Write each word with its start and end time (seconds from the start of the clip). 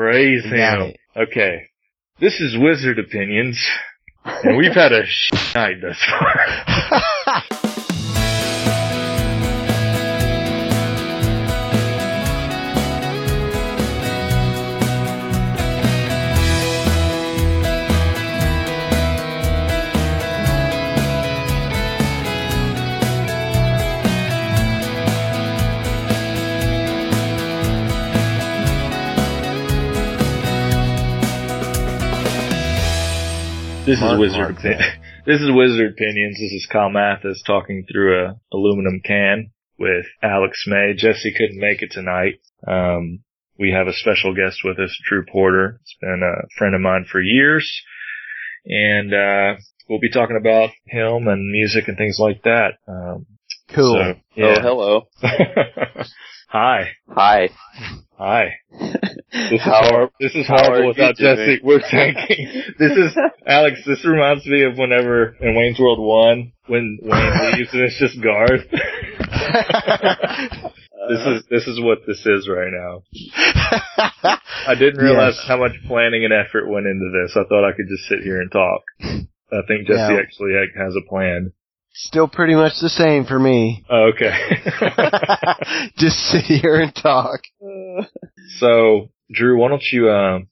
Praise 0.00 0.46
him. 0.46 0.94
Okay. 1.14 1.66
This 2.18 2.40
is 2.40 2.56
Wizard 2.58 2.98
Opinions, 2.98 3.62
and 4.24 4.56
we've 4.56 4.72
had 4.72 4.92
a 4.92 5.02
sh- 5.06 5.54
night 5.54 5.82
thus 5.82 6.02
far. 6.08 7.42
This 33.90 34.00
is 34.00 34.18
Wizard 34.20 34.38
Mark 34.38 34.58
Opinions. 34.58 34.84
This 35.26 35.40
is 35.40 35.50
Wizard 35.52 35.90
Opinions. 35.90 36.38
This 36.38 36.52
is 36.52 36.68
Kyle 36.70 36.90
Mathis 36.90 37.42
talking 37.44 37.84
through 37.90 38.24
a 38.24 38.40
aluminum 38.52 39.00
can 39.04 39.50
with 39.80 40.06
Alex 40.22 40.62
May. 40.68 40.94
Jesse 40.96 41.34
couldn't 41.36 41.58
make 41.58 41.82
it 41.82 41.90
tonight. 41.90 42.34
Um, 42.68 43.24
we 43.58 43.72
have 43.72 43.88
a 43.88 43.92
special 43.92 44.32
guest 44.32 44.60
with 44.64 44.78
us, 44.78 44.96
Drew 45.08 45.24
Porter. 45.26 45.80
It's 45.82 45.96
been 46.00 46.22
a 46.22 46.46
friend 46.56 46.76
of 46.76 46.80
mine 46.80 47.04
for 47.10 47.20
years, 47.20 47.68
and 48.64 49.12
uh, 49.12 49.60
we'll 49.88 49.98
be 49.98 50.12
talking 50.12 50.38
about 50.40 50.70
him 50.86 51.26
and 51.26 51.50
music 51.50 51.88
and 51.88 51.98
things 51.98 52.18
like 52.20 52.44
that. 52.44 52.74
Um, 52.86 53.26
Cool. 53.74 53.94
so, 53.94 54.20
yeah. 54.36 54.58
Oh, 54.58 54.62
hello. 54.62 55.02
Hi. 56.48 56.92
Hi. 57.08 57.50
Hi. 58.16 58.50
This 59.32 59.52
is 59.52 59.60
How- 59.62 60.10
This 60.20 60.34
is 60.34 60.46
horrible 60.46 60.88
without? 60.88 61.16
Jesse. 61.16 61.60
We're 61.62 61.80
tanking. 61.80 62.48
This 62.78 62.92
is 62.96 63.16
Alex. 63.46 63.80
This 63.86 64.04
reminds 64.04 64.44
me 64.46 64.64
of 64.64 64.76
whenever 64.78 65.36
in 65.40 65.54
Wayne's 65.56 65.78
World 65.78 66.00
One 66.00 66.52
when 66.66 66.98
Wayne 67.02 67.52
leaves 67.58 67.70
and 67.72 67.82
it's 67.82 67.98
just 67.98 68.20
Garth. 68.22 68.62
this 71.08 71.26
is 71.26 71.44
this 71.50 71.66
is 71.66 71.80
what 71.80 71.98
this 72.06 72.24
is 72.26 72.48
right 72.48 72.70
now. 72.72 73.02
I 74.66 74.74
didn't 74.78 75.02
realize 75.02 75.34
Yes. 75.36 75.44
how 75.48 75.56
much 75.58 75.72
planning 75.86 76.24
and 76.24 76.32
effort 76.32 76.68
went 76.68 76.86
into 76.86 77.10
this. 77.12 77.36
I 77.36 77.44
thought 77.48 77.64
I 77.68 77.72
could 77.76 77.88
just 77.88 78.04
sit 78.08 78.20
here 78.22 78.40
and 78.40 78.50
talk. 78.50 78.82
I 79.52 79.62
think 79.66 79.86
Jesse 79.86 80.14
Yeah. 80.14 80.20
actually 80.20 80.52
has 80.76 80.94
a 80.96 81.08
plan. 81.08 81.52
Still 81.92 82.28
pretty 82.28 82.54
much 82.54 82.74
the 82.80 82.88
same 82.88 83.24
for 83.24 83.38
me. 83.38 83.84
Oh, 83.90 84.10
okay. 84.14 84.30
Just 85.96 86.16
sit 86.16 86.44
here 86.44 86.76
and 86.76 86.94
talk. 86.94 87.40
So, 88.58 89.10
Drew, 89.32 89.58
why 89.58 89.68
don't 89.68 89.82
you, 89.92 90.10
um, 90.10 90.48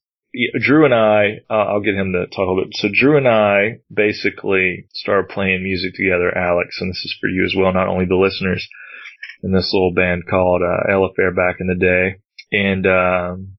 Drew 0.60 0.84
and 0.84 0.94
I, 0.94 1.40
uh, 1.48 1.54
I'll 1.54 1.80
get 1.80 1.94
him 1.94 2.12
to 2.12 2.26
talk 2.26 2.38
a 2.38 2.50
little 2.50 2.64
bit. 2.64 2.74
So 2.74 2.88
Drew 2.92 3.16
and 3.16 3.28
I 3.28 3.80
basically 3.92 4.86
started 4.92 5.30
playing 5.30 5.62
music 5.62 5.94
together, 5.94 6.36
Alex, 6.36 6.78
and 6.80 6.90
this 6.90 7.02
is 7.04 7.16
for 7.20 7.28
you 7.28 7.44
as 7.44 7.54
well, 7.56 7.72
not 7.72 7.88
only 7.88 8.04
the 8.04 8.16
listeners, 8.16 8.68
in 9.42 9.52
this 9.52 9.70
little 9.72 9.94
band 9.94 10.24
called, 10.28 10.62
uh, 10.62 10.90
Elefair 10.90 11.34
back 11.34 11.56
in 11.60 11.68
the 11.68 11.76
day. 11.76 12.16
And, 12.52 12.86
um, 12.86 13.56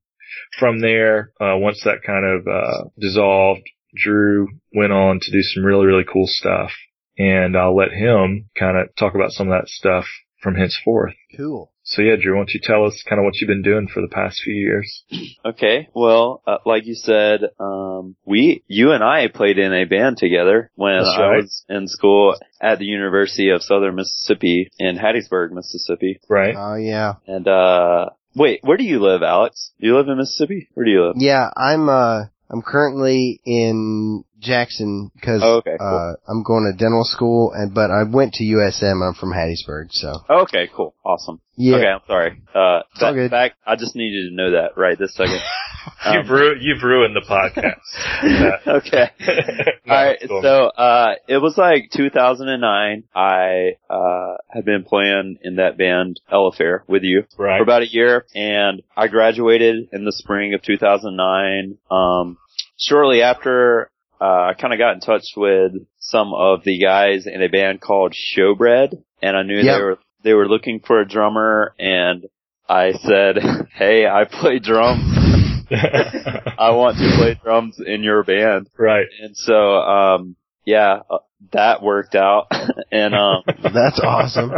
from 0.58 0.82
there, 0.82 1.32
uh, 1.40 1.56
once 1.58 1.82
that 1.86 2.04
kind 2.06 2.26
of, 2.26 2.48
uh, 2.48 2.90
dissolved, 3.00 3.64
Drew 3.96 4.48
went 4.74 4.92
on 4.92 5.20
to 5.22 5.32
do 5.32 5.42
some 5.42 5.64
really, 5.64 5.86
really 5.86 6.06
cool 6.12 6.28
stuff. 6.28 6.72
And 7.20 7.56
I'll 7.58 7.76
let 7.76 7.92
him 7.92 8.50
kind 8.58 8.78
of 8.78 8.96
talk 8.96 9.14
about 9.14 9.32
some 9.32 9.52
of 9.52 9.62
that 9.62 9.68
stuff 9.68 10.06
from 10.42 10.56
henceforth. 10.56 11.14
Cool. 11.36 11.72
So 11.84 12.02
yeah, 12.02 12.16
Drew, 12.22 12.34
why 12.34 12.40
don't 12.40 12.52
you 12.54 12.62
tell 12.64 12.86
us 12.86 13.04
kind 13.08 13.20
of 13.20 13.26
what 13.26 13.34
you've 13.36 13.48
been 13.50 13.62
doing 13.62 13.88
for 13.88 14.02
the 14.02 14.08
past 14.08 14.42
few 14.44 14.54
years? 14.54 15.04
Okay. 15.46 15.88
Well, 15.94 16.44
uh, 16.46 16.58
like 16.66 16.86
you 16.86 16.96
said, 16.96 17.42
um, 17.60 18.16
we, 18.26 18.64
you 18.68 18.92
and 18.92 19.04
I 19.04 19.28
played 19.28 19.58
in 19.58 19.74
a 19.74 19.86
band 19.86 20.18
together 20.18 20.70
when 20.76 20.98
That's 20.98 21.16
I 21.18 21.22
right. 21.22 21.42
was 21.42 21.64
in 21.68 21.88
school 21.88 22.36
at 22.62 22.78
the 22.78 22.86
University 22.86 23.50
of 23.50 23.64
Southern 23.64 23.96
Mississippi 23.96 24.70
in 24.78 24.98
Hattiesburg, 24.98 25.52
Mississippi. 25.52 26.20
Right? 26.30 26.56
Oh 26.58 26.76
yeah. 26.76 27.16
And, 27.26 27.48
uh, 27.48 28.10
wait, 28.36 28.60
where 28.64 28.78
do 28.78 28.84
you 28.84 29.00
live, 29.00 29.24
Alex? 29.24 29.72
You 29.78 29.98
live 29.98 30.08
in 30.08 30.18
Mississippi? 30.18 30.68
Where 30.74 30.86
do 30.86 30.92
you 30.92 31.06
live? 31.08 31.16
Yeah, 31.18 31.50
I'm 31.56 31.90
uh 31.90 32.26
I'm 32.50 32.62
currently 32.62 33.42
in 33.46 34.24
Jackson 34.40 35.12
because 35.16 35.42
Oh, 35.44 35.58
okay, 35.58 35.76
cool. 35.80 35.88
uh 35.88 36.32
I'm 36.32 36.44
going 36.44 36.72
to 36.72 36.78
dental 36.78 37.04
school 37.04 37.52
and 37.54 37.74
but 37.74 37.92
I 37.92 38.04
went 38.04 38.34
to 38.36 38.44
USM. 38.44 39.06
I'm 39.08 39.14
from 39.14 39.32
Hattiesburg, 39.32 39.92
so 39.92 40.14
Okay, 40.30 40.70
cool. 40.76 40.96
Awesome. 41.06 41.42
yeah. 41.56 41.76
Okay, 41.76 41.88
I'm 41.88 42.00
sorry. 42.08 42.30
Uh, 42.54 42.82
It's 42.94 43.04
all 43.04 43.12
that, 43.12 43.16
good. 43.16 43.32
back, 43.32 43.54
I 43.66 43.76
just 43.76 43.96
need 43.96 44.10
you 44.12 44.30
to 44.30 44.36
know 44.36 44.52
that 44.52 44.78
right 44.78 44.98
this 44.98 45.14
second. 45.16 45.40
you've, 46.14 46.26
Um, 46.26 46.32
ru- 46.32 46.58
you've 46.60 46.84
ruined 46.84 47.16
the 47.16 47.22
podcast. 47.22 48.68
okay. 48.68 49.10
No, 49.90 49.96
All 49.96 50.06
right, 50.06 50.20
cool. 50.28 50.42
so 50.44 50.66
uh, 50.68 51.16
it 51.28 51.38
was 51.38 51.58
like 51.58 51.90
2009. 51.92 53.04
I 53.16 53.72
uh, 53.90 54.36
had 54.48 54.64
been 54.64 54.84
playing 54.84 55.40
in 55.42 55.56
that 55.56 55.78
band 55.80 56.20
Elefair 56.32 56.82
with 56.88 57.02
you 57.04 57.24
for 57.36 57.48
about 57.58 57.82
a 57.82 57.88
year, 57.92 58.26
and 58.36 58.84
I 58.96 59.08
graduated 59.08 59.90
in 59.92 60.06
the 60.06 60.12
spring 60.12 60.54
of 60.54 60.62
2009. 60.62 61.78
Um, 61.90 62.38
shortly 62.78 63.24
after, 63.24 63.90
uh, 64.22 64.24
I 64.50 64.54
kind 64.60 64.74
of 64.74 64.80
got 64.80 64.94
in 64.94 65.00
touch 65.00 65.26
with 65.38 65.74
some 66.00 66.34
of 66.34 66.64
the 66.64 66.80
guys 66.80 67.26
in 67.28 67.42
a 67.42 67.48
band 67.48 67.82
called 67.82 68.14
Showbread, 68.14 69.02
and 69.22 69.38
I 69.38 69.44
knew 69.44 69.58
Yep. 69.62 69.66
they 69.78 69.82
were 69.84 70.00
they 70.24 70.34
were 70.34 70.48
looking 70.48 70.82
for 70.86 71.00
a 71.00 71.08
drummer, 71.08 71.74
and 71.80 72.26
I 72.68 72.92
said, 72.94 73.38
"Hey, 73.74 74.06
I 74.08 74.26
play 74.26 74.60
drums. 74.60 75.66
I 75.72 76.72
want 76.72 76.98
to 76.98 77.12
play 77.18 77.40
drums 77.44 77.80
in 77.86 78.04
your 78.04 78.24
band." 78.24 78.70
right. 78.78 79.06
And 79.22 79.36
so, 79.38 79.76
um, 79.78 80.36
yeah, 80.66 81.00
uh, 81.10 81.20
that 81.54 81.82
worked 81.82 82.16
out. 82.16 82.48
and, 82.92 83.16
um, 83.16 83.44
That's 83.64 84.00
awesome. 84.04 84.52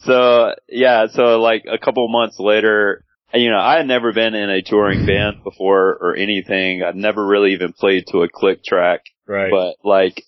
so 0.00 0.52
yeah, 0.68 1.06
so 1.10 1.40
like 1.40 1.64
a 1.70 1.78
couple 1.78 2.06
months 2.08 2.38
later, 2.38 3.04
and, 3.32 3.42
you 3.42 3.50
know, 3.50 3.58
I 3.58 3.76
had 3.78 3.86
never 3.86 4.12
been 4.12 4.34
in 4.34 4.50
a 4.50 4.62
touring 4.62 5.04
band 5.06 5.36
before 5.44 5.96
or 6.00 6.16
anything. 6.16 6.82
I'd 6.82 6.96
never 6.96 7.24
really 7.26 7.52
even 7.52 7.72
played 7.72 8.06
to 8.08 8.22
a 8.22 8.28
click 8.28 8.64
track, 8.64 9.00
Right. 9.26 9.50
but 9.50 9.76
like 9.82 10.22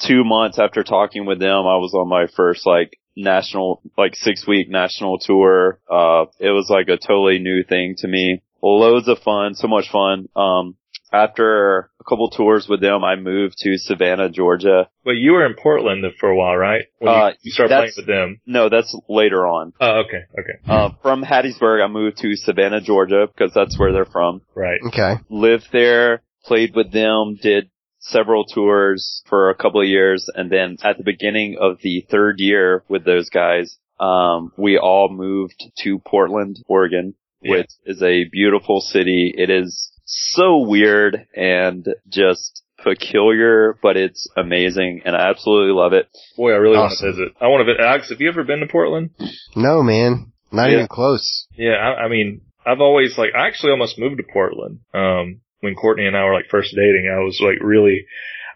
two 0.00 0.24
months 0.24 0.58
after 0.58 0.82
talking 0.82 1.26
with 1.26 1.38
them, 1.38 1.66
I 1.66 1.76
was 1.76 1.94
on 1.94 2.08
my 2.08 2.26
first 2.36 2.66
like 2.66 2.98
national, 3.16 3.82
like 3.96 4.14
six 4.14 4.46
week 4.46 4.68
national 4.68 5.18
tour. 5.18 5.78
Uh, 5.90 6.26
it 6.38 6.50
was 6.50 6.68
like 6.70 6.88
a 6.88 6.96
totally 6.96 7.38
new 7.38 7.62
thing 7.62 7.94
to 7.98 8.08
me. 8.08 8.42
Loads 8.62 9.08
of 9.08 9.18
fun, 9.18 9.54
so 9.54 9.66
much 9.68 9.90
fun. 9.90 10.28
Um, 10.36 10.76
after 11.12 11.90
a 12.00 12.04
couple 12.04 12.30
tours 12.30 12.66
with 12.68 12.80
them, 12.80 13.04
I 13.04 13.16
moved 13.16 13.56
to 13.58 13.76
Savannah, 13.76 14.30
Georgia. 14.30 14.88
Well, 15.04 15.14
you 15.14 15.32
were 15.32 15.44
in 15.46 15.54
Portland 15.54 16.04
for 16.18 16.30
a 16.30 16.36
while, 16.36 16.56
right? 16.56 16.84
When 16.98 17.12
Uh, 17.14 17.26
you, 17.28 17.34
you 17.42 17.50
started 17.52 17.74
playing 17.74 17.92
with 17.96 18.06
them. 18.06 18.40
No, 18.46 18.68
that's 18.68 18.96
later 19.08 19.46
on. 19.46 19.72
Oh, 19.80 20.02
okay. 20.06 20.22
Okay. 20.38 20.58
Uh, 20.66 20.90
from 21.02 21.22
Hattiesburg, 21.22 21.84
I 21.84 21.88
moved 21.88 22.18
to 22.18 22.34
Savannah, 22.36 22.80
Georgia, 22.80 23.26
because 23.26 23.52
that's 23.54 23.78
where 23.78 23.92
they're 23.92 24.04
from. 24.06 24.42
Right. 24.54 24.80
Okay. 24.88 25.14
Lived 25.28 25.68
there, 25.72 26.22
played 26.44 26.74
with 26.74 26.92
them, 26.92 27.36
did 27.40 27.68
several 28.00 28.44
tours 28.44 29.22
for 29.28 29.50
a 29.50 29.54
couple 29.54 29.80
of 29.80 29.86
years, 29.86 30.28
and 30.34 30.50
then 30.50 30.76
at 30.82 30.96
the 30.98 31.04
beginning 31.04 31.56
of 31.60 31.78
the 31.82 32.04
third 32.10 32.36
year 32.40 32.82
with 32.88 33.04
those 33.04 33.28
guys, 33.30 33.76
um, 34.00 34.50
we 34.56 34.76
all 34.78 35.08
moved 35.08 35.62
to 35.78 36.00
Portland, 36.00 36.56
Oregon, 36.66 37.14
Yeah. 37.40 37.58
which 37.58 37.68
is 37.86 38.02
a 38.02 38.24
beautiful 38.24 38.80
city. 38.80 39.32
It 39.36 39.50
is 39.50 39.91
so 40.14 40.58
weird 40.58 41.26
and 41.34 41.86
just 42.08 42.62
peculiar, 42.82 43.78
but 43.82 43.96
it's 43.96 44.28
amazing, 44.36 45.02
and 45.04 45.16
I 45.16 45.30
absolutely 45.30 45.72
love 45.72 45.92
it. 45.92 46.08
Boy, 46.36 46.52
I 46.52 46.56
really 46.56 46.76
Awesome. 46.76 47.06
want 47.06 47.16
to 47.16 47.22
visit. 47.22 47.36
I 47.40 47.46
want 47.48 47.60
to 47.66 47.72
visit. 47.72 47.80
Alex, 47.84 48.08
have 48.10 48.20
you 48.20 48.28
ever 48.28 48.44
been 48.44 48.60
to 48.60 48.66
Portland? 48.66 49.10
No 49.56 49.82
man, 49.82 50.32
not 50.50 50.68
Yeah. 50.68 50.74
even 50.76 50.88
close. 50.88 51.46
Yeah. 51.56 51.74
I, 51.74 52.04
I 52.04 52.08
mean, 52.08 52.42
I've 52.66 52.80
always 52.80 53.16
like, 53.16 53.30
I 53.34 53.46
actually 53.46 53.70
almost 53.72 53.98
moved 53.98 54.18
to 54.18 54.24
Portland. 54.32 54.80
Um, 54.92 55.40
when 55.60 55.74
Courtney 55.74 56.06
and 56.06 56.16
I 56.16 56.24
were 56.24 56.34
like 56.34 56.46
first 56.50 56.74
dating, 56.74 57.08
I 57.12 57.22
was 57.22 57.40
like 57.40 57.58
really, 57.60 58.04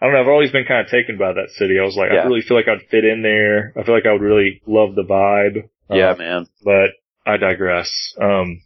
I 0.01 0.05
don't 0.05 0.13
know, 0.13 0.21
I've 0.21 0.27
always 0.27 0.51
been 0.51 0.65
kind 0.65 0.81
of 0.85 0.91
taken 0.91 1.17
by 1.17 1.33
that 1.33 1.49
city. 1.55 1.79
I 1.79 1.85
was 1.85 1.95
like, 1.95 2.11
I 2.11 2.25
really 2.27 2.41
feel 2.41 2.57
like 2.57 2.67
I'd 2.67 2.87
fit 2.91 3.05
in 3.05 3.21
there. 3.23 3.73
I 3.79 3.83
feel 3.83 3.95
like 3.95 4.05
I 4.05 4.11
would 4.11 4.21
really 4.21 4.61
love 4.67 4.95
the 4.95 5.03
vibe. 5.03 5.69
Yeah, 5.89 6.11
Uh, 6.11 6.15
man. 6.17 6.47
but 6.63 6.91
I 7.25 7.37
digress. 7.37 7.89
Um, 8.21 8.61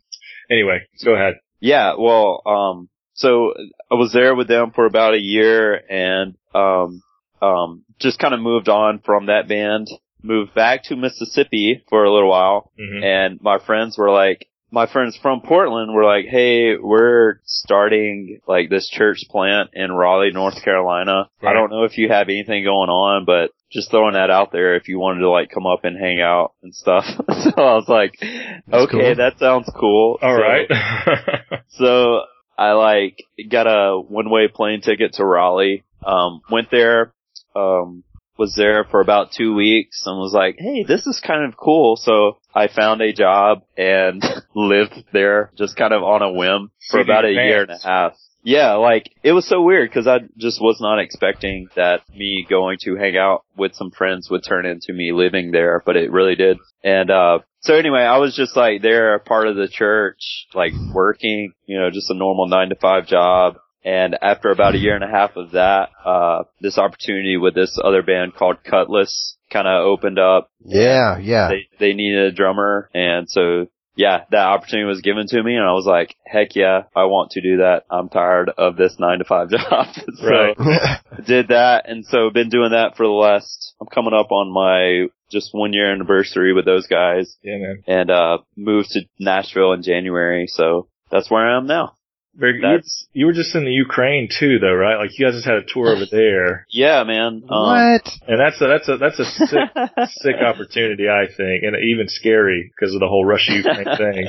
anyway, 0.49 0.79
go 1.05 1.13
ahead. 1.13 1.35
Yeah, 1.61 1.93
well, 1.97 2.41
um, 2.45 2.89
so 3.13 3.53
I 3.89 3.95
was 3.95 4.11
there 4.11 4.35
with 4.35 4.47
them 4.47 4.71
for 4.71 4.85
about 4.85 5.13
a 5.13 5.21
year 5.21 5.75
and, 5.75 6.35
um, 6.53 7.01
um, 7.41 7.83
just 7.99 8.19
kind 8.19 8.33
of 8.33 8.39
moved 8.39 8.67
on 8.67 8.99
from 8.99 9.27
that 9.27 9.47
band, 9.47 9.87
moved 10.21 10.53
back 10.53 10.83
to 10.85 10.95
Mississippi 10.95 11.83
for 11.89 12.03
a 12.03 12.11
little 12.13 12.29
while. 12.29 12.71
Hmm 12.77 13.03
and 13.03 13.39
my 13.41 13.59
friends 13.59 13.97
were 13.97 14.11
like, 14.11 14.47
my 14.71 14.87
friends 14.91 15.17
from 15.21 15.41
Portland 15.41 15.93
were 15.93 16.05
like, 16.05 16.25
hey, 16.25 16.77
we're 16.77 17.35
starting 17.45 18.39
like 18.47 18.69
this 18.69 18.87
church 18.89 19.23
plant 19.29 19.71
in 19.73 19.91
Raleigh, 19.91 20.31
North 20.31 20.63
Carolina. 20.63 21.29
I 21.41 21.53
don't 21.53 21.69
know 21.69 21.83
if 21.83 21.97
you 21.97 22.07
have 22.09 22.29
anything 22.29 22.63
going 22.63 22.89
on, 22.89 23.25
but 23.25 23.51
just 23.69 23.91
throwing 23.91 24.13
that 24.13 24.29
out 24.29 24.51
there 24.51 24.75
if 24.75 24.87
you 24.87 24.97
wanted 24.99 25.19
to 25.21 25.29
like 25.29 25.49
come 25.51 25.65
up 25.67 25.83
and 25.83 25.97
hang 25.97 26.21
out 26.21 26.53
and 26.63 26.73
stuff. 26.73 27.03
so 27.29 27.51
I 27.57 27.75
was 27.75 27.87
like, 27.87 28.15
That's 28.21 28.83
okay, 28.85 28.91
cool. 28.91 29.15
that 29.15 29.39
sounds 29.39 29.69
cool. 29.77 30.17
All 30.21 30.35
So- 30.37 30.41
right. 30.41 30.67
so 31.69 32.21
I 32.57 32.71
like 32.71 33.23
got 33.49 33.67
a 33.67 33.99
one 33.99 34.29
way 34.29 34.47
plane 34.47 34.81
ticket 34.81 35.13
to 35.13 35.25
Raleigh. 35.25 35.83
Um, 36.05 36.41
went 36.49 36.71
there, 36.71 37.13
um, 37.55 38.03
was 38.37 38.55
there 38.55 38.85
for 38.85 39.01
about 39.01 39.31
two 39.31 39.53
weeks 39.53 40.03
and 40.05 40.17
was 40.17 40.33
like, 40.33 40.55
hey, 40.57 40.83
this 40.83 41.05
is 41.05 41.21
kind 41.25 41.45
of 41.45 41.57
cool. 41.57 41.95
So 41.95 42.37
I 42.55 42.67
found 42.67 43.01
a 43.01 43.13
job 43.13 43.63
and 43.77 44.23
lived 44.55 45.03
there 45.13 45.51
just 45.57 45.75
kind 45.75 45.93
of 45.93 46.03
on 46.03 46.21
a 46.21 46.31
whim 46.31 46.71
for 46.89 46.99
about 46.99 47.25
a 47.25 47.31
year 47.31 47.63
and 47.63 47.71
a 47.71 47.79
half. 47.83 48.13
Yeah, 48.43 48.73
like 48.73 49.11
it 49.21 49.33
was 49.33 49.47
so 49.47 49.61
weird 49.61 49.89
because 49.89 50.07
I 50.07 50.19
just 50.37 50.59
was 50.59 50.81
not 50.81 50.99
expecting 50.99 51.67
that 51.75 52.01
me 52.09 52.45
going 52.49 52.79
to 52.81 52.95
hang 52.95 53.15
out 53.15 53.43
with 53.55 53.75
some 53.75 53.91
friends 53.91 54.29
would 54.31 54.43
turn 54.43 54.65
into 54.65 54.93
me 54.93 55.11
living 55.11 55.51
there, 55.51 55.83
but 55.85 55.95
it 55.95 56.11
really 56.11 56.35
did. 56.35 56.57
And 56.83 57.11
uh 57.11 57.39
so 57.59 57.75
anyway, 57.75 58.01
I 58.01 58.17
was 58.17 58.35
just 58.35 58.57
like 58.57 58.81
there, 58.81 59.19
part 59.19 59.47
of 59.47 59.55
the 59.55 59.67
church, 59.67 60.47
like 60.55 60.73
working, 60.91 61.53
you 61.67 61.79
know, 61.79 61.91
just 61.91 62.09
a 62.09 62.15
normal 62.15 62.47
nine 62.47 62.69
to 62.69 62.75
five 62.75 63.05
job. 63.05 63.57
And 63.83 64.15
after 64.21 64.49
about 64.51 64.75
a 64.75 64.77
year 64.77 64.95
and 64.95 65.03
a 65.03 65.07
half 65.07 65.35
of 65.35 65.51
that, 65.51 65.89
uh, 66.05 66.43
this 66.59 66.77
opportunity 66.77 67.37
with 67.37 67.55
this 67.55 67.77
other 67.83 68.03
band 68.03 68.35
called 68.35 68.57
Kutless 68.63 69.33
kind 69.51 69.67
of 69.67 69.83
opened 69.85 70.19
up. 70.19 70.49
Yeah, 70.63 71.17
yeah. 71.17 71.49
They, 71.49 71.67
they 71.79 71.93
needed 71.93 72.25
a 72.25 72.31
drummer. 72.35 72.89
And 72.93 73.29
so, 73.29 73.67
yeah, 73.95 74.25
that 74.31 74.45
opportunity 74.45 74.85
was 74.87 75.01
given 75.01 75.25
to 75.27 75.43
me 75.43 75.55
and 75.55 75.65
I 75.65 75.73
was 75.73 75.85
like, 75.87 76.15
heck 76.25 76.55
yeah, 76.55 76.83
I 76.95 77.05
want 77.05 77.31
to 77.31 77.41
do 77.41 77.57
that. 77.57 77.83
I'm 77.89 78.07
tired 78.09 78.51
of 78.57 78.77
this 78.77 78.97
nine 78.99 79.17
to 79.19 79.25
five 79.25 79.49
job. 79.49 79.87
so 80.15 80.27
Right. 80.27 80.55
did 81.25 81.47
that. 81.49 81.89
And 81.89 82.05
so 82.05 82.29
been 82.29 82.49
doing 82.49 82.71
that 82.71 82.95
for 82.95 83.05
the 83.05 83.11
last, 83.11 83.73
I'm 83.81 83.87
coming 83.87 84.13
up 84.13 84.31
on 84.31 84.53
my 84.53 85.07
just 85.31 85.49
one 85.53 85.73
year 85.73 85.91
anniversary 85.91 86.53
with 86.53 86.65
those 86.65 86.87
guys 86.87 87.35
Yeah, 87.41 87.57
man. 87.57 87.83
and, 87.87 88.11
uh, 88.11 88.37
moved 88.55 88.91
to 88.91 89.01
Nashville 89.19 89.73
in 89.73 89.81
January. 89.81 90.45
So 90.47 90.87
that's 91.09 91.31
where 91.31 91.45
I 91.49 91.57
am 91.57 91.65
now. 91.67 91.95
Very 92.35 92.53
good. 92.59 92.63
That's- 92.63 93.07
You 93.13 93.25
were 93.25 93.33
just 93.33 93.53
in 93.55 93.65
the 93.65 93.71
Ukraine 93.71 94.29
too, 94.31 94.57
though, 94.59 94.73
right? 94.73 94.97
Like 94.97 95.17
you 95.17 95.25
guys 95.25 95.35
just 95.35 95.45
had 95.45 95.57
a 95.57 95.65
tour 95.67 95.89
over 95.95 96.05
there, 96.11 96.65
Yeah, 96.69 97.03
man. 97.03 97.43
Um, 97.49 97.65
what? 97.67 98.07
and 98.27 98.39
that's 98.39 98.61
a 98.61 98.67
that's 98.67 98.87
a 98.89 98.97
that's 98.97 99.19
a 99.19 99.25
sick 99.25 99.69
sick 100.21 100.35
opportunity, 100.41 101.07
I 101.09 101.25
think, 101.27 101.63
and 101.63 101.75
even 101.83 102.07
scary 102.07 102.71
because 102.73 102.93
of 102.93 102.99
the 103.01 103.07
whole 103.07 103.25
Russia 103.25 103.53
Ukraine 103.53 103.85
thing. 103.97 104.27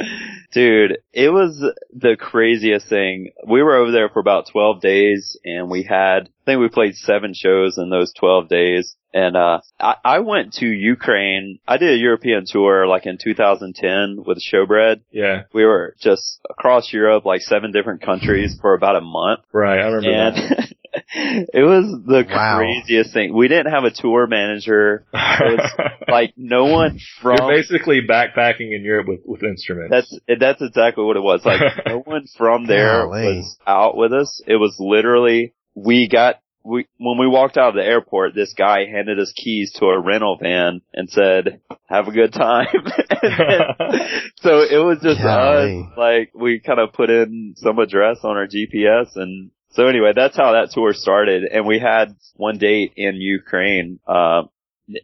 Dude, 0.52 0.98
it 1.12 1.30
was 1.30 1.58
the 1.94 2.16
craziest 2.18 2.88
thing. 2.88 3.30
We 3.46 3.62
were 3.62 3.76
over 3.76 3.92
there 3.92 4.08
for 4.08 4.18
about 4.20 4.48
12 4.50 4.80
days 4.80 5.38
and 5.44 5.70
we 5.70 5.82
had, 5.84 6.28
I 6.42 6.44
think 6.44 6.60
we 6.60 6.68
played 6.68 6.96
seven 6.96 7.34
shows 7.34 7.78
in 7.78 7.88
those 7.88 8.12
12 8.18 8.48
days. 8.48 8.96
And, 9.14 9.36
uh, 9.36 9.60
I, 9.78 9.94
I 10.04 10.18
went 10.20 10.54
to 10.54 10.66
Ukraine. 10.66 11.58
I 11.68 11.76
did 11.76 11.90
a 11.92 11.96
European 11.96 12.44
tour 12.46 12.86
like 12.86 13.06
in 13.06 13.18
2010 13.22 14.24
with 14.26 14.38
Showbread. 14.42 15.02
Yeah, 15.12 15.42
We 15.52 15.64
were 15.64 15.94
just 16.00 16.40
across 16.50 16.92
Europe, 16.92 17.24
like 17.24 17.42
seven 17.42 17.70
different 17.72 18.02
countries 18.02 18.56
for 18.60 18.74
about 18.74 18.96
a 18.96 19.00
month. 19.02 19.40
right. 19.52 19.78
I 19.78 19.86
remember 19.88 20.10
And 20.10 20.36
that. 20.36 20.74
it 21.14 21.62
was 21.62 21.84
the 22.06 22.24
Wow. 22.28 22.56
craziest 22.58 23.12
thing. 23.12 23.34
We 23.34 23.48
didn't 23.48 23.72
have 23.72 23.84
a 23.84 23.90
tour 23.90 24.26
manager. 24.26 25.04
was 25.12 25.70
Like 26.08 26.32
no 26.36 26.64
one 26.66 26.98
from 27.20 27.36
You're 27.38 27.48
basically 27.56 28.00
backpacking 28.06 28.74
in 28.74 28.82
Europe 28.82 29.08
with 29.08 29.20
with 29.24 29.42
instruments. 29.42 29.90
That's 29.90 30.40
that's 30.40 30.60
exactly 30.62 31.04
what 31.04 31.16
it 31.16 31.22
was. 31.22 31.44
Like 31.44 31.60
no 31.86 32.00
one 32.00 32.26
from 32.36 32.66
there 32.66 33.04
Golly. 33.06 33.36
was 33.38 33.56
out 33.66 33.96
with 33.96 34.12
us. 34.12 34.42
It 34.46 34.56
was 34.56 34.76
literally 34.78 35.54
we 35.74 36.08
got 36.08 36.36
we 36.64 36.86
when 36.98 37.18
we 37.18 37.26
walked 37.26 37.56
out 37.56 37.70
of 37.70 37.74
the 37.74 37.84
airport, 37.84 38.34
this 38.34 38.54
guy 38.56 38.84
handed 38.86 39.18
us 39.18 39.32
keys 39.34 39.72
to 39.74 39.86
a 39.86 40.00
rental 40.00 40.38
van 40.40 40.80
and 40.92 41.10
said, 41.10 41.60
"Have 41.88 42.08
a 42.08 42.12
good 42.12 42.32
time." 42.32 42.68
Then- 42.74 43.60
so 44.40 44.60
it 44.62 44.84
was 44.84 44.98
just 45.02 45.20
Golly. 45.20 45.88
us. 45.90 45.98
Like 45.98 46.30
we 46.34 46.60
kind 46.60 46.78
of 46.78 46.92
put 46.92 47.10
in 47.10 47.54
some 47.56 47.78
address 47.78 48.18
on 48.22 48.36
our 48.36 48.46
GPS 48.46 49.16
and. 49.16 49.50
So 49.74 49.86
anyway, 49.86 50.12
that's 50.14 50.36
how 50.36 50.52
that 50.52 50.70
tour 50.72 50.92
started, 50.92 51.44
and 51.44 51.66
we 51.66 51.78
had 51.78 52.14
one 52.36 52.58
date 52.58 52.92
in 52.94 53.14
Ukraine, 53.14 54.00
uh, 54.06 54.42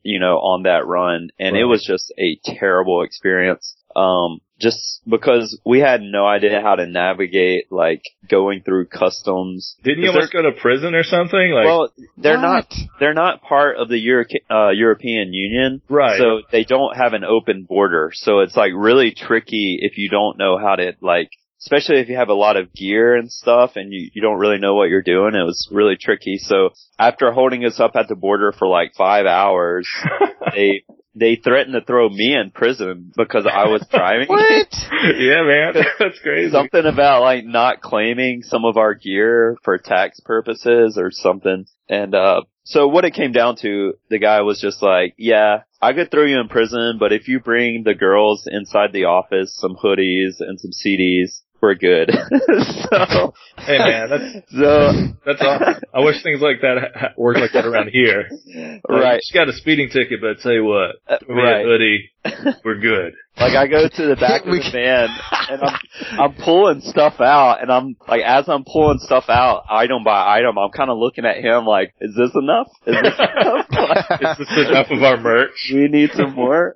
you 0.03 0.21
know, 0.21 0.37
on 0.37 0.65
that 0.65 0.87
run, 0.87 1.31
and 1.39 1.57
it 1.57 1.65
was 1.65 1.83
just 1.83 2.13
a 2.19 2.39
terrible 2.45 3.01
experience. 3.03 3.75
Um, 3.97 4.41
just 4.59 5.01
because 5.09 5.59
we 5.65 5.81
had 5.81 6.03
no 6.03 6.27
idea 6.27 6.61
how 6.61 6.75
to 6.75 6.87
navigate, 6.87 7.71
like 7.71 8.03
going 8.29 8.63
through 8.63 8.87
customs. 8.87 9.77
Didn't 9.85 10.03
you 10.03 10.11
almost 10.11 10.33
go 10.33 10.43
to 10.43 10.53
prison 10.53 10.95
or 10.95 11.05
something? 11.05 11.53
Like, 11.53 11.65
well, 11.65 11.93
they're 12.17 12.41
not 12.41 12.73
they're 12.99 13.15
not 13.15 13.43
part 13.43 13.77
of 13.77 13.89
the 13.89 13.99
Euro- 13.99 14.25
uh, 14.51 14.71
European 14.71 15.33
Union, 15.33 15.81
right. 15.89 16.19
so 16.19 16.43
they 16.51 16.65
don't 16.65 16.97
have 16.97 17.13
an 17.13 17.25
open 17.25 17.65
border. 17.65 18.11
So 18.15 18.41
it's 18.41 18.57
like 18.57 18.73
really 18.75 19.13
tricky 19.13 19.79
if 19.81 19.97
you 19.97 20.09
don't 20.09 20.39
know 20.39 20.59
how 20.59 20.75
to 20.75 20.95
like, 21.01 21.31
especially 21.61 22.01
if 22.01 22.09
you 22.09 22.17
have 22.17 22.29
a 22.29 22.35
lot 22.35 22.57
of 22.57 22.73
gear 22.73 23.15
and 23.15 23.31
stuff 23.31 23.73
and 23.77 23.93
you, 23.93 24.11
you 24.13 24.23
don't 24.23 24.39
really 24.39 24.59
know 24.59 24.75
what 24.75 24.89
you're 24.89 25.03
doing. 25.03 25.35
It 25.35 25.45
was 25.45 25.69
really 25.71 25.97
tricky. 25.97 26.39
So 26.39 26.71
after 26.99 27.31
holding 27.33 27.65
us 27.65 27.79
up 27.79 27.93
at 27.95 28.09
the 28.09 28.17
border 28.17 28.53
for 28.53 28.67
like 28.67 28.95
five 28.97 29.27
hours, 29.27 29.89
they, 30.55 30.85
they 31.19 31.37
threatened 31.37 31.75
to 31.75 31.81
throw 31.81 32.09
me 32.09 32.35
in 32.35 32.51
prison 32.51 33.13
because 33.17 33.47
I 33.47 33.69
was 33.69 33.87
driving. 33.91 34.29
What? 34.29 34.69
yeah, 35.19 35.43
man. 35.43 35.75
That's 35.99 36.19
crazy. 36.21 36.51
Something 36.51 36.87
about 36.87 37.23
like 37.23 37.45
not 37.45 37.81
claiming 37.81 38.43
some 38.43 38.65
of 38.65 38.77
our 38.77 38.95
gear 38.95 39.57
for 39.63 39.79
tax 39.79 40.21
purposes 40.21 40.99
or 40.99 41.11
something. 41.11 41.67
And, 41.89 42.15
uh, 42.15 42.43
so 42.65 42.87
what 42.87 43.07
it 43.07 43.15
came 43.15 43.33
down 43.33 43.57
to, 43.63 43.95
the 44.11 44.19
guy 44.19 44.43
was 44.43 44.61
just 44.61 44.83
like, 44.83 45.15
yeah, 45.17 45.63
I 45.81 45.95
could 45.95 46.11
throw 46.11 46.25
you 46.25 46.39
in 46.39 46.49
prison, 46.49 46.99
but 47.01 47.15
if 47.15 47.27
you 47.27 47.41
bring 47.41 47.83
the 47.83 47.95
girls 47.95 48.47
inside 48.47 48.93
the 48.93 49.05
office 49.05 49.57
some 49.59 49.75
hoodies 49.75 50.41
and 50.41 50.61
some 50.61 50.73
CDs, 50.73 51.41
we're 51.61 51.75
good. 51.75 52.11
so, 52.91 53.35
Hey, 53.59 53.79
man, 53.79 54.09
that's 54.11 54.51
so, 54.53 54.93
that's 55.27 55.41
awesome. 55.43 55.83
I 55.93 56.01
wish 56.01 56.23
things 56.23 56.41
like 56.41 56.61
that 56.63 56.79
ha- 56.79 56.99
ha- 57.01 57.15
worked 57.17 57.41
like 57.41 57.53
that 57.53 57.67
around 57.67 57.89
here. 57.91 58.29
Like, 58.31 58.45
You 58.55 58.81
right, 58.89 59.21
just 59.21 59.35
got 59.35 59.49
a 59.49 59.53
speeding 59.53 59.89
ticket, 59.91 60.21
but 60.21 60.31
I 60.31 60.43
tell 60.43 60.53
you 60.53 60.65
what, 60.65 60.97
uh, 61.09 61.19
me 61.29 61.41
a 61.41 61.45
right. 61.45 61.65
hoodie, 61.65 62.11
we're 62.65 62.79
good. 62.79 63.15
Like 63.39 63.55
I 63.55 63.69
go 63.69 63.89
to 63.89 64.07
the 64.09 64.17
back 64.17 64.41
of 64.47 64.51
the 64.51 64.71
van 64.73 65.09
and 65.49 65.63
I'm 65.63 65.79
I'm 66.19 66.35
pulling 66.35 66.81
stuff 66.81 67.21
out 67.21 67.63
and 67.63 67.71
I'm 67.71 67.95
like 68.09 68.23
as 68.23 68.49
I'm 68.49 68.65
pulling 68.65 68.99
stuff 68.99 69.27
out 69.29 69.63
item 69.71 70.03
by 70.03 70.37
item 70.39 70.59
I'm 70.59 70.73
kind 70.73 70.91
of 70.91 70.99
looking 70.99 71.25
at 71.25 71.37
him 71.37 71.65
like 71.65 71.95
is 72.01 72.17
this 72.17 72.33
enough? 72.35 72.67
Is 72.85 72.97
this 73.01 73.15
enough? 73.17 73.67
Like, 73.71 74.23
Is 74.23 74.39
this 74.39 74.69
enough 74.69 74.89
of 74.91 75.03
our 75.05 75.17
merch? 75.19 75.71
we 75.73 75.87
need 75.87 76.11
some 76.15 76.35
more. 76.35 76.75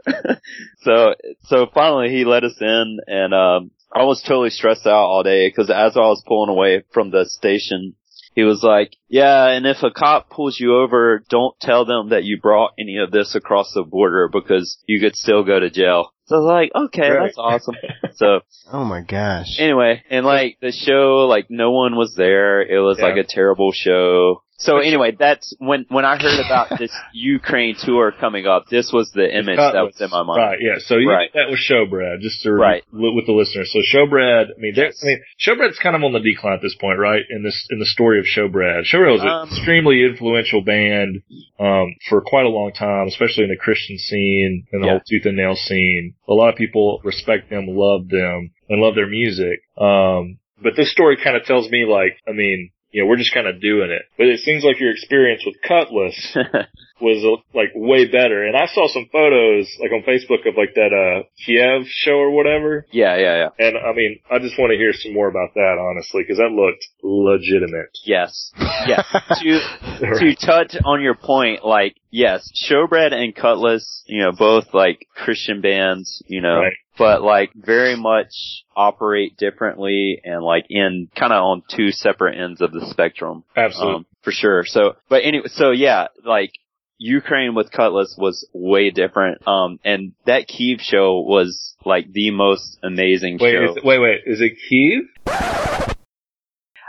so 0.83 1.15
so 1.47 1.67
finally 1.75 2.11
he 2.11 2.25
let 2.25 2.45
us 2.45 2.55
in 2.61 2.99
and 3.09 3.35
um 3.35 3.71
I 3.95 4.05
was 4.05 4.23
totally 4.23 4.51
stressed 4.51 4.87
out 4.87 5.05
all 5.07 5.23
day 5.23 5.49
because 5.49 5.71
as 5.71 5.97
I 5.97 6.01
was 6.01 6.23
pulling 6.27 6.51
away 6.51 6.83
from 6.93 7.11
the 7.11 7.25
station 7.27 7.95
he 8.35 8.45
was 8.45 8.63
like, 8.63 8.93
yeah, 9.09 9.49
and 9.49 9.67
if 9.67 9.83
a 9.83 9.91
cop 9.91 10.31
pulls 10.31 10.59
you 10.59 10.75
over, 10.79 11.23
don't 11.29 11.55
tell 11.61 11.85
them 11.85 12.09
that 12.09 12.25
you 12.25 12.41
brought 12.41 12.73
any 12.79 12.97
of 12.97 13.11
this 13.11 13.35
across 13.35 13.75
the 13.75 13.83
border 13.83 14.27
because 14.33 14.83
you 14.87 15.01
could 15.01 15.15
still 15.17 15.45
go 15.45 15.61
to 15.61 15.69
jail. 15.69 16.15
So 16.25 16.37
I 16.37 16.39
was 16.39 16.47
like, 16.51 16.85
okay, 16.87 17.11
Right. 17.11 17.27
that's 17.27 17.37
awesome. 17.37 17.77
So 18.15 18.41
Oh 18.73 18.85
my 18.85 19.01
gosh. 19.03 19.59
anyway, 19.59 20.03
and 20.11 20.25
like 20.25 20.57
the 20.63 20.73
show, 20.73 21.27
like 21.29 21.47
no 21.51 21.73
one 21.73 21.95
was 21.97 22.15
there. 22.15 22.63
It 22.63 22.79
was 22.81 22.99
Yeah. 22.99 23.07
like 23.07 23.17
a 23.19 23.25
terrible 23.29 23.73
show. 23.73 24.43
So 24.63 24.79
anyway, 24.79 25.17
that's 25.19 25.53
when 25.59 25.87
when 25.89 26.05
I 26.05 26.17
heard 26.23 26.39
about 26.39 26.79
this 26.79 26.93
Ukraine 27.13 27.75
tour 27.77 28.13
coming 28.13 28.47
up. 28.47 28.67
This 28.71 28.93
was 28.93 29.11
the 29.11 29.27
image 29.27 29.57
that 29.57 29.75
was 29.83 30.01
in 30.01 30.09
my 30.11 30.23
mind. 30.23 30.39
Right, 30.39 30.59
yeah. 30.61 30.79
So 30.79 30.97
Right. 30.97 31.31
that 31.35 31.51
was 31.51 31.59
Showbread, 31.59 32.21
just 32.21 32.43
to 32.43 32.53
Right. 32.53 32.85
with 32.93 33.27
the 33.27 33.33
listeners. 33.33 33.73
So 33.73 33.81
Showbread, 33.81 34.47
I 34.57 34.59
mean, 34.59 34.73
they're- 34.75 34.93
I 35.03 35.07
mean, 35.07 35.21
Showbread's 35.45 35.79
kind 35.81 35.97
of 35.97 36.05
on 36.05 36.13
the 36.13 36.21
decline 36.21 36.55
at 36.55 36.63
this 36.63 36.77
point, 36.77 36.99
right? 37.01 37.23
In 37.29 37.43
this, 37.43 37.67
in 37.71 37.81
the 37.81 37.87
story 37.87 38.21
of 38.21 38.25
Showbread. 38.27 38.85
Showbread 38.85 39.13
was 39.13 39.23
an 39.23 39.29
Um, 39.29 39.49
extremely 39.49 40.05
influential 40.05 40.61
band, 40.63 41.23
um, 41.59 41.95
for 42.09 42.21
quite 42.21 42.47
a 42.47 42.49
long 42.49 42.73
time, 42.73 43.09
especially 43.09 43.43
in 43.45 43.51
the 43.51 43.57
Christian 43.57 43.99
scene 43.99 44.65
and 44.73 44.83
the 44.83 44.87
Yeah. 44.87 44.93
whole 44.93 45.03
tooth 45.09 45.27
and 45.27 45.37
nail 45.37 45.57
scene. 45.57 46.15
A 46.29 46.35
lot 46.35 46.51
of 46.51 46.57
people 46.57 47.01
respect 47.03 47.51
them, 47.51 47.67
love 47.67 48.09
them, 48.09 48.51
and 48.69 48.81
love 48.81 48.95
their 48.95 49.09
music. 49.09 49.61
Um, 49.77 50.39
but 50.63 50.77
this 50.77 50.93
story 50.93 51.17
kind 51.17 51.37
of 51.37 51.45
tells 51.45 51.69
me 51.69 51.85
like, 51.85 52.17
I 52.29 52.33
mean, 52.33 52.71
you 52.93 53.03
know, 53.03 53.09
we're 53.09 53.17
just 53.17 53.35
kind 53.35 53.47
of 53.47 53.61
doing 53.61 53.91
it. 53.91 54.03
But 54.17 54.27
it 54.27 54.41
seems 54.41 54.63
like 54.65 54.79
your 54.79 54.93
experience 54.93 55.43
with 55.45 55.57
Kutless 55.65 56.37
was 57.01 57.25
uh, 57.25 57.43
like 57.57 57.73
way 57.75 58.07
better. 58.07 58.45
And 58.45 58.57
I 58.57 58.67
saw 58.67 58.87
some 58.87 59.09
photos 59.11 59.67
like 59.81 59.91
on 59.93 60.03
Facebook 60.03 60.47
of 60.47 60.55
like 60.57 60.75
that 60.75 60.93
uh 60.93 61.25
Kiev 61.45 61.89
show 61.89 62.17
or 62.17 62.31
whatever. 62.31 62.87
yeah, 62.93 63.17
yeah, 63.17 63.49
yeah. 63.59 63.67
And 63.67 63.77
I 63.79 63.93
mean, 63.95 64.21
I 64.31 64.39
just 64.39 64.59
want 64.59 64.71
to 64.71 64.77
hear 64.77 64.93
some 64.93 65.13
more 65.15 65.29
about 65.29 65.55
that 65.55 65.77
honestly 65.81 66.23
because 66.23 66.39
that 66.39 66.53
looked 66.53 66.87
legitimate. 67.03 67.91
Yes. 68.05 68.53
Yes. 68.87 69.05
to 69.41 69.61
to 70.21 70.35
touch 70.37 70.77
on 70.85 71.01
your 71.01 71.15
point, 71.15 71.65
like 71.65 71.97
yes, 72.13 72.49
Showbread 72.55 73.13
and 73.13 73.35
Kutless, 73.35 74.03
you 74.07 74.23
know, 74.23 74.31
both 74.31 74.73
like 74.73 75.09
Christian 75.17 75.61
bands, 75.61 76.23
you 76.29 76.41
know, 76.41 76.61
Right. 76.61 76.75
but 76.97 77.23
like 77.23 77.51
very 77.55 77.97
much 77.97 78.65
operate 78.77 79.37
differently 79.37 80.21
and 80.23 80.45
like 80.45 80.67
in 80.71 81.09
kind 81.17 81.33
of 81.33 81.43
on 81.43 81.63
two 81.69 81.91
separate 81.91 82.39
ends 82.39 82.61
of 82.61 82.71
the 82.71 82.87
spectrum. 82.87 83.43
Absolutely. 83.57 83.95
Um, 83.97 84.07
for 84.23 84.31
sure. 84.31 84.65
So, 84.65 84.95
but 85.09 85.25
anyway, 85.25 85.49
so 85.49 85.73
yeah, 85.73 86.09
like 86.25 86.53
Ukraine 86.99 87.57
with 87.57 87.73
Kutless 87.73 88.17
was 88.17 88.49
way 88.53 88.91
different. 88.91 89.47
Um, 89.49 89.81
and 89.85 90.13
that 90.27 90.47
Kiev 90.47 90.81
show 90.81 91.21
was 91.21 91.75
like 91.85 92.13
the 92.13 92.31
most 92.31 92.79
amazing 92.85 93.39
wait, 93.41 93.55
show. 93.55 93.73
is, 93.77 93.85
wait, 93.85 93.99
wait. 93.99 94.21
Is 94.27 94.41
it 94.41 94.53
Kiev? 94.69 95.62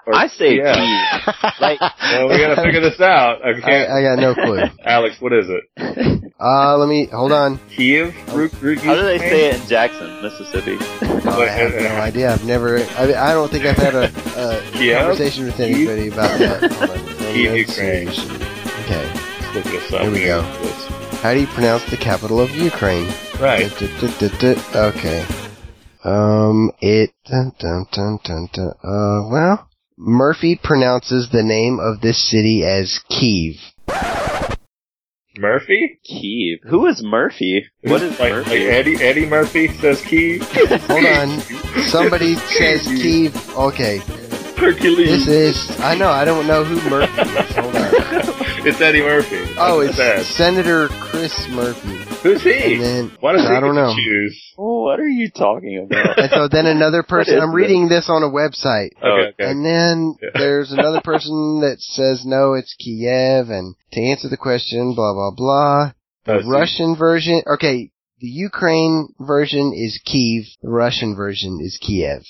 Or 0.05 0.13
I 0.15 0.27
say 0.27 0.57
Kiev. 0.57 0.75
Kiev. 0.75 1.35
Like, 1.61 1.79
Well, 1.79 2.27
we 2.29 2.37
gotta 2.37 2.61
figure 2.61 2.81
this 2.81 2.99
out. 2.99 3.39
I 3.45 3.51
I, 3.51 3.61
can't. 3.61 3.89
I 3.91 4.01
got 4.01 4.19
no 4.19 4.33
clue. 4.35 4.61
Alex, 4.85 5.15
what 5.21 5.31
is 5.33 5.45
it? 5.49 6.33
Uh, 6.39 6.77
let 6.77 6.89
me 6.89 7.05
hold 7.05 7.31
on. 7.31 7.57
Kiev? 7.75 8.13
Ru- 8.33 8.49
Ru- 8.61 8.75
how 8.79 8.95
do 8.95 9.03
they 9.03 9.17
say 9.19 9.49
it 9.51 9.61
in 9.61 9.67
Jackson, 9.67 10.21
Mississippi? 10.21 10.77
Oh, 11.25 11.41
I 11.41 11.47
have 11.47 11.73
no 11.73 11.95
idea. 12.01 12.33
I've 12.33 12.43
never. 12.43 12.79
I, 12.79 13.13
I 13.13 13.33
don't 13.33 13.49
think 13.49 13.65
I've 13.65 13.77
had 13.77 13.95
a, 13.95 14.05
a 14.35 14.93
conversation 14.99 15.45
with 15.45 15.59
anybody 15.59 16.09
about 16.09 16.37
that. 16.39 16.69
Kiev, 17.33 17.55
Ukraine. 17.55 18.09
Okay. 18.09 19.07
Let's 19.53 19.55
look 19.55 19.63
this 19.65 19.93
up. 19.93 20.01
Here 20.01 20.11
we 20.11 20.25
go. 20.25 20.41
How 21.21 21.33
do 21.33 21.39
you 21.39 21.47
pronounce 21.47 21.89
the 21.89 21.95
capital 21.97 22.41
of 22.41 22.49
Ukraine? 22.51 23.07
Right. 23.39 23.71
Okay. 24.75 25.25
Um, 26.03 26.71
it. 26.81 27.11
Dun, 27.25 27.53
dun, 27.59 27.85
dun, 27.93 28.19
dun, 28.23 28.49
dun. 28.51 28.69
Uh, 28.83 29.29
well, 29.29 29.69
Murphy 30.05 30.59
pronounces 30.61 31.29
the 31.29 31.43
name 31.43 31.79
of 31.79 32.01
this 32.01 32.29
city 32.29 32.65
as 32.65 32.99
Kiev. 33.07 33.55
Murphy? 35.37 35.97
Kiev. 36.03 36.59
Who 36.69 36.87
is 36.87 37.01
Murphy? 37.01 37.65
What 37.83 38.01
is 38.01 38.19
like, 38.19 38.33
Murphy? 38.33 38.49
Like 38.49 38.59
Eddie, 38.59 39.01
Eddie 39.01 39.25
Murphy 39.25 39.69
says 39.69 40.01
Kiev. 40.01 40.41
Hold 40.87 41.05
on. 41.05 41.39
Somebody 41.83 42.35
says 42.57 42.85
Kiev. 42.85 43.33
Okay. 43.55 43.99
Hercules. 44.57 45.25
This 45.25 45.27
is. 45.29 45.79
I 45.79 45.95
know. 45.95 46.09
I 46.09 46.25
don't 46.25 46.47
know 46.47 46.65
who 46.65 46.89
Murphy 46.89 47.21
is. 47.21 47.55
Hold 47.55 47.73
on. 47.73 48.33
it's 48.65 48.79
Eddie 48.81 49.01
Murphy. 49.01 49.43
Oh, 49.57 49.83
That's 49.85 49.99
it's 49.99 50.17
what. 50.29 50.37
Senator 50.37 50.87
Chris 50.87 51.47
Murphy. 51.49 51.97
Who's 52.23 52.41
he? 52.43 52.75
And 52.75 52.81
then 52.83 53.17
Why 53.19 53.33
does 53.33 53.41
he 53.41 53.47
I 53.53 53.59
don't 53.59 53.75
know. 53.75 53.93
choose? 53.95 54.53
Oh, 54.57 54.83
what 54.83 54.99
are 54.99 55.07
you 55.07 55.29
talking 55.29 55.85
about? 55.85 56.17
And 56.19 56.29
so 56.31 56.47
then 56.47 56.65
another 56.65 57.03
person. 57.03 57.39
I'm 57.39 57.53
reading 57.53 57.89
this 57.89 58.09
on 58.09 58.23
a 58.23 58.29
website. 58.31 58.91
Okay, 59.01 59.33
okay. 59.33 59.51
And 59.51 59.65
then 59.65 60.15
Yeah. 60.21 60.29
there's 60.35 60.71
another 60.71 61.01
person 61.01 61.59
that 61.61 61.77
says 61.81 62.23
no, 62.25 62.53
it's 62.53 62.73
Kiev. 62.79 63.49
And 63.49 63.75
to 63.91 64.01
answer 64.01 64.29
the 64.29 64.37
question, 64.37 64.93
blah 64.95 65.13
blah 65.13 65.31
blah. 65.35 65.91
Oh, 65.91 65.91
the 66.25 66.33
Let's 66.33 66.45
see. 66.45 66.49
Russian 66.51 66.95
version. 66.95 67.41
Okay, 67.55 67.91
the 68.19 68.27
Ukraine 68.27 69.09
version 69.19 69.73
is 69.75 69.99
Kiev. 70.05 70.45
The 70.61 70.69
Russian 70.69 71.15
version 71.15 71.59
is 71.61 71.77
Kiev. 71.81 72.23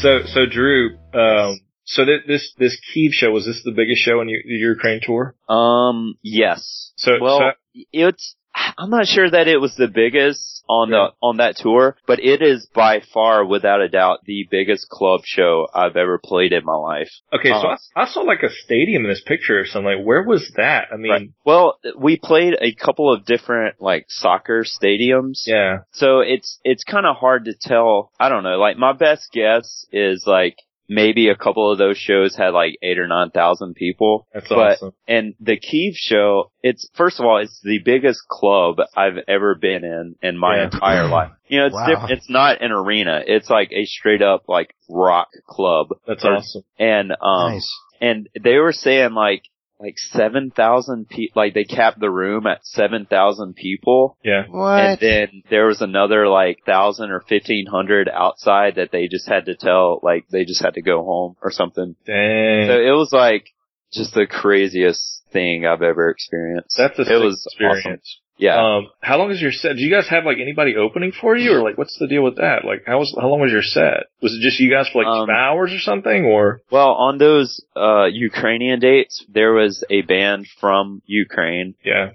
So, 0.00 0.20
so 0.26 0.46
Drew, 0.46 0.96
um, 1.12 1.60
so 1.84 2.04
th- 2.04 2.22
this 2.26 2.54
this 2.58 2.78
Kiev 2.92 3.12
show 3.12 3.30
was 3.30 3.44
this 3.46 3.62
the 3.64 3.72
biggest 3.72 4.00
show 4.02 4.20
in 4.20 4.28
U- 4.28 4.42
the 4.46 4.54
Ukraine 4.54 5.00
tour? 5.02 5.34
Um, 5.48 6.14
yes. 6.22 6.92
So, 6.96 7.12
Well, 7.20 7.38
so 7.38 7.80
it's, 7.92 8.36
I'm 8.78 8.90
not 8.90 9.06
sure 9.06 9.30
that 9.30 9.48
it 9.48 9.58
was 9.58 9.74
the 9.76 9.88
biggest 9.88 10.64
on 10.68 10.90
Yeah. 10.90 11.08
the, 11.10 11.26
on 11.26 11.36
that 11.38 11.56
tour, 11.56 11.96
but 12.06 12.20
it 12.20 12.42
is 12.42 12.66
by 12.74 13.00
far, 13.12 13.44
without 13.44 13.80
a 13.80 13.88
doubt, 13.88 14.20
the 14.24 14.46
biggest 14.50 14.88
club 14.88 15.22
show 15.24 15.66
I've 15.74 15.96
ever 15.96 16.18
played 16.22 16.52
in 16.52 16.64
my 16.64 16.74
life. 16.76 17.08
okay, 17.32 17.48
so 17.50 17.68
uh, 17.68 17.76
I, 17.96 18.02
I 18.02 18.06
saw 18.06 18.20
like 18.20 18.42
a 18.44 18.50
stadium 18.50 19.04
in 19.04 19.10
this 19.10 19.22
picture 19.26 19.58
or 19.58 19.66
something. 19.66 19.96
Like, 19.98 20.06
where 20.06 20.22
was 20.22 20.52
that? 20.56 20.88
I 20.92 20.96
mean, 20.96 21.10
Right. 21.10 21.30
Well, 21.44 21.78
we 21.98 22.16
played 22.16 22.54
a 22.60 22.72
couple 22.74 23.12
of 23.12 23.24
different, 23.24 23.80
like, 23.80 24.06
soccer 24.08 24.64
stadiums. 24.64 25.42
yeah, 25.46 25.78
So 25.92 26.20
it's, 26.20 26.60
it's 26.64 26.84
kind 26.84 27.06
of 27.06 27.16
hard 27.16 27.46
to 27.46 27.54
tell. 27.60 28.12
I 28.20 28.28
don't 28.28 28.44
know. 28.44 28.58
Like, 28.58 28.76
my 28.76 28.92
best 28.92 29.30
guess 29.32 29.86
is 29.92 30.24
like, 30.26 30.56
maybe 30.92 31.28
a 31.28 31.36
couple 31.36 31.70
of 31.70 31.78
those 31.78 31.96
shows 31.96 32.34
had 32.36 32.48
like 32.48 32.76
eight 32.82 32.98
or 32.98 33.06
nine 33.06 33.30
thousand 33.30 33.74
people. 33.76 34.26
that's 34.34 34.48
But- 34.48 34.72
awesome. 34.72 34.92
And 35.06 35.34
the 35.40 35.56
Kiev 35.56 35.94
show, 35.94 36.50
it's, 36.62 36.90
first 36.94 37.20
of 37.20 37.26
all, 37.26 37.38
it's 37.38 37.60
the 37.62 37.78
biggest 37.84 38.20
club 38.28 38.78
I've 38.96 39.18
ever 39.28 39.54
been 39.54 39.84
in 39.84 40.16
in 40.20 40.36
my 40.36 40.56
Yeah. 40.56 40.64
entire 40.64 41.06
life. 41.08 41.30
You 41.46 41.60
know, 41.60 41.66
it's 41.66 41.74
Wow. 41.74 41.86
different. 41.86 42.10
It's 42.10 42.28
not 42.28 42.60
an 42.60 42.72
arena. 42.72 43.22
It's 43.24 43.48
like 43.48 43.70
a 43.72 43.84
straight 43.84 44.20
up 44.20 44.42
like 44.48 44.74
rock 44.90 45.28
club. 45.46 45.88
That's 46.08 46.24
Or- 46.24 46.34
awesome. 46.36 46.62
And, 46.78 47.12
um, 47.12 47.52
nice. 47.52 47.70
and 48.00 48.28
they 48.42 48.58
were 48.58 48.72
saying 48.72 49.14
like, 49.14 49.42
like 49.80 49.98
7,000 49.98 51.08
people, 51.08 51.40
like 51.42 51.54
they 51.54 51.64
capped 51.64 51.98
the 52.00 52.10
room 52.10 52.46
at 52.46 52.64
7,000 52.64 53.54
people. 53.54 54.18
Yeah. 54.22 54.44
What? 54.48 54.80
And 54.80 54.98
then 55.00 55.42
there 55.48 55.66
was 55.66 55.80
another 55.80 56.28
like 56.28 56.58
thousand 56.66 57.10
or 57.10 57.20
fifteen 57.20 57.66
hundred 57.66 58.08
outside 58.08 58.74
that 58.76 58.90
they 58.92 59.08
just 59.08 59.28
had 59.28 59.46
to 59.46 59.56
tell, 59.56 60.00
like 60.02 60.28
they 60.28 60.44
just 60.44 60.62
had 60.62 60.74
to 60.74 60.82
go 60.82 61.02
home 61.02 61.36
or 61.42 61.50
something. 61.50 61.96
Dang. 62.06 62.66
So 62.68 62.74
it 62.78 62.94
was 62.94 63.10
like 63.12 63.46
just 63.92 64.14
the 64.14 64.26
craziest 64.26 65.22
thing 65.32 65.64
I've 65.66 65.82
ever 65.82 66.10
experienced. 66.10 66.76
that's 66.76 66.98
a 66.98 67.02
it 67.02 67.06
sick 67.06 67.22
was 67.22 67.46
experience. 67.46 67.84
awesome. 67.86 68.29
Yeah. 68.40 68.56
Um, 68.76 68.88
how 69.02 69.18
long 69.18 69.30
is 69.30 69.40
your 69.40 69.52
set? 69.52 69.76
Do 69.76 69.82
you 69.82 69.90
guys 69.96 70.08
have 70.08 70.24
like 70.24 70.38
anybody 70.40 70.74
opening 70.76 71.12
for 71.12 71.36
you, 71.36 71.52
or 71.56 71.62
like 71.62 71.76
what's 71.76 71.96
the 71.98 72.08
deal 72.08 72.22
with 72.24 72.36
that? 72.36 72.64
Like, 72.64 72.84
how 72.86 72.98
was 72.98 73.14
how 73.20 73.28
long 73.28 73.40
was 73.40 73.52
your 73.52 73.62
set? 73.62 74.04
Was 74.22 74.32
it 74.32 74.40
just 74.42 74.58
you 74.58 74.70
guys 74.70 74.88
for 74.88 75.02
like 75.04 75.06
Um, 75.12 75.26
two 75.26 75.32
hours 75.32 75.72
or 75.72 75.78
something, 75.78 76.24
or 76.24 76.60
well, 76.70 76.92
on 77.06 77.18
those 77.18 77.60
uh 77.76 78.06
Ukrainian 78.06 78.80
dates, 78.80 79.24
there 79.28 79.52
was 79.52 79.84
a 79.90 80.00
band 80.02 80.46
from 80.60 81.02
Ukraine. 81.04 81.74
yeah? 81.84 82.06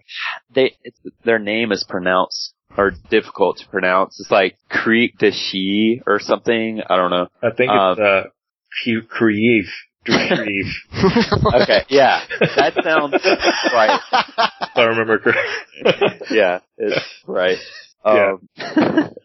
They 0.56 0.68
it's, 0.84 1.00
their 1.24 1.40
name 1.40 1.72
is 1.72 1.86
pronounced 1.88 2.54
or 2.78 2.92
difficult 3.12 3.58
to 3.60 3.68
pronounce. 3.68 4.20
It's 4.20 4.32
like 4.32 4.58
Creek 4.70 5.12
Dashi 5.20 6.02
or 6.08 6.20
something. 6.20 6.82
I 6.90 6.96
don't 7.00 7.12
know. 7.12 7.28
I 7.42 7.52
think 7.58 7.70
Um, 7.72 7.92
it's 7.92 8.00
uh, 8.02 8.24
Kiev, 8.84 9.68
Kiev, 10.06 10.38
Kiev, 10.46 10.66
Okay, 11.62 11.84
yeah, 11.90 12.22
that 12.40 12.74
sounds 12.84 13.14
right. 13.74 14.00
if 14.12 14.78
I 14.78 14.84
remember 14.84 15.20
correctly. 15.20 16.20
Yeah, 16.38 16.60
it's 16.78 17.04
right. 17.28 17.58
Yeah. 18.06 18.34
Um, 18.36 18.48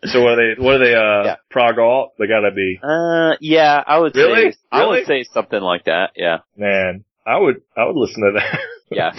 so 0.06 0.22
what 0.22 0.38
are 0.38 0.54
they? 0.56 0.62
What 0.62 0.74
are 0.76 0.78
they? 0.78 0.94
Uh, 0.94 1.24
Yeah. 1.24 1.36
prog 1.50 1.78
alt? 1.78 2.12
They 2.18 2.26
gotta 2.26 2.50
be. 2.50 2.80
uh, 2.82 3.36
yeah, 3.40 3.82
I 3.86 3.98
would 3.98 4.14
Really? 4.16 4.52
say 4.52 4.58
I 4.72 4.86
would 4.86 5.04
say 5.06 5.24
something 5.32 5.60
like 5.60 5.84
that. 5.84 6.12
Yeah, 6.16 6.38
Man, 6.56 7.04
I 7.26 7.38
would 7.38 7.60
I 7.76 7.84
would 7.84 7.96
listen 7.96 8.22
to 8.22 8.32
that. 8.40 8.58
yeah. 8.90 9.12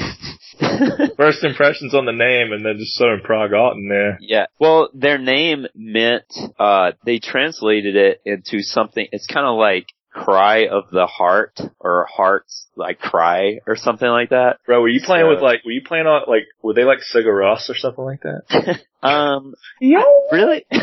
First 1.18 1.44
impressions 1.44 1.94
on 1.96 2.06
the 2.06 2.12
name, 2.12 2.52
and 2.54 2.66
then 2.66 2.78
just 2.78 2.98
throwing 2.98 3.22
prog 3.22 3.54
alt 3.54 3.76
in 3.78 3.88
there. 3.88 4.18
Yeah. 4.22 4.46
Well, 4.60 4.90
their 4.94 5.18
name 5.18 5.66
meant, 5.76 6.26
uh, 6.60 6.92
they 7.06 7.20
translated 7.20 7.96
it 7.96 8.22
into 8.26 8.62
something, 8.62 9.08
it's 9.12 9.26
kind 9.28 9.46
of 9.48 9.58
like 9.58 9.88
cry 10.12 10.68
of 10.68 10.90
the 10.92 11.06
heart 11.08 11.60
or 11.80 12.08
hearts 12.14 12.68
like 12.76 13.00
cry 13.00 13.60
or 13.68 13.76
something 13.76 14.08
like 14.08 14.30
that. 14.30 14.58
Bro, 14.66 14.82
were 14.82 14.90
you 14.90 15.02
playing 15.04 15.26
So- 15.26 15.30
with 15.30 15.42
like? 15.42 15.64
Were 15.66 15.72
you 15.72 15.82
playing 15.84 16.08
on 16.08 16.24
like? 16.28 16.44
Were 16.62 16.74
they 16.74 16.84
like 16.84 17.00
Sigur 17.00 17.28
Rós 17.28 17.70
or 17.70 17.76
something 17.76 18.04
like 18.04 18.22
that? 18.22 18.80
Um, 19.04 19.56
Yo. 19.80 20.04
really? 20.32 20.64
Is 20.72 20.82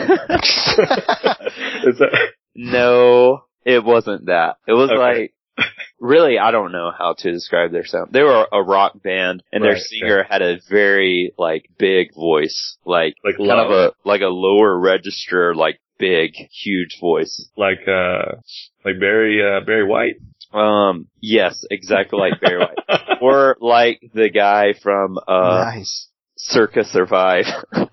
that? 1.99 2.29
no, 2.55 3.45
it 3.65 3.85
wasn't 3.85 4.27
that. 4.27 4.57
It 4.67 4.73
was 4.73 4.91
Okay. 4.91 5.31
like, 5.59 5.67
really, 6.01 6.39
I 6.39 6.51
don't 6.51 6.73
know 6.73 6.91
how 6.97 7.15
to 7.19 7.33
describe 7.33 7.73
their 7.73 7.85
sound. 7.87 8.13
They 8.13 8.23
were 8.23 8.47
a 8.53 8.63
rock 8.63 9.01
band 9.03 9.43
and 9.53 9.63
their 9.63 9.73
Right, 9.75 9.83
singer 9.83 10.25
had 10.29 10.43
a 10.43 10.59
very 10.69 11.33
like 11.39 11.69
big 11.79 12.15
voice, 12.15 12.77
like 12.85 13.15
Like 13.25 13.37
kind 13.37 13.49
low? 13.49 13.65
of 13.65 13.71
a, 13.71 13.93
like 14.09 14.21
a 14.23 14.27
lower 14.27 14.79
register, 14.79 15.55
like 15.55 15.81
big, 15.99 16.33
huge 16.53 16.99
voice. 17.01 17.49
like 17.57 17.81
uh 17.87 18.37
like 18.85 18.99
Barry 19.01 19.41
uh 19.43 19.61
Barry 19.65 19.87
White. 19.87 20.17
Um, 20.53 21.09
yes, 21.21 21.65
exactly 21.71 22.19
like 22.19 22.41
Barry 22.41 22.59
White. 22.61 22.79
or 23.21 23.57
like 23.61 24.01
the 24.15 24.31
guy 24.31 24.73
from 24.83 25.19
uh 25.19 25.65
nice. 25.75 26.09
Circa 26.37 26.85
Survive, 26.85 27.45
which 27.73 27.89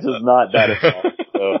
is 0.00 0.22
not 0.22 0.52
that 0.52 0.70
at 0.70 0.94
all. 0.94 1.02
So, 1.36 1.58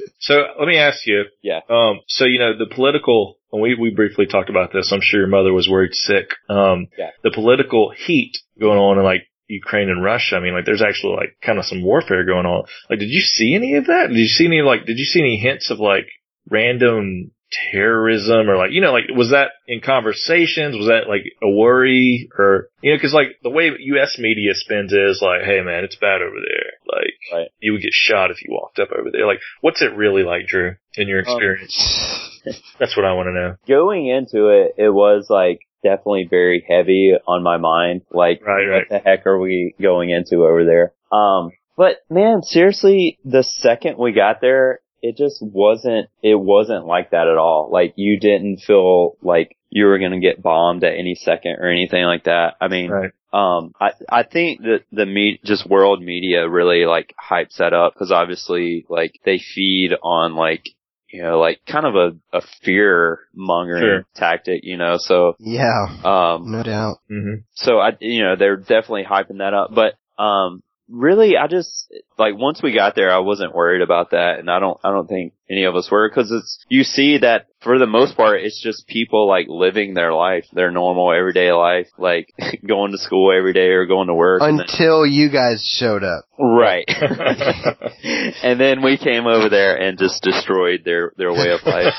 so 0.20 0.34
let 0.58 0.68
me 0.68 0.76
ask 0.78 1.06
you. 1.06 1.24
Yeah. 1.42 1.60
Um. 1.68 2.00
So 2.06 2.24
you 2.24 2.38
know 2.38 2.56
the 2.56 2.72
political. 2.72 3.36
And 3.50 3.62
we 3.62 3.74
we 3.74 3.88
briefly 3.90 4.26
talked 4.26 4.50
about 4.50 4.72
this. 4.74 4.92
I'm 4.92 5.00
sure 5.02 5.20
your 5.20 5.28
mother 5.28 5.52
was 5.54 5.68
worried 5.68 5.94
sick. 5.94 6.30
Um. 6.48 6.86
Yeah. 6.98 7.10
The 7.22 7.32
political 7.34 7.90
heat 7.96 8.32
going 8.60 8.78
on 8.78 8.98
in 8.98 9.04
like 9.04 9.26
Ukraine 9.48 9.88
and 9.88 10.02
Russia. 10.04 10.36
I 10.36 10.40
mean, 10.40 10.54
like 10.54 10.64
there's 10.66 10.82
actually 10.82 11.16
like 11.16 11.36
kind 11.42 11.58
of 11.58 11.64
some 11.64 11.82
warfare 11.82 12.24
going 12.24 12.46
on. 12.46 12.64
Like, 12.88 12.98
did 13.00 13.08
you 13.10 13.20
see 13.20 13.54
any 13.54 13.74
of 13.74 13.86
that? 13.86 14.08
Did 14.08 14.18
you 14.18 14.26
see 14.28 14.46
any 14.46 14.62
like? 14.62 14.84
Did 14.86 14.98
you 14.98 15.04
see 15.04 15.20
any 15.20 15.36
hints 15.38 15.70
of 15.70 15.78
like 15.80 16.06
random 16.50 17.30
terrorism 17.72 18.48
or 18.50 18.56
like 18.56 18.72
you 18.72 18.80
know 18.82 18.92
like 18.92 19.04
was 19.14 19.30
that 19.30 19.48
in 19.66 19.80
conversations 19.80 20.76
was 20.76 20.86
that 20.88 21.08
like 21.08 21.22
a 21.42 21.48
worry 21.48 22.28
or 22.38 22.68
you 22.82 22.90
know 22.90 22.96
because 22.96 23.14
like 23.14 23.36
the 23.42 23.48
way 23.50 23.70
U.S. 23.78 24.16
media 24.18 24.52
spins 24.54 24.92
is 24.92 25.20
like 25.22 25.42
hey 25.44 25.62
man 25.62 25.82
it's 25.84 25.96
bad 25.96 26.20
over 26.20 26.36
there 26.36 26.72
like 26.86 27.14
Right. 27.32 27.48
you 27.58 27.72
would 27.72 27.80
get 27.82 27.92
shot 27.92 28.30
if 28.30 28.42
you 28.42 28.50
walked 28.52 28.78
up 28.78 28.88
over 28.92 29.10
there 29.10 29.26
like 29.26 29.40
what's 29.62 29.80
it 29.82 29.94
really 29.96 30.22
like 30.24 30.46
Drew 30.46 30.76
in 30.94 31.08
your 31.08 31.20
Um, 31.20 31.24
experience 31.24 32.40
that's 32.78 32.96
what 32.96 33.06
I 33.06 33.14
want 33.14 33.28
to 33.28 33.32
know 33.32 33.54
going 33.66 34.08
into 34.08 34.48
it, 34.48 34.74
it 34.76 34.90
was 34.90 35.28
like 35.30 35.60
definitely 35.82 36.26
very 36.28 36.64
heavy 36.68 37.12
on 37.26 37.42
my 37.42 37.56
mind. 37.56 38.02
Like, 38.10 38.44
Right, 38.46 38.68
what 38.68 38.88
the 38.88 38.98
heck 38.98 39.26
are 39.26 39.38
we 39.38 39.74
going 39.80 40.10
into 40.10 40.44
over 40.44 40.64
there? 40.64 40.92
Um, 41.10 41.52
but 41.76 41.98
man, 42.10 42.42
seriously, 42.42 43.18
the 43.24 43.42
second 43.42 43.98
we 43.98 44.12
got 44.12 44.40
there, 44.40 44.80
it 45.00 45.16
just 45.16 45.38
wasn't, 45.40 46.08
it 46.22 46.34
wasn't 46.34 46.86
like 46.86 47.10
that 47.10 47.28
at 47.28 47.38
all. 47.38 47.68
Like 47.72 47.94
you 47.96 48.18
didn't 48.18 48.58
feel 48.66 49.16
like 49.22 49.56
you 49.70 49.84
were 49.86 49.98
going 49.98 50.12
to 50.12 50.18
get 50.20 50.42
bombed 50.42 50.82
at 50.82 50.94
any 50.98 51.14
second 51.14 51.56
or 51.60 51.70
anything 51.70 52.02
like 52.04 52.24
that. 52.24 52.54
I 52.60 52.68
mean, 52.68 52.90
Right. 52.90 53.10
um, 53.32 53.72
I, 53.80 53.90
I 54.08 54.22
think 54.24 54.62
that 54.62 54.80
the 54.90 55.06
me, 55.06 55.38
just 55.44 55.68
world 55.68 56.02
media 56.02 56.48
really 56.48 56.84
like 56.86 57.14
hypes 57.22 57.58
that 57.58 57.72
up 57.74 57.92
because 57.94 58.10
obviously 58.10 58.86
like 58.88 59.20
they 59.24 59.38
feed 59.38 59.92
on 60.02 60.34
like, 60.34 60.64
you 61.10 61.22
know, 61.22 61.38
like 61.38 61.60
kind 61.66 61.86
of 61.86 61.94
a, 61.94 62.36
a 62.36 62.42
fear 62.62 63.20
mongering 63.34 63.82
Sure. 63.82 64.06
tactic, 64.14 64.60
you 64.64 64.76
know, 64.76 64.96
so, 64.98 65.36
Yeah, 65.38 65.86
um, 66.04 66.50
no 66.52 66.62
doubt. 66.62 66.98
hmm 67.08 67.34
so 67.54 67.78
I, 67.78 67.90
you 68.00 68.22
know, 68.24 68.36
they're 68.36 68.56
definitely 68.56 69.04
hyping 69.04 69.38
that 69.38 69.54
up, 69.54 69.70
but, 69.74 69.94
um, 70.22 70.62
really, 70.88 71.36
I 71.36 71.46
just, 71.48 71.92
like, 72.18 72.34
once 72.36 72.62
we 72.62 72.72
got 72.72 72.94
there, 72.94 73.10
I 73.12 73.18
wasn't 73.18 73.54
worried 73.54 73.82
about 73.82 74.10
that, 74.10 74.38
and 74.38 74.50
I 74.50 74.58
don't, 74.60 74.78
I 74.84 74.90
don't 74.90 75.08
think 75.08 75.32
any 75.50 75.64
of 75.64 75.74
us 75.76 75.90
were, 75.90 76.08
cause 76.10 76.30
it's, 76.30 76.64
you 76.68 76.82
see 76.84 77.18
that, 77.18 77.46
for 77.62 77.78
the 77.78 77.86
most 77.86 78.16
part, 78.16 78.40
it's 78.42 78.62
just 78.62 78.86
people, 78.86 79.26
like, 79.26 79.46
living 79.48 79.94
their 79.94 80.12
life, 80.14 80.44
their 80.52 80.70
normal, 80.70 81.12
everyday 81.12 81.50
life, 81.52 81.88
like, 81.98 82.32
going 82.66 82.92
to 82.92 82.98
school 82.98 83.36
every 83.36 83.52
day 83.52 83.68
or 83.70 83.86
going 83.86 84.06
to 84.08 84.14
work. 84.14 84.42
and 84.42 84.58
then- 84.60 84.66
Until 84.70 85.04
you 85.06 85.28
guys 85.30 85.64
showed 85.66 86.04
up. 86.04 86.24
right. 86.38 86.84
and 88.42 88.60
then 88.60 88.82
we 88.82 88.96
came 88.96 89.26
over 89.26 89.48
there 89.48 89.76
and 89.76 89.98
just 89.98 90.22
destroyed 90.22 90.82
their, 90.84 91.12
their 91.16 91.32
way 91.32 91.50
of 91.50 91.60
life. 91.66 91.94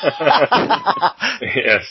yes. 1.41 1.85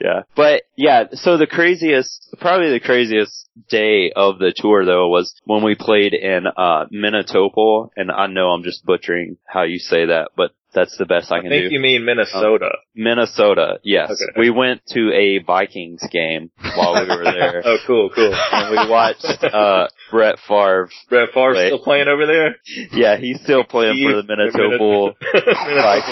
Yeah. 0.00 0.22
But 0.34 0.62
yeah, 0.76 1.04
so 1.12 1.36
the 1.36 1.46
craziest, 1.46 2.34
probably 2.40 2.70
the 2.70 2.80
craziest 2.80 3.48
day 3.68 4.10
of 4.14 4.38
the 4.38 4.52
tour 4.56 4.84
though 4.84 5.08
was 5.08 5.34
when 5.44 5.62
we 5.62 5.74
played 5.74 6.14
in, 6.14 6.46
uh, 6.56 6.86
Minnetonka, 6.90 7.90
and 7.96 8.10
I 8.10 8.26
know 8.26 8.48
I'm 8.50 8.62
just 8.64 8.84
butchering 8.84 9.36
how 9.46 9.62
you 9.62 9.78
say 9.78 10.06
that, 10.06 10.30
but 10.36 10.43
that's 10.74 10.96
the 10.98 11.06
best 11.06 11.30
I 11.32 11.36
I 11.36 11.40
can 11.40 11.50
think 11.50 11.68
do. 11.68 11.74
you 11.74 11.80
mean 11.80 12.04
Minnesota. 12.04 12.70
Minnesota, 12.94 13.78
yes. 13.82 14.10
Okay. 14.10 14.38
We 14.40 14.50
went 14.50 14.82
to 14.88 15.12
a 15.12 15.38
Vikings 15.44 16.02
game 16.10 16.50
while 16.76 16.94
we 16.94 17.08
were 17.08 17.24
there. 17.24 17.62
Oh, 17.64 17.76
cool, 17.86 18.10
cool. 18.14 18.34
And 18.52 18.70
we 18.70 18.90
watched, 18.90 19.24
uh, 19.42 19.88
Brett 20.10 20.36
Favre. 20.46 20.88
Brett 21.08 21.28
Favre 21.32 21.54
Wait. 21.54 21.66
still 21.68 21.78
playing 21.82 22.08
over 22.08 22.26
there? 22.26 22.56
Yeah, 22.92 23.16
he's 23.16 23.40
still 23.42 23.64
playing 23.64 24.02
for 24.06 24.22
the. 24.22 24.24
Minnesota 24.26 25.14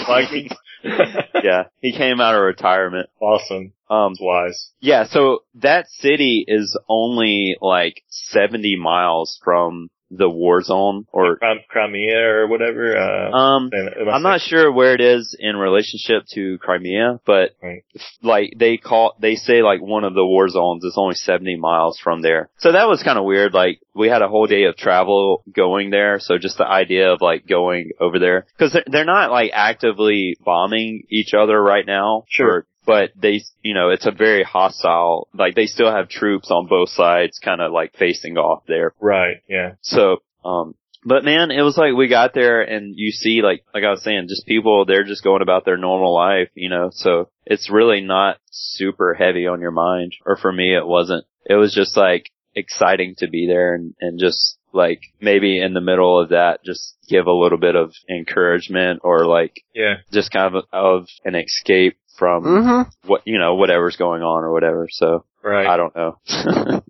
Vikings. 0.07 0.51
Yeah, 1.43 1.63
he 1.81 1.91
came 1.93 2.19
out 2.21 2.35
of 2.35 2.41
retirement. 2.41 3.09
Awesome. 3.19 3.73
Um, 3.89 4.13
That's 4.13 4.21
wise. 4.21 4.71
Yeah, 4.79 5.05
so 5.05 5.43
that 5.55 5.87
city 5.89 6.43
is 6.47 6.77
only 6.89 7.57
like 7.61 8.01
70 8.09 8.77
miles 8.77 9.39
from 9.43 9.89
the 10.17 10.29
war 10.29 10.61
zone 10.61 11.05
or, 11.11 11.37
Crim- 11.37 11.59
Crimea 11.69 12.17
or 12.17 12.47
whatever. 12.47 12.97
Uh, 12.97 13.31
um, 13.31 13.71
I'm 14.11 14.23
not 14.23 14.41
sure 14.41 14.71
where 14.71 14.93
it 14.93 15.01
is 15.01 15.35
in 15.39 15.55
relationship 15.55 16.23
to 16.33 16.57
Crimea, 16.59 17.19
but 17.25 17.51
Right. 17.61 17.83
like 18.21 18.53
they 18.57 18.77
call, 18.77 19.15
they 19.19 19.35
say 19.35 19.61
like 19.61 19.81
one 19.81 20.03
of 20.03 20.13
the 20.13 20.25
war 20.25 20.47
zones 20.49 20.83
is 20.83 20.95
only 20.97 21.15
70 21.15 21.57
miles 21.57 21.99
from 21.99 22.21
there. 22.21 22.49
So 22.57 22.71
that 22.71 22.87
was 22.87 23.03
kind 23.03 23.17
of 23.17 23.25
weird. 23.25 23.53
Like 23.53 23.79
we 23.95 24.09
had 24.09 24.21
a 24.21 24.27
whole 24.27 24.47
day 24.47 24.63
of 24.63 24.75
travel 24.77 25.43
going 25.53 25.89
there. 25.89 26.19
So 26.19 26.37
just 26.37 26.57
the 26.57 26.67
idea 26.67 27.11
of 27.11 27.21
like 27.21 27.47
going 27.47 27.91
over 27.99 28.19
there 28.19 28.45
cause 28.59 28.73
they're, 28.73 28.83
they're 28.87 29.05
not 29.05 29.31
like 29.31 29.51
actively 29.53 30.37
bombing 30.43 31.03
each 31.09 31.33
other 31.33 31.61
right 31.61 31.85
now. 31.85 32.25
Sure. 32.29 32.65
But 32.85 33.11
they, 33.15 33.41
you 33.61 33.73
know, 33.73 33.89
it's 33.89 34.05
a 34.05 34.11
very 34.11 34.43
hostile, 34.43 35.27
like 35.33 35.55
they 35.55 35.67
still 35.67 35.91
have 35.91 36.09
troops 36.09 36.51
on 36.51 36.67
both 36.67 36.89
sides 36.89 37.39
kind 37.39 37.61
of 37.61 37.71
like 37.71 37.93
facing 37.97 38.37
off 38.37 38.63
there. 38.67 38.93
Right, 38.99 39.37
yeah. 39.47 39.75
So, 39.81 40.17
um, 40.43 40.75
but 41.05 41.23
man, 41.23 41.51
it 41.51 41.61
was 41.61 41.77
like 41.77 41.93
we 41.95 42.07
got 42.07 42.33
there 42.33 42.61
and 42.61 42.93
you 42.97 43.11
see 43.11 43.41
like, 43.41 43.63
like 43.73 43.83
I 43.83 43.89
was 43.91 44.03
saying, 44.03 44.27
just 44.27 44.45
people, 44.45 44.85
they're 44.85 45.03
just 45.03 45.23
going 45.23 45.41
about 45.41 45.65
their 45.65 45.77
normal 45.77 46.13
life, 46.13 46.49
you 46.55 46.69
know, 46.69 46.89
so 46.91 47.29
it's 47.45 47.69
really 47.69 48.01
not 48.01 48.37
super 48.51 49.13
heavy 49.13 49.47
on 49.47 49.61
your 49.61 49.71
mind. 49.71 50.13
Or 50.25 50.35
for 50.37 50.51
me, 50.51 50.75
it 50.75 50.85
wasn't. 50.85 51.25
It 51.45 51.55
was 51.55 51.73
just 51.73 51.97
like 51.97 52.31
exciting 52.55 53.15
to 53.17 53.27
be 53.27 53.47
there 53.47 53.75
and, 53.75 53.93
and 53.99 54.19
just 54.19 54.57
like 54.71 55.01
maybe 55.19 55.61
in 55.61 55.73
the 55.73 55.81
middle 55.81 56.19
of 56.19 56.29
that, 56.29 56.63
just 56.63 56.95
give 57.09 57.27
a 57.27 57.31
little 57.33 57.57
bit 57.57 57.75
of 57.75 57.93
encouragement 58.09 59.01
or 59.03 59.25
like 59.25 59.63
Yeah. 59.75 59.95
just 60.11 60.31
kind 60.31 60.55
of, 60.55 60.63
of 60.71 61.07
an 61.25 61.35
escape 61.35 61.97
from 62.17 62.43
Mm-hmm. 62.43 63.07
what, 63.07 63.21
you 63.25 63.37
know, 63.39 63.55
whatever's 63.55 63.95
going 63.95 64.21
on 64.21 64.43
or 64.43 64.51
whatever. 64.51 64.87
So 64.89 65.25
Right. 65.43 65.67
I 65.67 65.77
don't 65.77 65.95
know. 65.95 66.17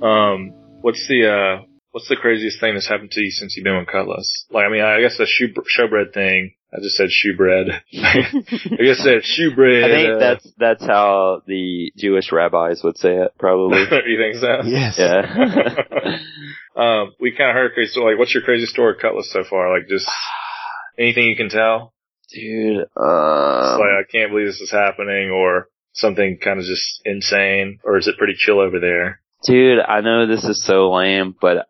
Um, 0.00 0.52
what's 0.80 1.06
the, 1.08 1.26
uh, 1.28 1.64
what's 1.92 2.08
the 2.08 2.16
craziest 2.16 2.60
thing 2.60 2.74
that's 2.74 2.88
happened 2.88 3.10
to 3.12 3.20
you 3.20 3.30
since 3.30 3.56
you've 3.56 3.64
been 3.64 3.78
with 3.78 3.88
Kutless? 3.88 4.28
Like, 4.50 4.66
I 4.66 4.70
mean, 4.70 4.82
I 4.82 5.00
guess 5.00 5.16
the 5.16 5.26
shoe, 5.26 5.52
showbread 5.78 6.12
thing, 6.12 6.54
I 6.72 6.80
just 6.82 6.96
said 6.96 7.10
shoe 7.10 7.34
bread. 7.36 7.68
I 7.94 8.82
guess 8.84 9.02
that 9.04 9.22
shoe 9.24 9.54
bread. 9.54 9.84
I 9.84 9.94
think 9.94 10.16
uh, 10.16 10.18
that's 10.18 10.52
that's 10.58 10.84
how 10.84 11.42
the 11.46 11.92
Jewish 11.96 12.30
rabbis 12.30 12.82
would 12.84 12.98
say 12.98 13.16
it, 13.16 13.32
probably. 13.38 13.78
you 14.06 14.18
think 14.18 14.36
so? 14.36 14.68
Yes. 14.68 14.96
yeah. 14.98 16.18
um, 16.76 17.14
we 17.18 17.30
kind 17.30 17.50
of 17.50 17.54
heard 17.56 17.72
crazy 17.72 17.92
story. 17.92 18.12
Like, 18.12 18.18
what's 18.18 18.34
your 18.34 18.42
crazy 18.42 18.66
story 18.66 18.94
at 18.96 19.02
Kutless 19.02 19.32
so 19.32 19.44
far? 19.48 19.74
Like, 19.74 19.88
just 19.88 20.08
anything 20.98 21.24
you 21.24 21.36
can 21.36 21.48
tell? 21.48 21.94
Dude, 22.30 22.80
It's 22.82 22.90
um, 22.94 23.80
like, 23.80 23.96
I 23.96 24.02
can't 24.12 24.30
believe 24.30 24.48
this 24.48 24.60
is 24.60 24.70
happening, 24.70 25.30
or 25.30 25.68
something 25.92 26.38
kind 26.44 26.58
of 26.58 26.66
just 26.66 27.00
insane, 27.06 27.78
or 27.82 27.96
is 27.96 28.06
it 28.06 28.18
pretty 28.18 28.34
chill 28.36 28.60
over 28.60 28.78
there? 28.78 29.22
dude, 29.46 29.78
I 29.80 30.00
know 30.00 30.26
this 30.26 30.44
is 30.44 30.64
so 30.64 30.90
lame, 30.90 31.34
but 31.40 31.68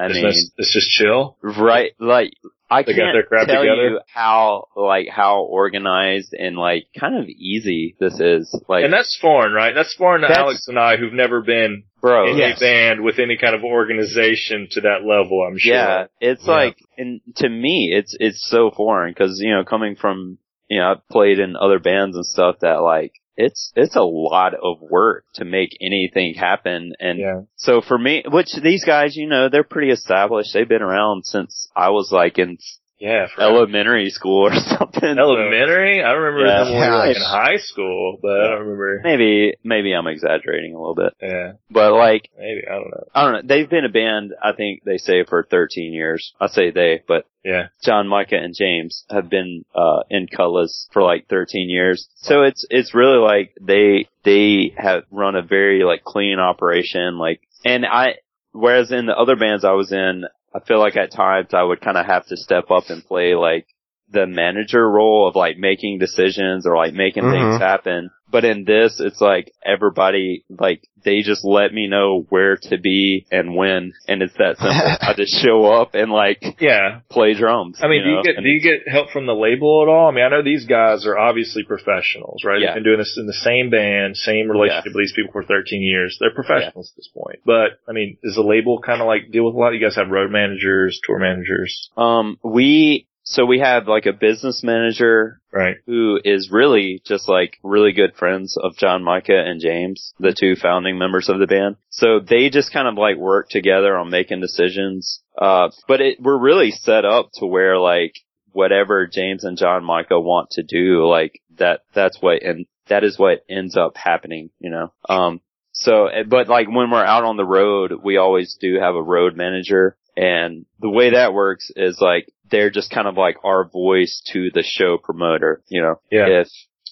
I 0.00 0.06
it's, 0.06 0.14
mean, 0.14 0.24
just, 0.24 0.52
it's 0.56 0.72
just 0.72 0.90
chill. 0.90 1.36
right, 1.42 1.92
like, 2.00 2.32
I 2.72 2.84
They 2.84 2.94
can't 2.94 3.16
tell 3.28 3.46
together? 3.46 3.66
you 3.66 4.00
how, 4.14 4.68
like, 4.76 5.08
how 5.08 5.40
organized 5.42 6.32
and, 6.38 6.56
like, 6.56 6.86
kind 6.98 7.16
of 7.16 7.28
easy 7.28 7.96
this 7.98 8.20
is. 8.20 8.54
Like, 8.68 8.84
And 8.84 8.92
that's 8.92 9.18
foreign, 9.20 9.52
right? 9.52 9.74
That's 9.74 9.92
foreign 9.94 10.20
to 10.22 10.28
That's- 10.28 10.44
Alex 10.44 10.68
and 10.68 10.78
I, 10.78 10.96
who've 10.96 11.12
never 11.12 11.42
been 11.42 11.82
bro, 12.00 12.30
in 12.30 12.38
yes. 12.38 12.58
a 12.58 12.60
band 12.60 13.00
with 13.02 13.18
any 13.18 13.36
kind 13.36 13.56
of 13.56 13.64
organization 13.64 14.68
to 14.72 14.82
that 14.82 15.04
level. 15.04 15.42
I'm 15.46 15.58
sure. 15.58 15.74
Yeah, 15.74 16.06
it's 16.20 16.46
Yeah. 16.46 16.52
like, 16.52 16.76
and 16.96 17.20
to 17.36 17.48
me, 17.48 17.92
it's 17.92 18.16
it's 18.18 18.48
so 18.48 18.70
foreign 18.70 19.10
because 19.12 19.40
you 19.40 19.50
know, 19.54 19.64
coming 19.64 19.96
from 19.96 20.38
you 20.68 20.78
know, 20.78 20.92
I've 20.92 21.08
played 21.08 21.40
in 21.40 21.56
other 21.56 21.80
bands 21.80 22.16
and 22.16 22.24
stuff 22.24 22.60
that 22.60 22.82
like 22.82 23.12
it's 23.36 23.72
it's 23.76 23.96
a 23.96 24.02
lot 24.02 24.54
of 24.54 24.80
work 24.80 25.24
to 25.34 25.44
make 25.44 25.76
anything 25.80 26.34
happen, 26.34 26.92
and 27.00 27.18
Yeah. 27.18 27.40
so 27.56 27.80
for 27.80 27.98
me, 27.98 28.22
which 28.26 28.48
these 28.62 28.84
guys, 28.84 29.16
you 29.16 29.26
know, 29.28 29.48
they're 29.48 29.64
pretty 29.64 29.90
established. 29.90 30.52
They've 30.52 30.68
been 30.68 30.82
around 30.82 31.24
since 31.24 31.68
I 31.74 31.90
was 31.90 32.10
like 32.12 32.38
in 32.38 32.58
Yeah. 33.00 33.26
For 33.34 33.40
elementary 33.40 34.10
school 34.10 34.48
or 34.48 34.54
something. 34.78 35.00
so 35.00 35.20
elementary. 35.20 36.02
I 36.04 36.12
remember 36.12 36.46
Yeah. 36.46 36.64
them 36.64 36.72
when 36.74 36.80
we 36.82 36.86
were 36.88 36.98
like 36.98 37.16
in 37.16 37.22
high 37.22 37.56
school, 37.56 38.18
but 38.20 38.40
I 38.40 38.48
don't 38.50 38.60
remember. 38.60 39.00
maybe 39.02 39.54
maybe 39.64 39.92
I'm 39.94 40.06
exaggerating 40.06 40.74
a 40.74 40.78
little 40.78 40.94
bit, 40.94 41.14
Yeah. 41.22 41.52
but 41.70 41.92
like 41.94 42.28
Maybe 42.38 42.62
I 42.70 42.74
don't 42.74 42.90
know. 42.90 43.04
I 43.14 43.22
don't 43.24 43.32
know. 43.32 43.42
They've 43.54 43.68
been 43.70 43.84
a 43.86 43.88
band. 43.88 44.32
I 44.42 44.52
think 44.52 44.82
they 44.84 44.98
say 44.98 45.24
for 45.24 45.42
13 45.50 45.92
years. 45.94 46.32
I 46.40 46.48
say 46.48 46.70
they, 46.70 47.02
but 47.08 47.24
Yeah. 47.42 47.68
Jon, 47.82 48.06
Micah, 48.06 48.36
and 48.36 48.54
James 48.54 49.04
have 49.10 49.30
been 49.30 49.64
uh 49.74 50.02
in 50.10 50.26
Kutless 50.26 50.86
for 50.92 51.02
like 51.02 51.26
13 51.28 51.70
years. 51.70 52.06
So 52.16 52.42
it's 52.42 52.66
it's 52.68 52.94
really 52.94 53.18
like 53.18 53.54
they 53.60 54.08
they 54.24 54.74
have 54.76 55.04
run 55.10 55.36
a 55.36 55.42
very 55.42 55.84
like 55.84 56.04
clean 56.04 56.38
operation. 56.38 57.16
Like, 57.16 57.40
and 57.64 57.86
I 57.86 58.16
whereas 58.52 58.92
in 58.92 59.06
the 59.06 59.16
other 59.16 59.36
bands 59.36 59.64
I 59.64 59.72
was 59.72 59.90
in, 59.92 60.24
I 60.54 60.60
feel 60.60 60.78
like 60.78 60.96
at 60.96 61.12
times 61.12 61.54
I 61.54 61.62
would 61.62 61.80
kind 61.80 61.96
of 61.96 62.06
have 62.06 62.26
to 62.26 62.36
step 62.36 62.70
up 62.70 62.90
and 62.90 63.04
play 63.04 63.34
like 63.34 63.66
the 64.10 64.26
manager 64.26 64.88
role 64.88 65.28
of 65.28 65.36
like 65.36 65.56
making 65.58 65.98
decisions 65.98 66.66
or 66.66 66.76
like 66.76 66.92
making 66.92 67.22
Mhm. 67.24 67.32
things 67.32 67.60
happen. 67.60 68.10
But 68.30 68.44
in 68.44 68.64
this, 68.64 69.00
it's 69.00 69.20
like 69.20 69.52
everybody, 69.64 70.44
like, 70.48 70.86
they 71.02 71.22
just 71.22 71.44
let 71.44 71.72
me 71.72 71.86
know 71.88 72.26
where 72.28 72.56
to 72.56 72.78
be 72.78 73.26
and 73.30 73.56
when, 73.56 73.94
and 74.06 74.22
it's 74.22 74.34
that 74.34 74.58
simple. 74.58 74.70
I 75.00 75.14
just 75.16 75.34
show 75.42 75.64
up 75.64 75.94
and 75.94 76.12
like 76.12 76.42
Yeah. 76.60 77.00
play 77.08 77.32
drums. 77.34 77.78
I 77.82 77.88
mean, 77.88 78.02
do 78.04 78.10
know? 78.10 78.16
you 78.18 78.22
get 78.22 78.36
And 78.36 78.44
do 78.44 78.50
you 78.50 78.60
get 78.60 78.86
help 78.86 79.10
from 79.10 79.26
the 79.26 79.32
label 79.34 79.82
at 79.82 79.88
all? 79.88 80.08
I 80.08 80.12
mean, 80.12 80.24
I 80.24 80.28
know 80.28 80.42
these 80.42 80.66
guys 80.66 81.06
are 81.06 81.16
obviously 81.18 81.62
professionals, 81.64 82.42
right? 82.44 82.60
Yeah. 82.60 82.68
They've 82.74 82.82
been 82.82 82.84
doing 82.84 82.98
this 82.98 83.16
in 83.18 83.26
the 83.26 83.32
same 83.32 83.70
band, 83.70 84.16
same 84.16 84.50
relationship 84.50 84.92
with 84.94 85.04
these 85.04 85.14
people 85.16 85.32
for 85.32 85.42
13 85.42 85.82
years. 85.82 86.16
They're 86.20 86.34
professionals 86.34 86.92
at 86.92 86.96
this 86.96 87.08
point. 87.08 87.40
But 87.46 87.80
I 87.88 87.92
mean, 87.92 88.18
does 88.22 88.34
the 88.34 88.42
label 88.42 88.80
kind 88.80 89.00
of 89.00 89.06
like 89.06 89.30
deal 89.32 89.46
with 89.46 89.54
a 89.54 89.58
lot? 89.58 89.70
You 89.72 89.80
guys 89.80 89.96
have 89.96 90.08
road 90.10 90.30
managers, 90.30 91.00
tour 91.04 91.18
managers, 91.18 91.90
Um, 91.96 92.38
we, 92.44 93.06
so 93.30 93.46
we 93.46 93.60
have 93.60 93.86
like 93.86 94.06
a 94.06 94.12
business 94.12 94.64
manager 94.64 95.40
right? 95.52 95.76
who 95.86 96.18
is 96.24 96.50
really 96.50 97.00
just 97.06 97.28
like 97.28 97.58
really 97.62 97.92
good 97.92 98.16
friends 98.16 98.56
of 98.60 98.76
Jon 98.76 99.04
Micah 99.04 99.40
and 99.40 99.60
James, 99.60 100.12
the 100.18 100.34
two 100.38 100.56
founding 100.56 100.98
members 100.98 101.28
of 101.28 101.38
the 101.38 101.46
band. 101.46 101.76
So 101.90 102.18
they 102.18 102.50
just 102.50 102.72
kind 102.72 102.88
of 102.88 102.94
like 102.94 103.16
work 103.16 103.48
together 103.48 103.96
on 103.96 104.10
making 104.10 104.40
decisions. 104.40 105.22
Uh, 105.38 105.70
but 105.86 106.00
it, 106.00 106.20
we're 106.20 106.40
really 106.40 106.72
set 106.72 107.04
up 107.04 107.30
to 107.34 107.46
where 107.46 107.78
like 107.78 108.14
whatever 108.50 109.06
James 109.06 109.44
and 109.44 109.56
Jon 109.56 109.84
Micah 109.84 110.18
want 110.18 110.50
to 110.50 110.64
do, 110.64 111.06
like 111.06 111.40
that, 111.56 111.82
that's 111.94 112.20
what, 112.20 112.42
and 112.42 112.66
that 112.88 113.04
is 113.04 113.16
what 113.16 113.44
ends 113.48 113.76
up 113.76 113.96
happening, 113.96 114.50
you 114.58 114.70
know? 114.70 114.92
Um, 115.08 115.40
so, 115.70 116.08
eh, 116.08 116.24
but 116.26 116.48
like 116.48 116.66
when 116.66 116.90
we're 116.90 117.04
out 117.04 117.22
on 117.22 117.36
the 117.36 117.44
road, 117.44 117.92
we 118.02 118.16
always 118.16 118.56
do 118.60 118.80
have 118.80 118.96
a 118.96 119.02
road 119.02 119.36
manager 119.36 119.96
And 120.16 120.66
the 120.80 120.90
way 120.90 121.10
that 121.10 121.32
works 121.32 121.70
is 121.74 121.98
like, 122.00 122.28
they're 122.50 122.70
just 122.70 122.90
kind 122.90 123.08
of 123.08 123.16
like 123.16 123.36
our 123.44 123.68
voice 123.68 124.22
to 124.32 124.50
the 124.52 124.62
show 124.62 124.98
promoter, 124.98 125.62
you 125.68 125.82
know? 125.82 125.96
Yeah. 126.10 126.26
If 126.26 126.48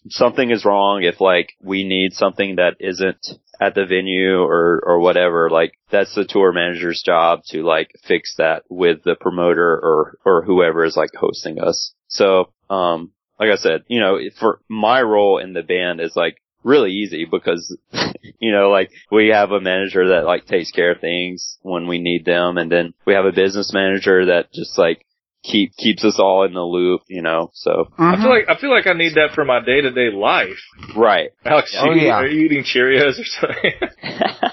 something 0.09 0.51
is 0.51 0.65
wrong, 0.65 1.03
if 1.03 1.21
like 1.21 1.51
we 1.63 1.85
need 1.85 2.13
something 2.13 2.57
that 2.57 2.77
isn't 2.81 3.27
at 3.61 3.75
the 3.75 3.85
venue 3.85 4.39
or, 4.39 4.81
or 4.85 5.01
whatever, 5.01 5.51
like 5.51 5.73
that's 5.91 6.15
the 6.15 6.25
tour 6.25 6.53
manager's 6.53 7.03
job 7.05 7.41
to 7.49 7.63
like 7.63 7.91
fix 8.07 8.35
that 8.39 8.63
with 8.69 9.03
the 9.05 9.17
promoter 9.21 9.75
or, 9.75 10.19
or 10.25 10.45
whoever 10.45 10.85
is 10.85 10.97
like 10.97 11.11
hosting 11.15 11.61
us. 11.61 11.93
So, 12.09 12.53
um, 12.71 13.13
like 13.39 13.51
I 13.51 13.57
said, 13.57 13.85
you 13.89 14.01
know, 14.01 14.19
for 14.39 14.61
my 14.69 15.03
role 15.03 15.39
in 15.39 15.53
the 15.53 15.63
band 15.63 16.01
is 16.01 16.17
like 16.17 16.43
really 16.65 16.91
easy 16.91 17.25
because, 17.25 17.77
you 18.39 18.53
know, 18.53 18.71
like 18.71 18.91
we 19.11 19.29
have 19.29 19.51
a 19.51 19.61
manager 19.61 20.09
that 20.09 20.25
like 20.25 20.47
takes 20.47 20.71
care 20.71 20.93
of 20.93 21.01
things 21.01 21.59
when 21.63 21.87
we 21.87 21.99
need 21.99 22.25
them 22.25 22.59
and 22.59 22.71
then 22.71 22.95
we 23.07 23.15
have 23.15 23.25
a 23.25 23.33
business 23.33 23.73
manager 23.73 24.27
that 24.27 24.53
just 24.53 24.79
like 24.79 25.05
keep, 25.45 25.75
keeps 25.77 26.05
us 26.05 26.19
all 26.19 26.45
in 26.45 26.53
the 26.55 26.61
loop, 26.63 27.03
you 27.09 27.23
know, 27.23 27.51
so. 27.55 27.89
I 27.99 28.17
feel 28.17 28.31
like 28.31 28.45
I 28.49 28.61
feel 28.61 28.71
like 28.71 28.87
I 28.87 28.93
need 28.97 29.15
that 29.15 29.31
for 29.35 29.45
my 29.45 29.61
day 29.65 29.81
to 29.81 29.91
day 29.91 30.11
life. 30.15 30.59
Right. 30.97 31.31
Alex, 31.45 31.75
Oh, 31.79 31.93
you, 31.93 32.07
yeah. 32.07 32.15
are 32.17 32.27
you 32.27 32.45
eating 32.47 32.65
Cheerios 32.65 33.19
or 33.21 33.25
something? 33.25 33.73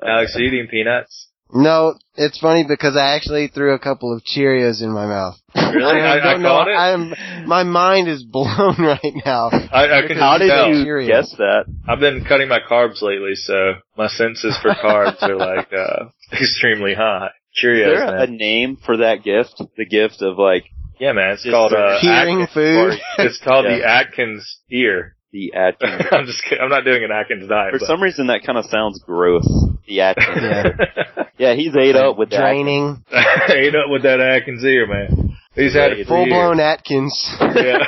Alex, 0.06 0.36
are 0.36 0.40
you 0.40 0.48
eating 0.48 0.68
peanuts? 0.70 1.28
No, 1.54 1.94
it's 2.16 2.38
funny 2.40 2.64
because 2.66 2.96
I 2.96 3.14
actually 3.14 3.46
threw 3.46 3.72
a 3.72 3.78
couple 3.78 4.12
of 4.14 4.22
Cheerios 4.24 4.82
in 4.82 4.90
my 4.92 5.06
mouth. 5.06 5.36
Really? 5.54 6.00
I, 6.00 6.18
I 6.18 6.20
don't 6.32 6.42
know. 6.42 6.60
it. 6.62 6.68
I 6.74 6.90
am. 6.90 7.14
My 7.46 7.62
mind 7.62 8.08
is 8.08 8.24
blown 8.24 8.74
right 8.78 9.14
now. 9.24 9.50
I, 9.52 9.98
I 10.02 10.06
can 10.08 10.16
How 10.18 10.38
did 10.38 10.48
tell. 10.48 10.68
you 10.74 10.84
Cheerios. 10.84 11.06
guess 11.06 11.30
that? 11.38 11.66
I've 11.88 12.00
been 12.00 12.24
cutting 12.24 12.48
my 12.48 12.58
carbs 12.68 13.00
lately, 13.00 13.34
so 13.36 13.74
my 13.96 14.08
senses 14.08 14.58
for 14.60 14.70
carbs 14.72 15.22
are 15.22 15.36
like 15.36 15.72
uh 15.72 16.06
extremely 16.32 16.94
high. 16.94 17.28
Is 17.56 17.64
Cheerios, 17.64 17.98
there 17.98 18.16
a 18.18 18.26
name 18.26 18.76
for 18.84 18.98
that 18.98 19.22
gift? 19.24 19.62
The 19.76 19.84
gift 19.86 20.22
of 20.22 20.38
like 20.38 20.64
Yeah, 21.00 21.12
man. 21.12 21.32
It's 21.32 21.44
called 21.44 21.72
uh, 21.72 21.98
Hearing 22.00 22.42
Atkins- 22.42 22.52
food. 22.54 22.98
It's 23.18 23.40
called 23.42 23.64
Yeah. 23.68 23.78
the 23.78 23.88
Atkins 23.88 24.58
ear. 24.70 25.16
the 25.32 25.52
Atkins. 25.54 26.02
I'm 26.12 26.26
just 26.26 26.42
kidding. 26.44 26.62
I'm 26.62 26.70
not 26.70 26.84
doing 26.84 27.02
an 27.04 27.10
Atkins 27.10 27.48
diet. 27.48 27.72
For 27.72 27.78
but- 27.80 27.86
some 27.86 28.02
reason 28.02 28.26
that 28.28 28.42
kind 28.44 28.58
of 28.58 28.64
sounds 28.66 29.02
gross. 29.04 29.46
The 29.86 30.00
Atkins. 30.00 30.38
Yeah. 30.42 31.24
yeah, 31.38 31.54
he's 31.54 31.74
ate 31.76 31.96
up 31.96 32.18
with 32.18 32.30
that. 32.30 32.40
Draining, 32.40 33.04
ate 33.48 33.74
up 33.74 33.88
with 33.88 34.02
that 34.02 34.20
Atkins 34.20 34.64
ear, 34.64 34.86
man. 34.86 35.36
He's 35.54 35.74
had 35.74 35.92
it 35.92 36.06
full 36.06 36.26
blown. 36.26 36.60
Atkins. 36.60 37.14
Yeah. 37.40 37.78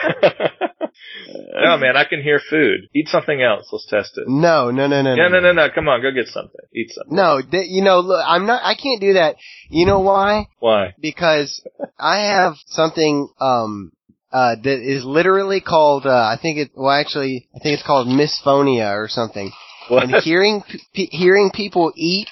No, 1.61 1.77
man, 1.79 1.97
I 1.97 2.05
can 2.05 2.23
hear 2.23 2.40
food. 2.51 2.88
Eat 2.94 3.09
something 3.09 3.42
else. 3.42 3.68
Let's 3.73 3.87
test 3.87 4.16
it. 4.16 4.29
No, 4.29 4.71
no, 4.71 4.87
no, 4.87 5.03
no, 5.03 5.14
Yeah, 5.14 5.29
no, 5.29 5.40
no, 5.40 5.53
no. 5.53 5.68
Come 5.75 5.88
on, 5.88 6.03
go 6.03 6.11
get 6.12 6.29
something. 6.29 6.61
Eat 6.75 6.90
something. 6.90 7.14
No, 7.16 7.40
th- 7.40 7.68
you 7.68 7.83
know, 7.83 8.01
look, 8.01 8.23
I'm 8.27 8.47
not. 8.47 8.62
I 8.64 8.75
can't 8.75 9.01
do 9.01 9.14
that. 9.14 9.37
You 9.68 9.87
know 9.87 10.01
why? 10.01 10.49
Why? 10.59 10.94
Because 11.01 11.62
I 11.99 12.18
have 12.27 12.55
something 12.66 13.29
um 13.40 13.92
uh 14.33 14.57
that 14.62 14.79
is 14.81 15.05
literally 15.05 15.61
called. 15.61 16.07
Uh, 16.07 16.11
I 16.11 16.37
think 16.40 16.59
it. 16.59 16.71
Well, 16.75 16.90
actually, 16.90 17.49
I 17.55 17.59
think 17.59 17.75
it's 17.75 17.87
called 17.87 18.09
misphonia 18.09 18.94
or 18.97 19.09
something. 19.09 19.51
What? 19.88 20.05
And 20.05 20.14
hearing 20.23 20.62
p- 20.94 21.09
hearing 21.11 21.51
people 21.53 21.92
eat 21.97 22.29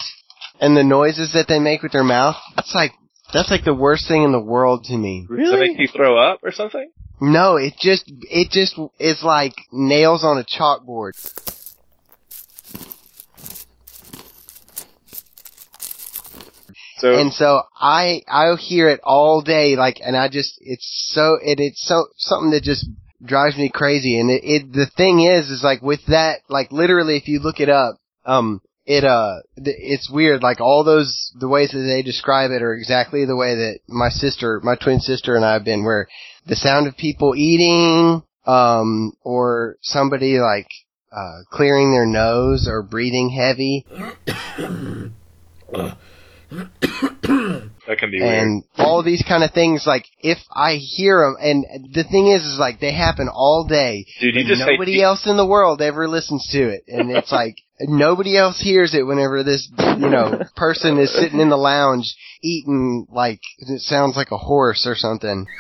and 0.61 0.77
the 0.77 0.85
noises 0.85 1.33
that 1.35 1.49
they 1.49 1.59
make 1.59 1.83
with 1.83 1.93
their 1.93 2.05
mouth. 2.05 2.37
That's 2.55 2.75
like 2.75 2.93
that's 3.33 3.51
like 3.51 3.65
the 3.65 3.75
worst 3.75 4.09
thing 4.09 4.23
in 4.23 4.33
the 4.33 4.41
world 4.41 4.85
to 4.85 4.97
me. 4.97 5.27
Does 5.29 5.53
it 5.53 5.59
make 5.59 5.79
you 5.79 5.89
throw 5.89 6.17
up 6.19 6.41
or 6.43 6.53
something? 6.53 6.91
No, 7.21 7.57
it 7.57 7.75
just 7.81 8.05
it 8.07 8.51
just 8.51 8.79
is 8.99 9.23
like 9.23 9.55
nails 9.73 10.23
on 10.23 10.39
a 10.39 10.45
chalkboard. 10.45 11.13
So 16.99 17.13
and 17.13 17.33
so 17.33 17.63
I 17.79 18.23
I 18.29 18.55
hear 18.57 18.89
it 18.89 19.01
all 19.03 19.43
day, 19.43 19.77
like, 19.77 20.01
and 20.05 20.17
I 20.17 20.29
just 20.29 20.59
it's 20.61 21.11
so 21.13 21.37
it 21.43 21.61
it's 21.61 21.83
so 21.87 22.07
something 22.17 22.51
that 22.51 22.63
just 22.63 22.87
drives 23.23 23.57
me 23.57 23.71
crazy. 23.73 24.19
And 24.19 24.31
it, 24.31 24.43
it 24.45 24.73
the 24.73 24.91
thing 24.97 25.21
is, 25.21 25.51
is 25.51 25.63
like 25.63 25.83
with 25.83 26.01
that, 26.09 26.41
like 26.49 26.73
literally, 26.73 27.17
if 27.17 27.29
you 27.29 27.41
look 27.41 27.61
it 27.61 27.69
up, 27.69 27.97
um, 28.25 28.61
it 28.87 29.05
uh, 29.05 29.41
it's 29.57 30.09
weird. 30.11 30.43
Like 30.43 30.61
all 30.61 30.85
those 30.85 31.33
the 31.39 31.49
ways 31.49 31.73
that 31.73 31.81
they 31.81 32.03
describe 32.03 32.53
it 32.53 32.63
are 32.63 32.73
exactly 32.73 33.25
the 33.25 33.37
way 33.37 33.55
that 33.57 33.81
my 33.89 34.09
sister, 34.09 34.61
my 34.63 34.77
twin 34.77 35.01
sister, 35.01 35.35
and 35.35 35.45
I 35.45 35.55
have 35.55 35.65
been. 35.65 35.85
Where 35.85 36.07
the 36.47 36.55
sound 36.57 36.87
of 36.87 36.97
people 36.97 37.35
eating, 37.37 38.23
um, 38.47 39.13
or 39.23 39.77
somebody 39.83 40.39
like 40.39 40.69
uh 41.13 41.43
clearing 41.51 41.91
their 41.91 42.07
nose 42.07 42.69
or 42.71 42.83
breathing 42.83 43.31
heavy. 43.31 43.85
that 46.49 47.99
can 47.99 48.11
be 48.11 48.21
weird. 48.21 48.39
and 48.39 48.65
all 48.79 49.03
these 49.03 49.25
kind 49.27 49.43
of 49.43 49.51
things 49.53 49.85
like 49.85 50.05
if 50.21 50.39
i 50.55 50.75
hear 50.75 51.21
them 51.21 51.37
and 51.41 51.93
the 51.93 52.05
thing 52.05 52.29
is 52.29 52.43
is 52.45 52.57
like 52.59 52.79
they 52.79 52.93
happen 52.93 53.29
all 53.29 53.67
day 53.69 54.07
Dude, 54.21 54.37
you 54.37 54.47
just 54.47 54.61
nobody 54.61 54.99
pe- 54.99 55.03
else 55.03 55.27
in 55.27 55.37
the 55.37 55.47
world 55.47 55.83
ever 55.83 56.07
listens 56.09 56.47
to 56.53 56.69
it 56.69 56.85
and 56.87 57.11
it's 57.11 57.33
like 57.43 57.57
nobody 57.81 58.37
else 58.37 58.61
hears 58.61 58.95
it 58.95 59.07
whenever 59.07 59.43
this 59.43 59.69
you 59.79 60.09
know 60.09 60.41
person 60.57 60.99
is 60.99 61.13
sitting 61.15 61.41
in 61.41 61.49
the 61.51 61.57
lounge 61.57 62.15
eating 62.43 63.07
like 63.11 63.41
it 63.59 63.81
sounds 63.81 64.17
like 64.17 64.31
a 64.31 64.39
horse 64.39 64.87
or 64.87 64.95
something 64.95 65.47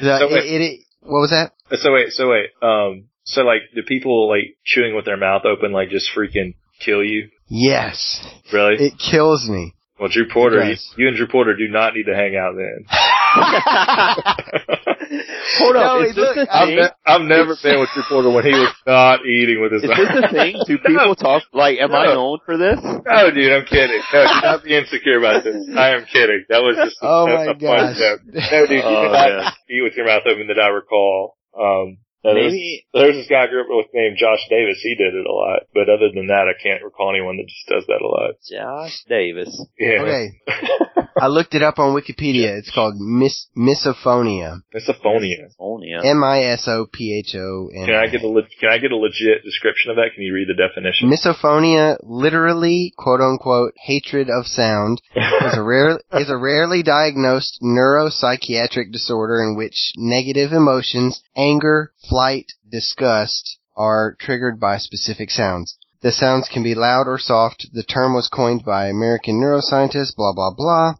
The- 0.00 0.18
So 0.18 0.28
wait. 0.30 0.44
it, 0.44 0.60
it, 0.62 0.80
what 1.00 1.20
was 1.20 1.30
that 1.30 1.52
So 1.78 1.92
wait, 1.92 2.10
so 2.12 2.28
wait. 2.30 2.50
Um, 2.62 3.04
so 3.24 3.42
like, 3.42 3.62
the 3.74 3.82
people 3.82 4.28
like 4.28 4.56
chewing 4.64 4.94
with 4.94 5.04
their 5.04 5.16
mouth 5.16 5.44
open 5.44 5.72
like 5.72 5.88
just 5.90 6.10
freaking 6.14 6.54
kill 6.80 7.02
you? 7.02 7.30
yes 7.48 8.26
Really? 8.52 8.76
it 8.88 8.94
kills 8.98 9.48
me 9.48 9.72
well, 9.98 10.10
Drew 10.10 10.28
Porter, 10.28 10.62
you, 10.62 10.76
you 10.98 11.08
and 11.08 11.16
Drew 11.16 11.26
Porter 11.26 11.56
do 11.56 11.68
not 11.68 11.94
need 11.94 12.02
to 12.04 12.14
hang 12.14 12.36
out 12.36 12.52
then. 12.54 12.84
Hold 15.58 15.74
No, 15.74 15.80
up, 15.80 16.02
it 16.02 16.08
is 16.10 16.14
this 16.16 16.24
look- 16.24 16.36
the 16.36 16.46
I've, 16.56 16.68
ne- 16.68 16.96
I've 17.06 17.20
never 17.22 17.54
been 17.62 17.80
with 17.80 17.90
Drew 17.94 18.02
Porter 18.08 18.30
when 18.30 18.44
he 18.44 18.50
was 18.52 18.72
not 18.86 19.24
eating 19.26 19.60
with 19.62 19.72
his 19.72 19.82
Is 19.84 19.90
this 19.90 20.08
the 20.08 20.28
thing? 20.32 20.58
Do 20.66 20.78
people 20.84 21.14
talk 21.14 21.42
like? 21.52 21.78
Am 21.78 21.94
I 21.94 22.06
known 22.06 22.38
for 22.44 22.56
this? 22.56 22.78
No, 22.82 23.30
dude, 23.30 23.52
I'm 23.52 23.64
kidding. 23.66 24.02
No, 24.12 24.22
do 24.26 24.40
not 24.42 24.64
be 24.64 24.76
insecure 24.76 25.18
about 25.18 25.44
this. 25.44 25.56
I 25.76 25.90
am 25.94 26.04
kidding. 26.10 26.44
That 26.48 26.62
was 26.62 26.76
just 26.76 26.96
a, 27.02 27.06
Oh 27.06 27.26
a, 27.26 27.34
my 27.34 27.42
a 27.44 27.46
fun 27.46 27.58
gosh. 27.58 27.98
joke. 27.98 28.20
No, 28.26 28.66
dude, 28.66 28.70
you 28.70 28.82
Oh, 28.84 29.08
cannot 29.12 29.30
man. 29.44 29.52
eat 29.70 29.82
with 29.82 29.94
your 29.96 30.06
mouth 30.06 30.22
open 30.26 30.46
that 30.48 30.58
I 30.58 30.68
recall. 30.68 31.36
Um, 31.58 31.98
no, 32.26 32.34
there's, 32.34 32.52
Maybe 32.52 32.86
there's 32.92 33.16
this 33.16 33.30
guy 33.30 33.44
I 33.44 33.46
grew 33.46 33.62
up 33.62 33.70
with 33.70 33.94
named 33.94 34.18
Josh 34.18 34.42
Davis. 34.50 34.82
He 34.82 34.94
did 34.98 35.14
it 35.14 35.26
a 35.26 35.32
lot. 35.32 35.70
But 35.72 35.88
other 35.88 36.10
than 36.12 36.26
that, 36.28 36.50
I 36.50 36.58
can't 36.60 36.82
recall 36.82 37.10
anyone 37.14 37.38
that 37.38 37.46
just 37.46 37.66
does 37.70 37.86
that 37.86 38.02
a 38.02 38.08
lot. 38.08 38.34
Josh 38.42 39.04
Davis. 39.08 39.54
Yeah. 39.78 40.02
okay 40.02 40.26
i 41.20 41.28
looked 41.28 41.54
it 41.54 41.62
up 41.62 41.78
on 41.78 41.94
wikipedia 41.94 42.58
it's 42.58 42.72
called 42.72 42.94
mis- 42.98 43.48
misophonia 43.56 44.60
Misophonia. 44.74 45.48
Only 45.58 45.92
uh, 45.94 46.02
M 46.02 46.22
I 46.22 46.42
S 46.44 46.64
O 46.68 46.86
P 46.90 47.16
H 47.18 47.34
O 47.34 47.68
N. 47.74 47.86
Can 47.86 47.94
I 47.94 48.06
get 48.08 48.22
a 48.22 48.28
le- 48.28 48.48
can 48.60 48.68
I 48.70 48.78
get 48.78 48.92
a 48.92 48.96
legit 48.96 49.42
description 49.44 49.90
of 49.90 49.96
that? 49.96 50.10
Can 50.14 50.22
you 50.22 50.34
read 50.34 50.48
the 50.48 50.54
definition? 50.54 51.10
Misophonia, 51.10 51.96
literally, 52.02 52.92
quote 52.96 53.20
unquote, 53.20 53.72
hatred 53.76 54.28
of 54.28 54.46
sound, 54.46 55.00
is 55.14 55.56
a 55.56 55.62
rare 55.62 56.00
is 56.12 56.30
a 56.30 56.36
rarely 56.36 56.82
diagnosed 56.82 57.58
neuropsychiatric 57.62 58.92
disorder 58.92 59.42
in 59.42 59.56
which 59.56 59.92
negative 59.96 60.52
emotions, 60.52 61.22
anger, 61.36 61.92
flight, 62.16 62.46
disgust, 62.72 63.58
are 63.76 64.16
triggered 64.18 64.58
by 64.58 64.78
specific 64.78 65.30
sounds. 65.30 65.76
The 66.00 66.10
sounds 66.10 66.48
can 66.50 66.62
be 66.62 66.74
loud 66.74 67.06
or 67.08 67.18
soft. 67.18 67.66
The 67.74 67.82
term 67.82 68.14
was 68.14 68.30
coined 68.32 68.64
by 68.64 68.86
American 68.86 69.38
neuroscientist, 69.38 70.16
blah 70.16 70.32
blah 70.32 70.54
blah, 70.56 70.94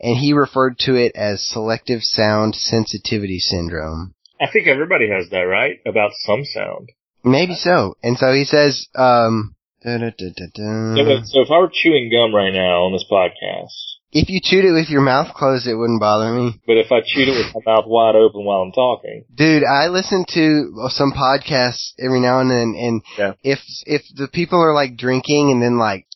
and 0.00 0.16
he 0.16 0.32
referred 0.32 0.78
to 0.86 0.94
it 0.94 1.12
as 1.14 1.46
selective 1.46 2.00
sound 2.02 2.54
sensitivity 2.54 3.38
syndrome. 3.38 4.14
I 4.40 4.46
think 4.50 4.66
everybody 4.66 5.10
has 5.10 5.28
that, 5.28 5.42
right? 5.42 5.78
About 5.84 6.12
some 6.20 6.42
sound. 6.42 6.88
Maybe 7.22 7.54
so. 7.54 7.96
And 8.02 8.16
so 8.16 8.32
he 8.32 8.44
says, 8.46 8.88
um, 8.94 9.54
so 9.84 9.90
if 9.92 11.50
I 11.50 11.58
were 11.58 11.70
chewing 11.70 12.10
gum 12.10 12.34
right 12.34 12.52
now 12.52 12.84
on 12.84 12.92
this 12.92 13.04
podcast, 13.12 13.76
if 14.12 14.28
you 14.28 14.40
chewed 14.42 14.64
it 14.64 14.72
with 14.72 14.88
your 14.90 15.00
mouth 15.00 15.32
closed, 15.34 15.66
it 15.66 15.74
wouldn't 15.74 16.00
bother 16.00 16.32
me. 16.32 16.60
but 16.66 16.76
if 16.76 16.92
I 16.92 17.00
chewed 17.04 17.28
it 17.28 17.32
with 17.36 17.54
my 17.54 17.72
mouth 17.72 17.84
wide 17.86 18.14
open 18.14 18.44
while 18.44 18.60
I'm 18.62 18.72
talking, 18.72 19.24
Dude, 19.34 19.64
I 19.64 19.88
listen 19.88 20.24
to 20.34 20.88
some 20.90 21.12
podcasts 21.12 21.92
every 21.98 22.20
now 22.20 22.40
and 22.40 22.50
then, 22.50 22.74
and 22.78 23.02
Yeah. 23.18 23.32
if 23.42 23.60
if 23.86 24.02
the 24.14 24.28
people 24.28 24.60
are 24.60 24.74
like 24.74 24.96
drinking 24.96 25.50
and 25.50 25.62
then 25.62 25.78
like 25.78 26.06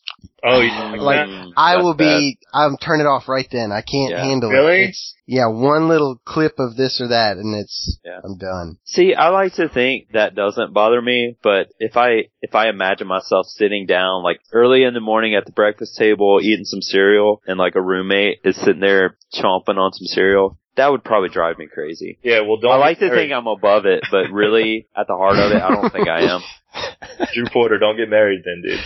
oh, 0.43 0.61
you 0.61 0.69
like, 0.69 0.99
Like, 1.01 1.27
that? 1.27 1.53
I 1.57 1.73
That's 1.75 1.83
will 1.83 1.93
bad. 1.95 2.17
be, 2.19 2.37
I'm 2.53 2.77
turn 2.77 3.01
it 3.01 3.05
off 3.05 3.27
right 3.27 3.47
then. 3.51 3.71
I 3.71 3.81
can't 3.81 4.11
Yeah. 4.11 4.23
handle 4.23 4.49
Really? 4.49 4.83
it. 4.83 4.89
It's, 4.89 5.13
yeah, 5.25 5.47
one 5.47 5.87
little 5.89 6.21
clip 6.25 6.53
of 6.59 6.75
this 6.77 7.01
or 7.01 7.09
that, 7.09 7.37
and 7.37 7.53
it's 7.55 7.99
Yeah. 8.05 8.19
I'm 8.23 8.37
done. 8.37 8.77
See, 8.85 9.13
I 9.13 9.29
like 9.29 9.53
to 9.55 9.67
think 9.69 10.11
that 10.13 10.35
doesn't 10.35 10.73
bother 10.73 11.01
me, 11.01 11.35
but 11.43 11.67
if 11.79 11.97
I 11.97 12.29
if 12.41 12.55
I 12.55 12.69
imagine 12.69 13.07
myself 13.07 13.45
sitting 13.47 13.85
down 13.85 14.23
like 14.23 14.39
early 14.53 14.83
in 14.83 14.93
the 14.93 14.99
morning 15.01 15.35
at 15.35 15.45
the 15.45 15.51
breakfast 15.51 15.97
table 15.97 16.39
eating 16.41 16.65
some 16.65 16.81
cereal 16.81 17.41
and 17.47 17.57
like 17.57 17.75
a 17.75 17.81
roommate 17.81 18.39
is 18.43 18.55
sitting 18.55 18.79
there 18.79 19.17
chomping 19.33 19.77
on 19.77 19.91
some 19.93 20.05
cereal, 20.07 20.57
that 20.75 20.91
would 20.91 21.03
probably 21.03 21.29
drive 21.29 21.57
me 21.57 21.65
crazy. 21.67 22.19
Yeah, 22.23 22.41
well, 22.41 22.57
don't. 22.57 22.71
I 22.71 22.75
like 22.77 22.99
to 22.99 23.07
or- 23.11 23.15
think 23.15 23.33
I'm 23.33 23.47
above 23.47 23.85
it, 23.85 24.03
but 24.11 24.31
really 24.31 24.87
at 24.95 25.07
the 25.07 25.15
heart 25.17 25.37
of 25.37 25.51
it, 25.51 25.61
I 25.61 25.69
don't 25.69 25.91
think 25.91 26.07
I 26.07 26.21
am. 26.33 26.41
Drew 27.33 27.45
Porter. 27.51 27.79
Don't 27.79 27.97
get 27.97 28.09
married 28.09 28.41
then, 28.45 28.61
dude. 28.63 28.79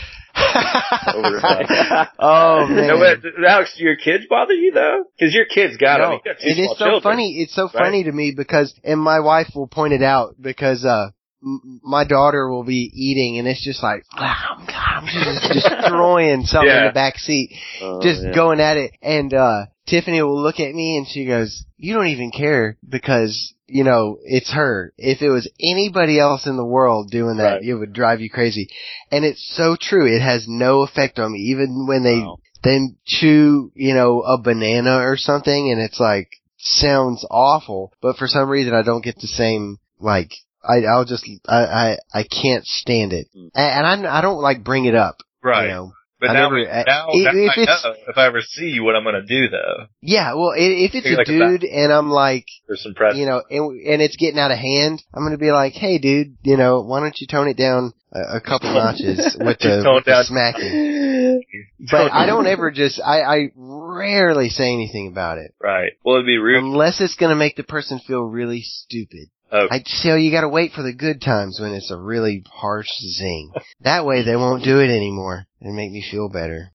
Overnight. 1.13 1.67
oh 2.19 2.67
man. 2.67 2.87
No, 2.87 2.97
wait, 2.99 3.17
Alex, 3.47 3.75
do 3.77 3.83
your 3.83 3.95
kids 3.95 4.25
bother 4.29 4.53
you 4.53 4.71
though? 4.71 5.03
Because 5.17 5.33
your 5.33 5.45
kids 5.45 5.77
got 5.77 5.97
No, 5.97 6.09
them. 6.11 6.19
You 6.25 6.33
got 6.33 6.39
two 6.39 6.47
it 6.47 6.59
is 6.59 6.69
so 6.77 6.85
children. 6.85 7.01
funny. 7.03 7.41
It's 7.41 7.55
so 7.55 7.63
right? 7.63 7.73
funny 7.73 8.03
to 8.03 8.11
me 8.11 8.33
because, 8.35 8.73
and 8.83 8.99
my 8.99 9.19
wife 9.19 9.47
will 9.55 9.67
point 9.67 9.93
it 9.93 10.03
out 10.03 10.35
because, 10.39 10.85
uh, 10.85 11.09
m- 11.43 11.79
my 11.83 12.05
daughter 12.05 12.49
will 12.49 12.63
be 12.63 12.89
eating 12.93 13.39
and 13.39 13.47
it's 13.47 13.63
just 13.63 13.81
like, 13.83 14.03
I'm, 14.13 14.67
I'm 14.69 15.05
just 15.07 15.53
destroying 15.53 16.43
something 16.43 16.69
in 16.75 16.83
the 16.85 16.91
back 16.93 17.17
seat, 17.17 17.51
Oh, 17.81 18.01
just 18.01 18.21
yeah. 18.23 18.33
going 18.33 18.59
at 18.59 18.77
it. 18.77 18.91
And, 19.01 19.33
uh, 19.33 19.65
Tiffany 19.87 20.21
will 20.21 20.41
look 20.41 20.59
at 20.59 20.73
me 20.73 20.97
and 20.97 21.07
she 21.07 21.25
goes, 21.25 21.65
you 21.77 21.93
don't 21.93 22.07
even 22.07 22.31
care 22.31 22.77
because, 22.87 23.53
you 23.71 23.83
know, 23.83 24.17
it's 24.23 24.51
her. 24.53 24.93
If 24.97 25.21
it 25.21 25.29
was 25.29 25.49
anybody 25.59 26.19
else 26.19 26.45
in 26.45 26.57
the 26.57 26.65
world 26.65 27.09
doing 27.11 27.37
that, 27.37 27.43
Right. 27.55 27.63
it 27.63 27.73
would 27.75 27.93
drive 27.93 28.21
you 28.21 28.29
crazy. 28.29 28.67
And 29.11 29.23
it's 29.25 29.43
so 29.55 29.75
true. 29.79 30.05
It 30.05 30.21
has 30.21 30.45
no 30.47 30.81
effect 30.81 31.19
on 31.19 31.31
me. 31.33 31.39
Even 31.39 31.87
when 31.87 32.03
they 32.03 32.19
Wow. 32.19 32.37
then 32.63 32.97
chew, 33.05 33.71
you 33.75 33.93
know, 33.93 34.21
a 34.21 34.37
banana 34.39 34.97
or 35.07 35.17
something 35.17 35.71
and 35.71 35.81
it's 35.81 35.99
like, 35.99 36.29
sounds 36.57 37.25
awful, 37.31 37.91
but 38.01 38.17
for 38.17 38.27
some 38.27 38.47
reason 38.47 38.73
I 38.75 38.83
don't 38.83 39.03
get 39.03 39.15
the 39.19 39.27
same, 39.27 39.77
like, 39.99 40.31
I, 40.63 40.83
I'll 40.85 41.05
just, 41.05 41.27
I, 41.49 41.65
I, 41.65 41.97
I 42.13 42.23
can't 42.23 42.65
stand 42.67 43.13
it. 43.13 43.27
Mm. 43.35 43.49
And, 43.55 43.87
and 43.87 44.05
I, 44.07 44.19
I 44.19 44.21
don't 44.21 44.41
like 44.41 44.63
bring 44.63 44.85
it 44.85 44.93
up, 44.95 45.17
Right. 45.43 45.63
you 45.63 45.67
know. 45.69 45.93
But 46.21 46.29
I 46.29 46.33
now, 46.33 46.49
never- 46.49 46.69
I- 46.71 46.83
now, 46.87 47.07
if- 47.09 47.23
now 47.25 47.31
if 47.33 47.57
I 47.57 47.65
know 47.65 47.95
if 48.07 48.17
I 48.17 48.27
ever 48.27 48.41
see 48.41 48.79
what 48.79 48.95
I'm 48.95 49.03
going 49.03 49.15
to 49.15 49.25
do 49.25 49.49
though. 49.49 49.87
Yeah, 50.01 50.35
well, 50.35 50.53
if 50.55 50.93
it's 50.93 51.07
a 51.07 51.15
like 51.17 51.27
a 51.27 51.31
dude 51.31 51.63
and 51.63 51.91
I'm 51.91 52.11
like, 52.11 52.45
There's 52.67 52.83
some 52.83 52.93
press. 52.93 53.15
you 53.17 53.25
know, 53.25 53.41
and, 53.49 53.81
and 53.87 54.01
it's 54.03 54.15
getting 54.17 54.39
out 54.39 54.51
of 54.51 54.59
hand, 54.59 55.01
I'm 55.15 55.23
gonna 55.25 55.39
be 55.39 55.51
like, 55.51 55.73
hey 55.73 55.97
dude, 55.97 56.37
you 56.43 56.57
know, 56.57 56.81
why 56.81 56.99
don't 56.99 57.19
you 57.19 57.25
tone 57.25 57.47
it 57.47 57.57
down 57.57 57.93
a, 58.13 58.37
a 58.37 58.41
couple 58.41 58.71
notches 58.73 59.35
with 59.39 59.57
the, 59.59 59.91
with 59.95 60.05
the 60.05 60.23
smacking. 60.23 61.41
But 61.89 62.11
I 62.11 62.27
don't 62.27 62.45
ever 62.45 62.69
just, 62.69 63.01
I, 63.03 63.21
I 63.21 63.37
rarely 63.55 64.49
say 64.49 64.71
anything 64.71 65.07
about 65.07 65.39
it. 65.39 65.55
Right. 65.59 65.93
Well, 66.05 66.15
it'd 66.17 66.27
be 66.27 66.37
rude. 66.37 66.63
Unless 66.63 67.01
it's 67.01 67.15
gonna 67.15 67.35
make 67.35 67.55
the 67.55 67.63
person 67.63 67.99
feel 68.05 68.21
really 68.21 68.61
stupid. 68.61 69.29
Oh, 69.53 69.67
I 69.69 69.83
so 69.85 70.15
you 70.15 70.31
gotta 70.31 70.47
wait 70.47 70.71
for 70.71 70.81
the 70.81 70.93
good 70.93 71.21
times 71.21 71.59
when 71.59 71.73
it's 71.73 71.91
a 71.91 71.97
really 71.97 72.45
harsh 72.49 72.87
zing. 73.17 73.51
That 73.81 74.05
way 74.05 74.23
they 74.23 74.37
won't 74.37 74.63
do 74.63 74.79
it 74.79 74.89
anymore 74.89 75.45
and 75.59 75.75
make 75.75 75.91
me 75.91 76.01
feel 76.09 76.29
better. 76.29 76.71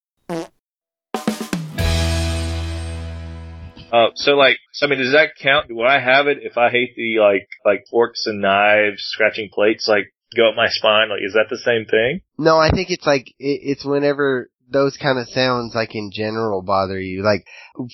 Uh, 3.91 4.09
so 4.13 4.33
like, 4.33 4.57
so 4.73 4.85
I 4.85 4.89
mean, 4.89 4.99
does 4.99 5.13
that 5.13 5.31
count? 5.41 5.69
Do 5.69 5.81
I 5.81 5.99
have 5.99 6.27
it 6.27 6.37
if 6.41 6.55
I 6.55 6.69
hate 6.69 6.95
the 6.95 7.19
like, 7.19 7.47
like 7.65 7.85
forks 7.89 8.27
and 8.27 8.41
knives, 8.41 9.01
scratching 9.01 9.49
plates, 9.51 9.87
like 9.87 10.13
go 10.35 10.49
up 10.49 10.55
my 10.55 10.67
spine? 10.67 11.09
Like, 11.09 11.21
is 11.25 11.33
that 11.33 11.47
the 11.49 11.57
same 11.57 11.85
thing? 11.85 12.21
No, 12.37 12.59
I 12.59 12.69
think 12.69 12.91
it's 12.91 13.07
like 13.07 13.25
it, 13.39 13.61
it's 13.63 13.85
whenever 13.85 14.51
those 14.69 14.97
kind 14.97 15.17
of 15.19 15.27
sounds 15.29 15.73
like 15.73 15.95
in 15.95 16.11
general 16.13 16.61
bother 16.61 16.99
you. 16.99 17.23
Like 17.23 17.45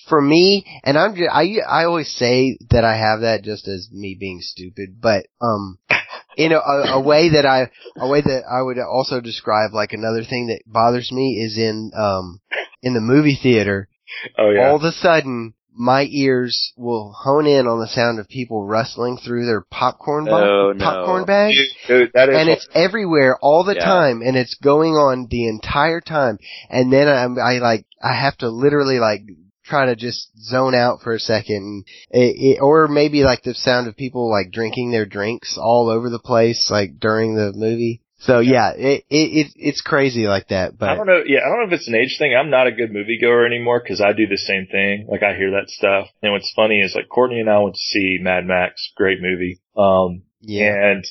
for 0.08 0.22
me, 0.22 0.66
and 0.84 0.98
I'm 0.98 1.16
just, 1.16 1.30
I 1.32 1.58
I 1.68 1.86
always 1.86 2.14
say 2.16 2.58
that 2.70 2.84
I 2.84 2.98
have 2.98 3.22
that 3.22 3.44
just 3.44 3.68
as 3.68 3.90
me 3.92 4.16
being 4.20 4.40
stupid, 4.42 5.02
but 5.02 5.26
um 5.42 5.78
in 6.38 6.52
a, 6.52 6.58
a, 6.58 7.00
a 7.00 7.02
way 7.02 7.30
that 7.30 7.46
I 7.46 7.70
a 7.98 8.08
way 8.08 8.22
that 8.22 8.44
I 8.50 8.62
would 8.62 8.78
also 8.80 9.22
describe 9.22 9.74
like 9.74 9.94
another 9.94 10.24
thing 10.24 10.48
that 10.48 10.64
bothers 10.66 11.12
me 11.12 11.42
is 11.44 11.58
in 11.58 11.92
um 11.96 12.42
in 12.82 12.94
the 12.94 13.02
movie 13.02 13.38
theater 13.42 13.88
Oh 14.38 14.52
yeah. 14.52 14.70
all 14.70 14.76
of 14.76 14.84
a 14.84 14.92
sudden 14.92 15.54
my 15.76 16.08
ears 16.12 16.72
will 16.78 17.12
hone 17.18 17.48
in 17.48 17.68
on 17.68 17.80
the 17.80 17.88
sound 17.88 18.20
of 18.20 18.28
people 18.28 18.66
rustling 18.66 19.18
through 19.18 19.46
their 19.46 19.62
popcorn 19.62 20.26
bo- 20.26 20.68
Oh, 20.70 20.72
no. 20.74 20.84
popcorn 20.86 21.26
bags 21.26 21.56
Dude, 21.58 21.70
dude, 21.88 22.12
that 22.14 22.30
is. 22.30 22.36
and 22.38 22.50
it's 22.50 22.68
everywhere 22.76 23.38
all 23.42 23.64
the 23.64 23.76
Yeah. 23.76 23.86
time 23.86 24.22
and 24.22 24.38
it's 24.38 24.54
going 24.56 24.94
on 24.94 25.28
the 25.30 25.48
entire 25.48 26.00
time 26.02 26.38
and 26.70 26.94
then 26.94 27.08
I'm, 27.08 27.40
I 27.40 27.58
like 27.58 27.86
I 28.04 28.14
have 28.14 28.38
to 28.38 28.50
literally 28.50 29.00
like 29.00 29.22
try 29.66 29.86
to 29.88 29.96
just 29.96 30.28
zone 30.38 30.76
out 30.76 31.02
for 31.02 31.14
a 31.14 31.20
second 31.20 31.86
it, 32.12 32.58
it, 32.58 32.62
or 32.62 32.88
maybe 32.88 33.24
like 33.24 33.42
the 33.44 33.56
sound 33.56 33.88
of 33.88 33.96
people 33.98 34.30
like 34.30 34.52
drinking 34.52 34.92
their 34.92 35.06
drinks 35.08 35.58
all 35.58 35.90
over 35.90 36.10
the 36.10 36.20
place 36.20 36.70
like 36.70 37.00
during 37.00 37.34
the 37.36 37.52
movie 37.56 38.02
so 38.26 38.40
yeah 38.40 38.72
it, 38.76 39.06
it, 39.10 39.16
it 39.16 39.48
it's 39.56 39.82
crazy 39.82 40.28
like 40.28 40.48
that 40.48 40.78
but 40.78 40.90
I 40.90 40.96
don't 40.96 41.08
know. 41.08 41.24
Yeah, 41.26 41.40
I 41.46 41.50
don't 41.50 41.60
know 41.60 41.68
if 41.68 41.80
it's 41.80 41.88
an 41.88 41.96
age 41.96 42.16
thing. 42.18 42.36
I'm 42.36 42.50
not 42.50 42.68
a 42.68 42.72
good 42.72 42.92
moviegoer 42.92 43.46
anymore 43.46 43.82
because 43.82 44.02
I 44.02 44.14
do 44.14 44.28
the 44.28 44.38
same 44.38 44.68
thing. 44.68 45.08
Like 45.10 45.24
I 45.24 45.36
hear 45.36 45.52
that 45.52 45.70
stuff. 45.70 46.08
And 46.22 46.32
what's 46.32 46.52
funny 46.56 46.80
is 46.80 46.96
like 46.96 47.10
Courtney 47.10 47.40
and 47.40 47.50
I 47.50 47.60
went 47.60 47.76
to 47.76 47.82
see 47.82 48.18
Mad 48.22 48.46
Max, 48.46 48.92
great 48.96 49.20
movie. 49.22 49.60
Um, 49.76 50.24
yeah 50.42 50.92
and 50.92 51.06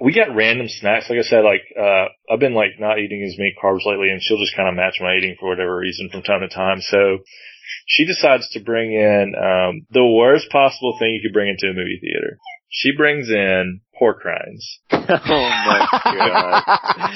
we 0.00 0.14
got 0.14 0.34
random 0.34 0.68
snacks. 0.68 1.10
Like 1.10 1.18
I 1.18 1.22
said, 1.22 1.44
like, 1.44 1.62
uh, 1.78 2.06
I've 2.32 2.40
been 2.40 2.54
like 2.54 2.78
not 2.78 2.98
eating 2.98 3.22
as 3.22 3.38
many 3.38 3.54
carbs 3.62 3.84
lately 3.84 4.10
and 4.10 4.22
she'll 4.22 4.40
just 4.40 4.56
kind 4.56 4.68
of 4.68 4.74
match 4.74 4.98
my 5.00 5.16
eating 5.16 5.36
for 5.38 5.48
whatever 5.48 5.76
reason 5.76 6.08
from 6.10 6.22
time 6.22 6.40
to 6.40 6.48
time. 6.48 6.80
So 6.80 7.18
she 7.86 8.06
decides 8.06 8.48
to 8.50 8.60
bring 8.60 8.92
in, 8.92 9.34
um, 9.36 9.86
the 9.90 10.06
worst 10.06 10.50
possible 10.50 10.96
thing 10.98 11.12
you 11.12 11.20
could 11.22 11.34
bring 11.34 11.48
into 11.48 11.70
a 11.70 11.74
movie 11.74 11.98
theater. 12.00 12.38
She 12.68 12.96
brings 12.96 13.30
in 13.30 13.80
pork 13.98 14.24
rinds. 14.24 14.80
oh 14.92 14.98
my 14.98 15.86
god. 16.04 16.62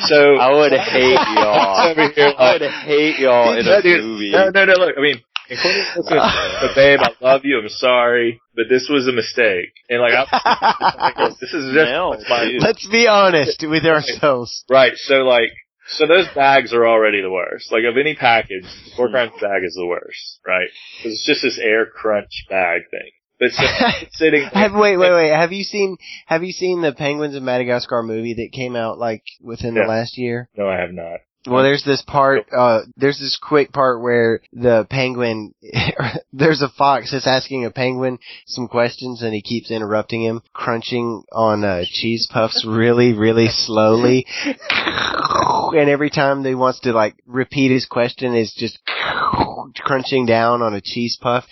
So 0.08 0.36
I 0.36 0.52
would 0.52 0.72
hate 0.72 1.14
y'all. 1.14 1.90
over 1.90 2.08
here 2.10 2.32
I 2.38 2.52
would 2.52 2.62
hate 2.62 3.18
y'all 3.18 3.58
in 3.58 3.66
No, 3.66 3.78
a 3.78 3.82
dude, 3.82 4.04
movie. 4.04 4.30
No, 4.32 4.50
no, 4.50 4.64
no. 4.64 4.72
Look, 4.74 4.94
I 4.96 5.00
mean, 5.00 5.20
including 5.48 5.84
this 5.96 6.08
but 6.08 6.74
babe, 6.74 7.00
I 7.02 7.12
love 7.20 7.42
you. 7.44 7.58
I'm 7.58 7.68
sorry, 7.68 8.40
but 8.54 8.64
this 8.68 8.88
was 8.88 9.08
a 9.08 9.12
mistake. 9.12 9.72
And 9.88 10.00
like, 10.00 10.12
I, 10.14 11.12
like, 11.18 11.38
this 11.38 11.52
is 11.52 11.74
just 11.74 11.88
Smell, 11.88 12.10
what's 12.10 12.28
my 12.28 12.50
let's 12.60 12.86
be 12.88 13.06
honest 13.06 13.64
with 13.66 13.84
ourselves 13.84 14.64
right. 14.70 14.92
So 14.96 15.22
like, 15.22 15.50
so 15.86 16.06
those 16.06 16.26
bags 16.34 16.72
are 16.72 16.86
already 16.86 17.20
the 17.20 17.30
worst. 17.30 17.72
Like 17.72 17.84
of 17.84 17.96
any 17.96 18.14
package, 18.14 18.64
the 18.84 18.92
pork 18.96 19.10
hmm. 19.10 19.16
rinds 19.16 19.34
bag 19.40 19.62
is 19.64 19.74
the 19.74 19.86
worst, 19.86 20.40
right? 20.46 20.68
Because 20.98 21.12
it's 21.12 21.26
just 21.26 21.42
this 21.42 21.58
air 21.62 21.86
crunch 21.86 22.46
bag 22.48 22.82
thing. 22.90 23.10
But 23.40 23.50
sitting. 24.12 24.48
Have 24.52 24.72
wait, 24.74 24.98
wait, 24.98 25.12
wait. 25.12 25.30
Have 25.30 25.50
you 25.52 25.64
seen 25.64 25.96
Have 26.26 26.44
you 26.44 26.52
seen 26.52 26.82
the 26.82 26.92
Penguins 26.92 27.34
of 27.34 27.42
Madagascar 27.42 28.02
movie 28.02 28.34
that 28.34 28.52
came 28.52 28.76
out 28.76 28.98
like 28.98 29.24
within 29.40 29.74
Yeah. 29.74 29.82
the 29.84 29.88
last 29.88 30.18
year? 30.18 30.48
No, 30.56 30.68
I 30.68 30.76
have 30.76 30.92
not. 30.92 31.20
Well, 31.46 31.62
there's 31.62 31.84
this 31.84 32.02
part. 32.02 32.46
Uh, 32.54 32.80
there's 32.98 33.18
this 33.18 33.38
quick 33.42 33.72
part 33.72 34.02
where 34.02 34.42
the 34.52 34.86
penguin. 34.90 35.54
there's 36.34 36.60
a 36.60 36.68
fox 36.68 37.12
that's 37.12 37.26
asking 37.26 37.64
a 37.64 37.70
penguin 37.70 38.18
some 38.44 38.68
questions, 38.68 39.22
and 39.22 39.32
he 39.32 39.40
keeps 39.40 39.70
interrupting 39.70 40.22
him, 40.22 40.42
crunching 40.52 41.22
on 41.32 41.64
uh, 41.64 41.84
cheese 41.90 42.28
puffs 42.30 42.66
really, 42.68 43.14
really 43.14 43.48
slowly. 43.48 44.26
and 44.70 45.88
every 45.88 46.10
time 46.10 46.42
they 46.42 46.54
wants 46.54 46.80
to 46.80 46.92
like 46.92 47.14
repeat 47.26 47.70
his 47.70 47.86
question, 47.86 48.34
is 48.34 48.52
just 48.54 48.78
crunching 49.78 50.26
down 50.26 50.60
on 50.60 50.74
a 50.74 50.80
cheese 50.82 51.16
puff. 51.18 51.44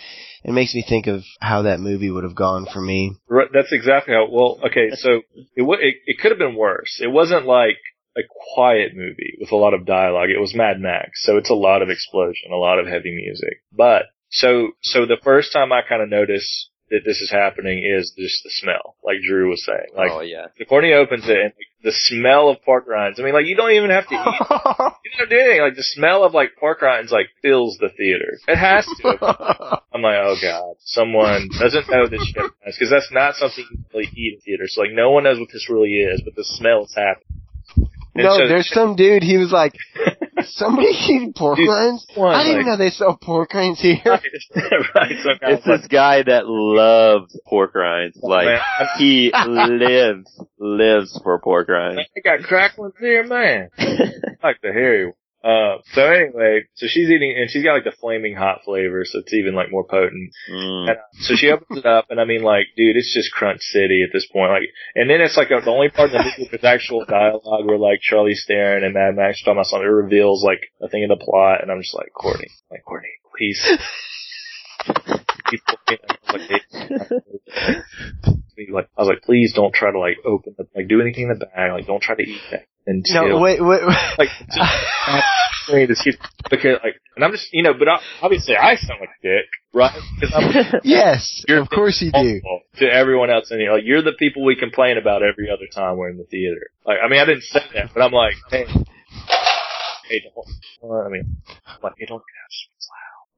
It 0.44 0.52
makes 0.52 0.74
me 0.74 0.84
think 0.88 1.06
of 1.06 1.24
how 1.40 1.62
that 1.62 1.80
movie 1.80 2.10
would 2.10 2.24
have 2.24 2.34
gone 2.34 2.66
for 2.72 2.80
me. 2.80 3.16
Right, 3.28 3.48
that's 3.52 3.72
exactly 3.72 4.14
how. 4.14 4.28
Well, 4.30 4.60
okay, 4.66 4.90
so 4.94 5.22
it 5.56 5.62
wa- 5.62 5.76
it, 5.80 5.96
it 6.06 6.18
could 6.20 6.30
have 6.30 6.38
been 6.38 6.56
worse. 6.56 7.00
It 7.02 7.08
wasn't 7.08 7.46
like 7.46 7.78
a 8.16 8.22
quiet 8.54 8.92
movie 8.94 9.36
with 9.40 9.52
a 9.52 9.56
lot 9.56 9.74
of 9.74 9.86
dialogue. 9.86 10.30
It 10.30 10.40
was 10.40 10.54
Mad 10.54 10.80
Max, 10.80 11.22
so 11.22 11.36
it's 11.36 11.50
a 11.50 11.54
lot 11.54 11.82
of 11.82 11.90
explosion, 11.90 12.52
a 12.52 12.56
lot 12.56 12.78
of 12.78 12.86
heavy 12.86 13.14
music. 13.14 13.62
But 13.72 14.06
so 14.30 14.72
so 14.82 15.06
the 15.06 15.20
first 15.22 15.52
time 15.52 15.72
I 15.72 15.82
kind 15.88 16.02
of 16.02 16.08
noticed 16.08 16.70
that 16.90 17.00
this 17.04 17.20
is 17.20 17.30
happening 17.30 17.84
is 17.84 18.12
just 18.16 18.42
the 18.44 18.50
smell, 18.50 18.96
like 19.04 19.16
Drew 19.26 19.48
was 19.50 19.64
saying. 19.64 19.92
Like 19.94 20.10
oh 20.12 20.20
yeah. 20.20 20.46
the 20.58 20.64
Courtney 20.64 20.92
opens 20.92 21.28
it 21.28 21.36
and 21.36 21.52
like, 21.52 21.72
the 21.82 21.92
smell 21.92 22.48
of 22.48 22.62
pork 22.62 22.86
rinds. 22.86 23.20
I 23.20 23.22
mean, 23.22 23.34
like 23.34 23.46
you 23.46 23.56
don't 23.56 23.72
even 23.72 23.90
have 23.90 24.06
to 24.08 24.14
eat. 24.14 24.92
You 25.08 25.26
don't 25.26 25.30
do 25.30 25.38
anything. 25.38 25.62
Like 25.62 25.74
the 25.74 25.82
smell 25.82 26.22
of 26.22 26.34
like 26.34 26.50
pork 26.60 26.82
rinds 26.82 27.10
like 27.10 27.28
fills 27.40 27.78
the 27.80 27.88
theater. 27.88 28.38
It 28.46 28.56
has 28.56 28.84
to. 29.00 29.80
I'm 29.92 30.02
like, 30.02 30.16
oh 30.20 30.36
god, 30.40 30.74
someone 30.80 31.48
doesn't 31.58 31.88
know 31.90 32.08
this 32.08 32.24
shit 32.26 32.50
because 32.64 32.90
that's 32.90 33.10
not 33.10 33.34
something 33.34 33.64
you 33.70 33.84
really 33.92 34.10
eat 34.14 34.34
in 34.34 34.40
theater. 34.40 34.64
So 34.66 34.82
like, 34.82 34.92
no 34.92 35.10
one 35.10 35.24
knows 35.24 35.38
what 35.38 35.48
this 35.52 35.68
really 35.70 35.94
is, 35.94 36.22
but 36.24 36.34
the 36.34 36.44
smell 36.44 36.84
is 36.84 36.94
happening. 36.94 37.40
And 38.14 38.24
no, 38.24 38.36
so- 38.36 38.48
there's 38.48 38.68
some 38.70 38.96
dude. 38.96 39.22
He 39.22 39.38
was 39.38 39.50
like, 39.50 39.74
somebody 40.50 40.88
eating 41.08 41.32
pork 41.36 41.56
Dude, 41.58 41.68
rinds. 41.68 42.06
one, 42.14 42.34
I 42.34 42.42
didn't 42.42 42.58
like- 42.58 42.66
know 42.66 42.76
they 42.76 42.90
sell 42.90 43.16
pork 43.20 43.52
rinds 43.54 43.80
here. 43.80 44.00
right. 44.04 44.22
So 44.54 45.30
It's 45.42 45.66
was 45.66 45.80
this 45.80 45.86
guy 45.88 46.22
that 46.22 46.44
loves 46.46 47.38
pork 47.46 47.74
rinds. 47.74 48.18
Like 48.22 48.46
man, 48.46 48.60
he 48.98 49.32
lives 49.46 50.40
lives 50.58 51.20
for 51.22 51.38
pork 51.40 51.68
rinds. 51.68 52.00
I 52.16 52.20
got 52.20 52.40
cracklings 52.46 52.94
here, 52.98 53.24
man. 53.24 53.70
I 53.78 53.86
like 54.42 54.60
the 54.62 54.72
hairy 54.72 55.06
one. 55.06 55.14
Uh, 55.42 55.78
so 55.94 56.02
anyway, 56.02 56.62
so 56.74 56.86
she's 56.88 57.08
eating, 57.08 57.34
and 57.38 57.48
she's 57.48 57.62
got 57.62 57.74
like 57.74 57.84
the 57.84 57.94
flaming 58.00 58.34
hot 58.34 58.62
flavor, 58.64 59.04
so 59.04 59.20
it's 59.20 59.32
even 59.32 59.54
like 59.54 59.70
more 59.70 59.84
potent. 59.84 60.32
Mm. 60.50 60.90
And, 60.90 60.90
uh, 60.90 61.02
so 61.20 61.36
she 61.36 61.50
opens 61.50 61.78
it 61.78 61.86
up, 61.86 62.06
and 62.10 62.20
I 62.20 62.24
mean, 62.24 62.42
like, 62.42 62.66
dude, 62.76 62.96
it's 62.96 63.14
just 63.14 63.32
Crunch 63.32 63.60
City 63.60 64.02
at 64.02 64.12
this 64.12 64.26
point. 64.26 64.50
Like, 64.50 64.68
and 64.96 65.08
then 65.08 65.20
it's 65.20 65.36
like 65.36 65.52
uh, 65.52 65.60
the 65.60 65.70
only 65.70 65.90
part 65.90 66.10
of 66.10 66.14
the 66.14 66.24
movie 66.24 66.50
with 66.50 66.64
actual 66.64 67.04
dialogue 67.04 67.66
where 67.66 67.78
like 67.78 68.00
Charlie 68.00 68.34
Theron 68.46 68.82
and 68.82 68.94
Mad 68.94 69.14
Max 69.14 69.40
talking 69.40 69.54
about 69.54 69.66
something. 69.66 69.86
It 69.86 69.90
reveals 69.90 70.42
like 70.42 70.62
a 70.82 70.88
thing 70.88 71.04
in 71.04 71.08
the 71.08 71.16
plot, 71.16 71.62
and 71.62 71.70
I'm 71.70 71.82
just 71.82 71.94
like, 71.94 72.12
Courtney, 72.12 72.48
like 72.70 72.84
Courtney, 72.84 73.14
please. 73.36 73.62
people. 75.50 75.74
You 75.88 75.96
know, 76.02 76.16
like, 76.32 76.62
hey, 77.46 77.76
like, 78.72 78.88
I 78.96 79.02
was 79.02 79.08
like, 79.08 79.22
please 79.22 79.52
don't 79.54 79.74
try 79.74 79.90
to 79.90 79.98
like 79.98 80.18
open 80.24 80.54
the, 80.56 80.66
like 80.74 80.88
do 80.88 81.00
anything 81.00 81.24
in 81.24 81.38
the 81.38 81.44
bag. 81.46 81.72
Like, 81.72 81.86
don't 81.86 82.02
try 82.02 82.14
to 82.16 82.22
eat 82.22 82.40
that. 82.50 82.66
And 82.86 83.04
No, 83.10 83.38
wait, 83.38 83.60
wait. 83.60 83.82
wait. 83.84 84.18
like 84.18 84.28
just 84.54 84.72
saying 85.66 85.88
this 85.88 86.02
because 86.50 86.78
like, 86.82 86.96
and 87.16 87.24
I'm 87.24 87.32
just 87.32 87.48
you 87.52 87.62
know, 87.62 87.74
but 87.78 87.86
I, 87.88 88.00
obviously 88.22 88.56
I 88.56 88.76
sound 88.76 89.00
like 89.00 89.10
a 89.10 89.22
dick, 89.22 89.46
right? 89.74 89.92
Because 90.18 90.34
I'm 90.34 90.80
yes, 90.84 91.44
You're 91.46 91.60
of 91.60 91.68
course 91.68 92.00
you 92.00 92.10
do. 92.10 92.40
to 92.76 92.86
everyone 92.90 93.28
else 93.30 93.50
in 93.50 93.58
here. 93.60 93.72
Like 93.72 93.82
you're 93.84 94.00
the 94.02 94.16
people 94.18 94.42
we 94.44 94.56
complain 94.56 94.96
about 94.96 95.22
every 95.22 95.50
other 95.50 95.66
time 95.72 95.98
we're 95.98 96.08
in 96.08 96.16
the 96.16 96.24
theater. 96.24 96.70
Like 96.86 96.96
I 97.04 97.08
mean 97.10 97.20
I 97.20 97.26
didn't 97.26 97.42
say 97.42 97.60
that, 97.74 97.90
but 97.92 98.02
I'm 98.02 98.12
like, 98.12 98.34
hey, 98.50 98.64
hey, 100.08 100.20
don't. 100.24 100.46
well, 100.80 101.04
I 101.06 101.10
mean, 101.10 101.36
I'm 101.66 101.80
like, 101.82 101.92
hey, 101.98 102.06
don't 102.06 102.18
get 102.24 102.40
out. 102.40 102.54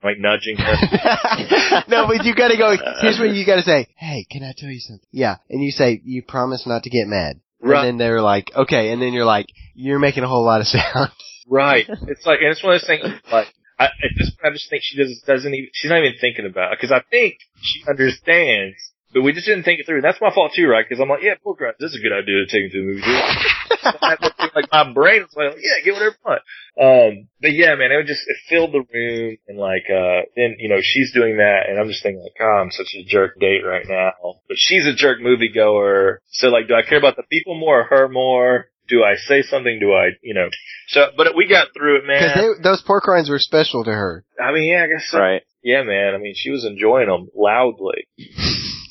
It's 0.00 0.04
like 0.04 0.18
nudging 0.18 0.56
her. 0.56 1.84
no, 1.88 2.06
but 2.06 2.24
you 2.24 2.34
gotta 2.34 2.56
go. 2.56 2.74
Here's 3.00 3.18
what 3.18 3.30
you 3.30 3.44
gotta 3.44 3.62
say. 3.62 3.86
Hey, 3.96 4.26
can 4.30 4.42
I 4.42 4.54
tell 4.56 4.70
you 4.70 4.80
something? 4.80 5.06
Yeah, 5.10 5.36
and 5.50 5.62
you 5.62 5.70
say 5.70 6.00
you 6.04 6.22
promise 6.22 6.66
not 6.66 6.84
to 6.84 6.90
get 6.90 7.06
mad. 7.06 7.40
Right. 7.60 7.80
And 7.80 7.86
then 7.86 7.98
they're 7.98 8.22
like, 8.22 8.50
okay, 8.54 8.92
and 8.92 9.02
then 9.02 9.12
you're 9.12 9.26
like, 9.26 9.46
you're 9.74 9.98
making 9.98 10.24
a 10.24 10.28
whole 10.28 10.44
lot 10.44 10.60
of 10.60 10.66
sound. 10.66 11.10
Right. 11.46 11.86
It's 12.08 12.24
like, 12.24 12.38
and 12.40 12.50
it's 12.50 12.62
one 12.62 12.74
of 12.74 12.80
those 12.80 12.86
things, 12.86 13.04
like, 13.30 13.48
I, 13.78 13.86
at 13.86 14.12
this 14.16 14.30
point, 14.30 14.52
I 14.52 14.52
just 14.52 14.70
think 14.70 14.82
she 14.84 14.96
doesn't, 14.96 15.26
doesn't 15.26 15.52
even, 15.54 15.70
she's 15.72 15.90
not 15.90 15.98
even 15.98 16.14
thinking 16.20 16.46
about 16.46 16.72
it. 16.72 16.78
Cause 16.80 16.92
I 16.92 17.02
think 17.10 17.38
she 17.60 17.82
understands, 17.88 18.76
but 19.12 19.22
we 19.22 19.32
just 19.32 19.46
didn't 19.46 19.64
think 19.64 19.80
it 19.80 19.86
through. 19.86 19.96
And 19.96 20.04
that's 20.04 20.20
my 20.20 20.32
fault 20.32 20.52
too, 20.54 20.66
right? 20.66 20.86
Cause 20.88 20.98
I'm 21.00 21.08
like, 21.08 21.22
yeah, 21.22 21.34
pork 21.42 21.60
rinds, 21.60 21.78
this 21.78 21.90
is 21.90 21.98
a 21.98 22.02
good 22.02 22.14
idea 22.14 22.44
to 22.44 22.46
take 22.46 22.64
him 22.64 22.70
to 22.70 22.78
a 22.78 22.86
movie 22.86 23.02
theater. 23.02 24.50
like 24.54 24.70
my 24.72 24.92
brain 24.92 25.22
was 25.22 25.34
like, 25.34 25.56
yeah, 25.58 25.84
get 25.84 25.94
whatever 25.94 26.16
you 26.16 26.24
want. 26.24 26.42
Um, 26.80 27.28
but 27.40 27.52
yeah, 27.52 27.74
man, 27.74 27.92
it 27.92 27.96
would 27.96 28.06
just, 28.06 28.22
it 28.26 28.36
filled 28.48 28.72
the 28.72 28.84
room 28.92 29.36
and 29.48 29.58
like, 29.58 29.86
uh, 29.90 30.26
then, 30.36 30.56
you 30.58 30.68
know, 30.68 30.80
she's 30.80 31.12
doing 31.12 31.38
that 31.38 31.68
and 31.68 31.78
I'm 31.78 31.88
just 31.88 32.02
thinking 32.02 32.22
like, 32.22 32.38
oh, 32.40 32.62
I'm 32.62 32.70
such 32.70 32.94
a 32.94 33.04
jerk 33.04 33.38
date 33.40 33.62
right 33.66 33.86
now. 33.88 34.12
But 34.48 34.56
she's 34.56 34.86
a 34.86 34.94
jerk 34.94 35.18
moviegoer. 35.20 36.18
So 36.30 36.48
like, 36.48 36.68
do 36.68 36.74
I 36.74 36.82
care 36.82 36.98
about 36.98 37.16
the 37.16 37.24
people 37.24 37.58
more 37.58 37.80
or 37.80 37.84
her 37.84 38.08
more? 38.08 38.66
Do 38.88 39.04
I 39.04 39.14
say 39.14 39.42
something? 39.42 39.78
Do 39.78 39.92
I, 39.92 40.10
you 40.20 40.34
know, 40.34 40.48
so, 40.88 41.06
but 41.16 41.36
we 41.36 41.46
got 41.46 41.68
through 41.72 41.98
it, 41.98 42.06
man. 42.06 42.32
Because 42.34 42.62
those 42.62 42.82
pork 42.82 43.06
rinds 43.06 43.30
were 43.30 43.38
special 43.38 43.84
to 43.84 43.92
her. 43.92 44.24
I 44.42 44.52
mean, 44.52 44.64
yeah, 44.64 44.82
I 44.82 44.88
guess 44.88 45.06
so. 45.08 45.18
right. 45.18 45.42
Yeah, 45.62 45.82
man. 45.82 46.14
I 46.14 46.18
mean, 46.18 46.34
she 46.36 46.50
was 46.50 46.64
enjoying 46.64 47.06
them 47.06 47.28
loudly. 47.34 48.08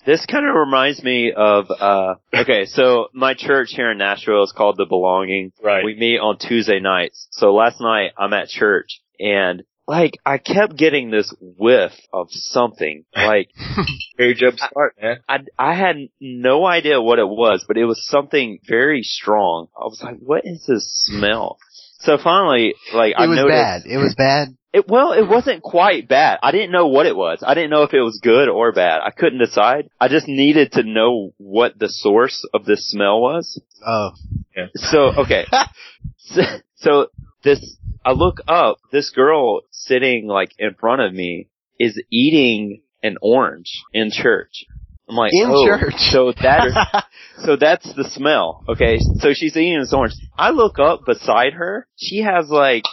This 0.09 0.25
kind 0.25 0.43
of 0.49 0.55
reminds 0.55 1.03
me 1.03 1.31
of, 1.37 1.67
uh, 1.69 2.15
okay, 2.33 2.65
so 2.65 3.09
my 3.13 3.35
church 3.35 3.73
here 3.75 3.91
in 3.91 3.99
Nashville 3.99 4.41
is 4.41 4.51
called 4.51 4.77
The 4.77 4.87
Belonging. 4.87 5.51
Right. 5.63 5.85
We 5.85 5.93
meet 5.93 6.17
on 6.17 6.39
Tuesday 6.39 6.79
nights. 6.79 7.27
So 7.29 7.53
last 7.53 7.79
night 7.79 8.13
I'm 8.17 8.33
at 8.33 8.47
church 8.47 9.01
and 9.19 9.61
like 9.87 10.17
I 10.25 10.39
kept 10.39 10.75
getting 10.75 11.11
this 11.11 11.31
whiff 11.39 11.91
of 12.11 12.29
something. 12.31 13.05
Like 13.15 13.51
Very 14.17 14.33
jump 14.33 14.57
start, 14.57 14.95
man. 14.99 15.17
I 15.29 15.37
I 15.59 15.75
had 15.75 15.97
no 16.19 16.65
idea 16.65 16.99
what 16.99 17.19
it 17.19 17.27
was, 17.27 17.63
but 17.67 17.77
it 17.77 17.85
was 17.85 18.03
something 18.07 18.57
very 18.67 19.03
strong. 19.03 19.67
I 19.77 19.83
was 19.83 20.01
like, 20.03 20.17
what 20.17 20.41
is 20.43 20.65
this 20.67 20.91
smell? 21.05 21.59
So 21.99 22.17
finally, 22.17 22.73
like 22.95 23.11
It 23.11 23.19
I 23.19 23.27
was 23.27 23.35
noticed 23.35 23.53
bad. 23.53 23.81
It 23.85 23.97
was 23.97 24.15
bad. 24.15 24.57
It 24.71 24.87
well, 24.87 25.13
it 25.13 25.27
wasn't 25.27 25.63
quite 25.63 26.07
bad. 26.07 26.39
I 26.43 26.51
didn't 26.51 26.71
know 26.71 26.87
what 26.87 27.07
it 27.07 27.15
was. 27.15 27.43
I 27.45 27.55
didn't 27.55 27.71
know 27.71 27.83
if 27.83 27.93
it 27.93 28.01
was 28.01 28.19
good 28.21 28.49
or 28.49 28.71
bad. 28.71 29.01
I 29.03 29.09
couldn't 29.09 29.39
decide. 29.39 29.89
I 29.99 30.07
just 30.09 30.27
needed 30.27 30.73
to 30.73 30.83
know 30.83 31.33
what 31.37 31.79
the 31.79 31.89
source 31.89 32.47
of 32.53 32.65
this 32.65 32.89
smell 32.89 33.19
was. 33.19 33.59
Oh. 33.85 34.11
Yeah. 34.55 34.67
So, 34.75 34.99
okay. 35.21 35.45
so, 36.17 36.41
so 36.75 37.07
this, 37.43 37.77
I 38.05 38.11
look 38.11 38.41
up, 38.47 38.77
this 38.91 39.09
girl 39.09 39.61
sitting 39.71 40.27
like 40.27 40.51
in 40.59 40.75
front 40.75 41.01
of 41.01 41.13
me 41.13 41.49
is 41.79 42.01
eating 42.11 42.81
an 43.01 43.17
orange 43.21 43.83
in 43.91 44.11
church. 44.11 44.65
I'm 45.09 45.15
like, 45.15 45.31
In 45.33 45.49
oh, 45.49 45.65
church. 45.65 45.95
So 45.97 46.31
that, 46.43 47.05
so 47.39 47.55
that's 47.55 47.91
the 47.95 48.07
smell. 48.07 48.63
Okay. 48.69 48.99
So 48.99 49.33
she's 49.33 49.57
eating 49.57 49.79
this 49.79 49.93
orange. 49.93 50.13
I 50.37 50.51
look 50.51 50.77
up 50.77 51.05
beside 51.07 51.53
her. 51.53 51.87
She 51.95 52.19
has 52.19 52.49
like, 52.49 52.83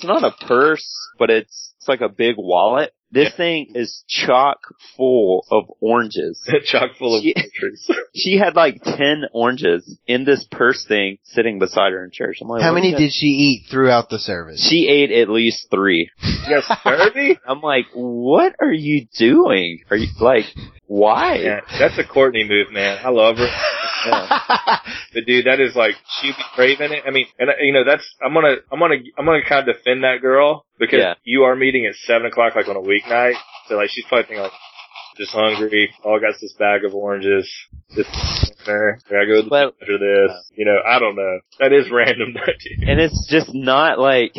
it's 0.00 0.06
not 0.06 0.24
a 0.24 0.46
purse, 0.46 0.88
but 1.18 1.30
it's, 1.30 1.74
it's 1.78 1.88
like 1.88 2.00
a 2.00 2.08
big 2.08 2.36
wallet. 2.38 2.92
This 3.12 3.34
thing 3.36 3.72
is 3.74 4.04
chock 4.08 4.60
full 4.96 5.44
of 5.50 5.64
oranges. 5.80 6.40
Chock 6.64 6.92
full 6.96 7.16
of 7.16 7.22
She- 7.22 7.34
countries. 7.34 7.90
She 8.14 8.38
had 8.38 8.54
like 8.56 8.82
10 8.82 9.24
oranges 9.32 9.98
in 10.06 10.24
this 10.24 10.44
purse 10.50 10.84
thing 10.86 11.18
sitting 11.24 11.58
beside 11.60 11.92
her 11.92 12.04
in 12.04 12.10
church. 12.12 12.38
I'm 12.40 12.48
like, 12.48 12.62
How 12.62 12.72
many 12.72 12.92
did 12.94 13.12
she 13.12 13.26
eat 13.26 13.66
throughout 13.70 14.10
the 14.10 14.18
service? 14.18 14.64
She 14.68 14.88
ate 14.88 15.10
at 15.12 15.28
least 15.28 15.68
three. 15.70 16.10
yes, 16.48 16.64
guys 16.68 16.78
scurvy? 16.80 17.38
I'm 17.46 17.60
like, 17.60 17.86
what 17.94 18.54
are 18.60 18.72
you 18.72 19.06
doing? 19.16 19.80
Are 19.90 19.96
you 19.96 20.08
like, 20.20 20.44
why? 20.86 21.36
Yeah, 21.36 21.60
that's 21.78 21.98
a 21.98 22.04
Courtney 22.04 22.46
move, 22.48 22.72
man. 22.72 22.98
I 23.04 23.10
love 23.10 23.36
her. 23.38 23.48
But 25.12 25.26
dude, 25.26 25.46
that 25.46 25.60
is 25.60 25.74
like 25.74 25.94
she'd 26.20 26.36
be 26.36 26.42
craving 26.54 26.92
it. 26.92 27.02
I 27.06 27.10
mean, 27.10 27.26
and 27.38 27.50
uh, 27.50 27.54
you 27.60 27.72
know, 27.72 27.84
that's 27.84 28.06
I'm 28.24 28.32
gonna 28.34 28.56
I'm 28.70 28.78
gonna 28.78 28.96
I'm 29.18 29.24
gonna 29.26 29.42
kind 29.46 29.68
of 29.68 29.74
defend 29.76 30.04
that 30.04 30.20
girl 30.20 30.64
because 30.78 31.00
Yeah. 31.00 31.14
you 31.24 31.42
are 31.44 31.56
meeting 31.56 31.86
at 31.86 31.94
seven 31.96 32.26
o'clock 32.26 32.54
like 32.56 32.68
on 32.68 32.76
a 32.76 32.80
weeknight. 32.80 33.34
So 33.68 33.76
like 33.76 33.90
she's 33.90 34.04
probably 34.08 34.24
thinking 34.26 34.42
like, 34.42 34.52
just 35.16 35.32
hungry. 35.32 35.90
Oh, 36.04 36.14
I 36.14 36.20
got 36.20 36.34
this 36.40 36.54
bag 36.58 36.84
of 36.84 36.94
oranges. 36.94 37.50
This 37.94 38.06
dinner. 38.64 38.98
I 39.08 39.24
go 39.26 39.42
Well- 39.50 39.72
after 39.80 39.98
this. 39.98 40.50
You 40.54 40.64
know, 40.64 40.78
I 40.86 40.98
don't 40.98 41.16
know. 41.16 41.40
That 41.58 41.72
is 41.72 41.90
random. 41.90 42.34
And 42.86 43.00
it's 43.00 43.26
just 43.30 43.52
not 43.52 43.98
like, 43.98 44.34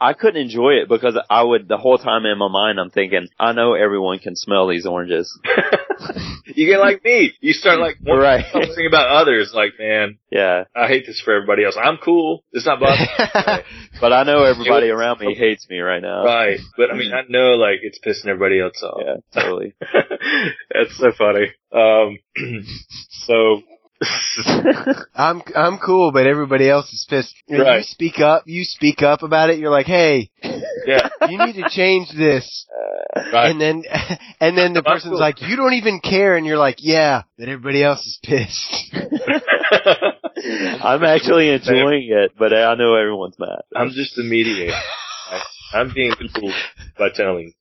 I 0.00 0.12
couldn't 0.14 0.40
enjoy 0.40 0.74
it 0.82 0.88
because 0.88 1.18
I 1.28 1.42
would, 1.42 1.68
the 1.68 1.76
whole 1.76 1.98
time 1.98 2.24
in 2.24 2.38
my 2.38 2.48
mind 2.48 2.78
I'm 2.78 2.90
thinking, 2.90 3.28
I 3.38 3.52
know 3.52 3.74
everyone 3.74 4.18
can 4.20 4.36
smell 4.36 4.68
these 4.68 4.86
oranges. 4.86 5.36
you 6.46 6.66
get 6.66 6.78
like 6.80 7.04
me. 7.04 7.32
You 7.40 7.52
start 7.52 7.78
like 7.78 7.96
Right. 8.04 8.44
thinking 8.52 8.86
about 8.86 9.08
others. 9.08 9.52
Like, 9.54 9.72
man, 9.78 10.18
Yeah. 10.30 10.64
I 10.74 10.86
hate 10.88 11.06
this 11.06 11.20
for 11.24 11.34
everybody 11.34 11.64
else. 11.64 11.76
I'm 11.82 11.96
cool. 11.98 12.44
It's 12.52 12.66
not 12.66 12.80
bothering 12.80 13.00
me. 13.00 13.62
But 14.00 14.12
I 14.12 14.24
know 14.24 14.42
everybody 14.44 14.90
was- 14.90 14.98
around 14.98 15.20
me 15.20 15.34
hates 15.34 15.68
me 15.70 15.78
right 15.78 16.02
now. 16.02 16.24
Right. 16.24 16.58
But 16.76 16.90
I 16.90 16.94
mean, 16.94 17.12
I 17.12 17.22
know 17.28 17.54
like 17.54 17.78
it's 17.82 17.98
pissing 18.04 18.26
everybody 18.28 18.60
else 18.60 18.82
off. 18.82 19.00
Yeah, 19.04 19.16
totally. 19.42 19.74
That's 20.72 20.96
so 20.98 21.12
funny. 21.16 21.52
Um, 21.72 22.18
so, 23.26 23.62
I'm 25.14 25.42
I'm 25.56 25.78
cool, 25.78 26.12
but 26.12 26.26
everybody 26.26 26.68
else 26.68 26.92
is 26.92 27.06
pissed. 27.08 27.34
And 27.48 27.58
You 27.58 27.64
Right. 27.64 27.84
speak 27.84 28.20
up. 28.20 28.42
You 28.46 28.64
speak 28.64 29.02
up 29.02 29.22
about 29.22 29.50
it. 29.50 29.58
You're 29.58 29.70
like, 29.70 29.86
hey, 29.86 30.30
yeah, 30.86 31.08
you 31.28 31.38
need 31.38 31.54
to 31.54 31.68
change 31.68 32.08
this. 32.16 32.66
Uh, 32.70 33.22
right. 33.32 33.50
And 33.50 33.60
then 33.60 33.84
and 34.40 34.56
then 34.56 34.72
the 34.72 34.82
person's 34.82 35.18
like, 35.18 35.40
you 35.42 35.56
don't 35.56 35.74
even 35.74 36.00
care, 36.00 36.36
and 36.36 36.46
you're 36.46 36.58
like, 36.58 36.76
yeah, 36.78 37.22
but 37.38 37.48
everybody 37.48 37.82
else 37.82 38.00
is 38.00 38.18
pissed. 38.22 38.94
I'm 40.84 41.04
actually 41.04 41.50
enjoying 41.50 42.08
it, 42.10 42.32
but 42.38 42.52
I 42.52 42.74
know 42.74 42.94
everyone's 42.94 43.38
mad. 43.38 43.62
I'm 43.74 43.90
just 43.90 44.18
a 44.18 44.22
mediator. 44.22 44.74
I, 45.30 45.42
I'm 45.74 45.92
being 45.94 46.12
cool 46.34 46.52
by 46.98 47.08
telling. 47.14 47.54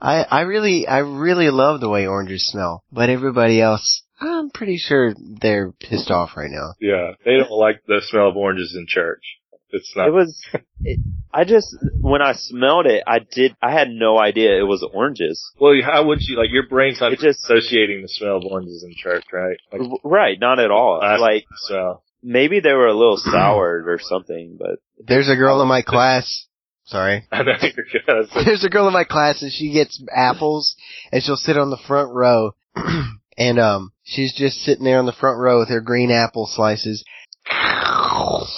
I 0.00 0.24
I 0.24 0.40
really 0.42 0.86
I 0.86 0.98
really 0.98 1.50
love 1.50 1.80
the 1.80 1.88
way 1.88 2.06
oranges 2.06 2.46
smell, 2.46 2.82
but 2.92 3.10
everybody 3.10 3.60
else, 3.60 4.02
I'm 4.20 4.50
pretty 4.50 4.78
sure 4.78 5.14
they're 5.18 5.72
pissed 5.72 6.10
off 6.10 6.36
right 6.36 6.50
now. 6.50 6.74
Yeah, 6.80 7.12
they 7.24 7.36
don't 7.36 7.50
like 7.50 7.82
the 7.86 8.00
smell 8.02 8.28
of 8.28 8.36
oranges 8.36 8.74
in 8.76 8.86
church. 8.88 9.22
It's 9.70 9.92
not. 9.96 10.08
It 10.08 10.12
was, 10.12 10.46
it, 10.82 11.00
I 11.34 11.44
just, 11.44 11.74
when 12.00 12.22
I 12.22 12.32
smelled 12.34 12.86
it, 12.86 13.02
I 13.06 13.18
did, 13.18 13.56
I 13.60 13.72
had 13.72 13.88
no 13.90 14.18
idea 14.20 14.56
it 14.58 14.62
was 14.68 14.86
oranges. 14.94 15.42
well, 15.58 15.72
how 15.84 16.04
would 16.06 16.18
you 16.22 16.36
like? 16.38 16.50
Your 16.52 16.68
brain's 16.68 17.00
not 17.00 17.12
It 17.12 17.18
just- 17.18 17.42
associating 17.44 18.02
the 18.02 18.08
smell 18.08 18.36
of 18.36 18.44
oranges 18.44 18.84
in 18.84 18.94
church, 18.96 19.24
right? 19.32 19.56
Like, 19.72 19.82
Right, 20.04 20.38
not 20.38 20.60
at 20.60 20.70
all. 20.70 21.00
plastic 21.00 21.20
Like, 21.20 21.44
smell. 21.66 22.04
maybe 22.22 22.60
they 22.60 22.72
were 22.72 22.86
a 22.86 22.94
little 22.94 23.16
soured 23.18 23.88
or 23.88 23.98
something, 24.00 24.56
but 24.58 24.78
There's 25.04 25.28
a 25.28 25.34
girl 25.36 25.60
in 25.60 25.66
my 25.68 25.82
class. 25.82 26.46
Sorry. 26.84 27.26
I 27.32 27.42
know 27.42 27.52
you're 27.60 28.02
good. 28.06 28.28
There's 28.46 28.62
a 28.64 28.68
girl 28.70 28.86
in 28.86 28.92
my 28.92 29.04
class 29.04 29.42
and 29.42 29.50
she 29.50 29.72
gets 29.72 30.00
apples 30.14 30.76
and 31.10 31.22
she'll 31.22 31.36
sit 31.36 31.56
on 31.56 31.70
the 31.70 31.78
front 31.88 32.12
row 32.14 32.52
and 33.38 33.58
um 33.58 33.92
she's 34.04 34.34
just 34.34 34.58
sitting 34.58 34.84
there 34.84 34.98
on 34.98 35.06
the 35.06 35.12
front 35.12 35.38
row 35.40 35.58
with 35.58 35.68
her 35.70 35.80
green 35.80 36.10
apple 36.10 36.46
slices. 36.46 37.02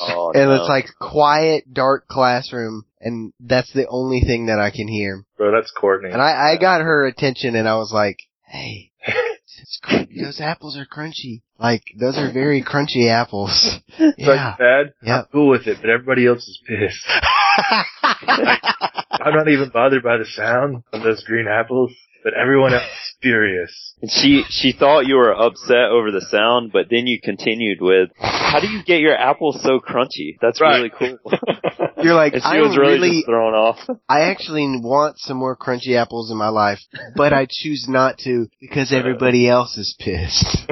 Oh, 0.01 0.33
oh, 0.35 0.38
and 0.38 0.49
no. 0.51 0.55
it's 0.57 0.68
like 0.68 0.87
quiet, 1.01 1.72
dark 1.72 2.07
classroom 2.09 2.85
and 3.01 3.33
that's 3.38 3.72
the 3.72 3.87
only 3.88 4.20
thing 4.20 4.46
that 4.46 4.59
I 4.59 4.70
can 4.70 4.88
hear. 4.88 5.25
Bro, 5.37 5.53
that's 5.53 5.70
Courtney. 5.70 6.11
And 6.11 6.20
I, 6.20 6.55
I 6.55 6.57
got 6.61 6.80
her 6.80 7.07
attention 7.07 7.55
and 7.55 7.68
I 7.68 7.76
was 7.76 7.93
like, 7.93 8.18
hey, 8.47 8.91
those 10.22 10.41
apples 10.41 10.76
are 10.76 10.87
crunchy. 10.87 11.43
Like, 11.59 11.82
those 11.99 12.18
are 12.18 12.32
very 12.32 12.62
crunchy 12.62 13.09
apples. 13.11 13.76
It's 13.99 14.18
Yeah. 14.18 14.49
like 14.51 14.59
bad. 14.59 14.93
Yeah. 15.03 15.22
Cool 15.32 15.49
with 15.51 15.66
it, 15.66 15.78
but 15.80 15.89
everybody 15.91 16.26
else 16.26 16.47
is 16.49 16.61
pissed. 16.66 17.07
I'm 18.03 19.34
not 19.34 19.49
even 19.49 19.70
bothered 19.70 20.03
by 20.03 20.18
the 20.18 20.26
sound 20.26 20.82
of 20.93 21.03
those 21.03 21.24
green 21.24 21.47
apples, 21.49 21.93
but 22.27 22.35
everyone 22.35 22.74
else 22.74 22.83
is 22.83 23.14
furious. 23.22 23.95
And 24.03 24.11
she, 24.11 24.43
she 24.51 24.72
thought 24.72 25.07
you 25.07 25.14
were 25.14 25.33
upset 25.33 25.91
over 25.93 26.11
the 26.11 26.27
sound, 26.29 26.72
but 26.72 26.87
then 26.91 27.07
you 27.07 27.20
continued 27.22 27.79
with, 27.81 28.09
how 28.18 28.59
do 28.61 28.66
you 28.66 28.83
get 28.83 28.99
your 29.01 29.16
apples 29.16 29.62
so 29.62 29.79
crunchy? 29.79 30.37
That's 30.43 30.61
Right. 30.61 30.77
really 30.79 30.91
cool. 30.91 31.18
You're 32.03 32.14
like, 32.14 32.33
And 32.33 32.43
she 32.43 32.49
I 32.49 32.61
was 32.62 32.77
really, 32.77 32.95
really, 32.99 33.22
thrown 33.24 33.55
off. 33.55 33.79
I 34.09 34.22
actually 34.22 34.66
want 34.83 35.18
some 35.18 35.37
more 35.37 35.57
crunchy 35.57 35.95
apples 35.95 36.33
in 36.33 36.37
my 36.37 36.49
life, 36.49 36.81
but 37.14 37.33
I 37.33 37.47
choose 37.49 37.87
not 37.89 38.18
to 38.24 38.49
because 38.61 38.93
everybody 38.93 39.49
else 39.49 39.77
is 39.79 39.95
pissed. 39.99 40.66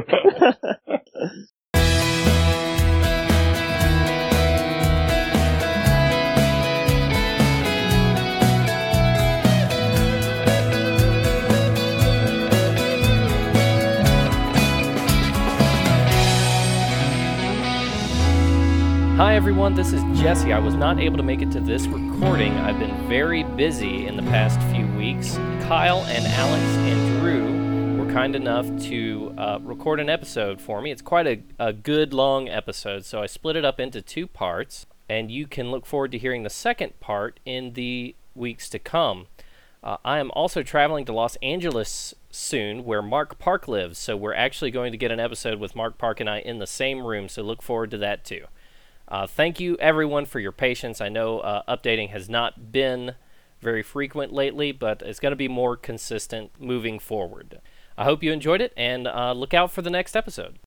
Hi 19.25 19.37
everyone, 19.37 19.75
this 19.75 19.95
is 19.95 20.03
Jesse. 20.21 20.53
I 20.53 20.59
was 20.59 20.75
not 20.75 21.01
able 21.01 21.17
to 21.17 21.23
make 21.23 21.41
it 21.41 21.51
to 21.53 21.61
this 21.61 21.87
recording. 21.87 22.53
I've 22.59 22.79
been 22.79 23.09
very 23.09 23.43
busy 23.43 24.07
in 24.07 24.17
the 24.17 24.23
past 24.25 24.61
few 24.71 24.87
weeks. 24.99 25.37
Kyle 25.67 26.05
and 26.09 26.27
Alex 26.27 26.63
and 26.63 27.21
Drew 27.23 28.05
were 28.05 28.13
kind 28.13 28.37
enough 28.37 28.67
to 28.83 29.35
uh, 29.39 29.61
record 29.63 29.99
an 29.99 30.11
episode 30.11 30.61
for 30.61 30.83
me. 30.83 30.91
It's 30.91 31.01
quite 31.01 31.27
a, 31.27 31.43
a 31.59 31.73
good 31.73 32.13
long 32.13 32.51
episode, 32.51 33.07
so 33.07 33.23
I 33.23 33.25
split 33.25 33.57
it 33.57 33.65
up 33.65 33.81
into 33.81 34.03
two 34.03 34.27
parts, 34.27 34.85
and 35.09 35.31
you 35.31 35.47
can 35.47 35.71
look 35.71 35.87
forward 35.87 36.13
to 36.13 36.19
hearing 36.19 36.43
the 36.43 36.51
second 36.51 37.01
part 37.01 37.41
in 37.47 37.73
the 37.73 38.15
weeks 38.35 38.69
to 38.69 38.79
come. 38.79 39.29
Uh, 39.83 39.97
I 40.05 40.19
am 40.19 40.33
also 40.33 40.63
traveling 40.63 41.07
to 41.07 41.15
Los 41.15 41.37
Angeles 41.37 42.15
soon, 42.31 42.85
where 42.85 43.01
Mark 43.01 43.39
Park 43.39 43.69
lives, 43.69 43.97
so 43.97 44.19
we're 44.19 44.35
actually 44.35 44.71
going 44.71 44.93
to 44.93 44.99
get 44.99 45.11
an 45.11 45.19
episode 45.19 45.59
with 45.59 45.75
Mark 45.75 45.97
Park 45.97 46.21
and 46.21 46.29
I 46.29 46.41
in 46.41 46.59
the 46.59 46.67
same 46.67 47.07
room, 47.07 47.31
so 47.31 47.41
look 47.41 47.63
forward 47.63 47.91
to 47.93 47.99
that 47.99 48.23
too. 48.27 48.45
Uh, 49.07 49.27
thank 49.27 49.61
you, 49.61 49.77
everyone, 49.77 50.25
for 50.25 50.41
your 50.41 50.53
patience. 50.53 51.01
I 51.01 51.09
know 51.09 51.41
uh, 51.41 51.63
updating 51.69 52.11
has 52.11 52.29
not 52.29 52.73
been 52.73 53.15
very 53.61 53.83
frequent 53.83 54.33
lately, 54.33 54.73
but 54.73 55.03
it's 55.03 55.21
going 55.21 55.33
to 55.33 55.37
be 55.37 55.49
more 55.49 55.77
consistent 55.77 56.51
moving 56.59 56.99
forward. 56.99 57.61
I 57.97 58.05
hope 58.05 58.23
you 58.23 58.33
enjoyed 58.33 58.61
it, 58.61 58.73
and 58.77 59.07
uh, 59.07 59.33
look 59.33 59.55
out 59.55 59.71
for 59.71 59.83
the 59.83 59.91
next 59.91 60.17
episode. 60.17 60.59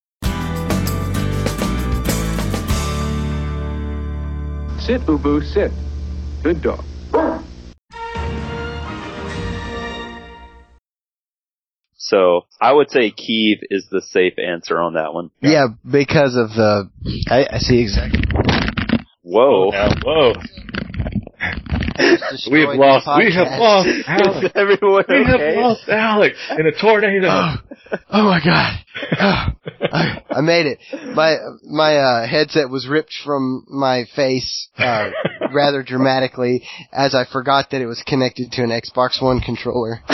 Sit, 4.80 5.02
Ubu, 5.02 5.44
sit. 5.44 5.72
Good 6.44 6.62
dog. 6.62 6.84
So 12.08 12.46
I 12.62 12.72
would 12.72 12.90
say 12.90 13.12
Kiev 13.12 13.60
is 13.70 13.88
the 13.92 14.02
safe 14.02 14.40
answer 14.40 14.80
on 14.80 14.94
that 14.94 15.14
one. 15.14 15.30
yeah, 15.42 15.68
because 15.90 16.38
of 16.38 16.50
the, 16.52 16.90
I, 17.30 17.48
I 17.56 17.58
see 17.58 17.82
exactly. 17.82 18.22
Whoa. 19.24 19.72
Now, 19.72 19.90
whoa. 20.06 20.34
We 22.50 22.62
have 22.62 22.76
lost. 22.76 23.08
We 23.18 23.34
have 23.34 23.60
lost 23.60 23.90
Alex. 24.08 24.54
Everyone 24.56 25.04
We 25.10 25.26
have 25.26 25.56
lost 25.58 25.90
Alex 25.90 26.38
in 26.58 26.66
a 26.66 26.72
tornado. 26.72 27.28
Oh, 27.30 27.56
oh 28.10 28.24
my 28.24 28.40
god. 28.44 28.80
Oh, 29.20 29.46
I, 29.92 30.24
I 30.30 30.42
made 30.42 30.66
it. 30.68 30.80
My 31.14 31.38
my 31.64 31.96
uh, 31.98 32.28
headset 32.28 32.70
was 32.70 32.88
ripped 32.88 33.14
from 33.26 33.66
my 33.68 34.06
face 34.16 34.70
uh, 34.78 35.10
rather 35.54 35.84
dramatically 35.84 36.64
as 36.92 37.14
I 37.16 37.26
forgot 37.32 37.72
that 37.72 37.82
it 37.82 37.88
was 37.88 38.04
connected 38.06 38.52
to 38.54 38.64
an 38.64 38.70
Xbox 38.70 39.22
One 39.22 39.40
controller. 39.40 40.00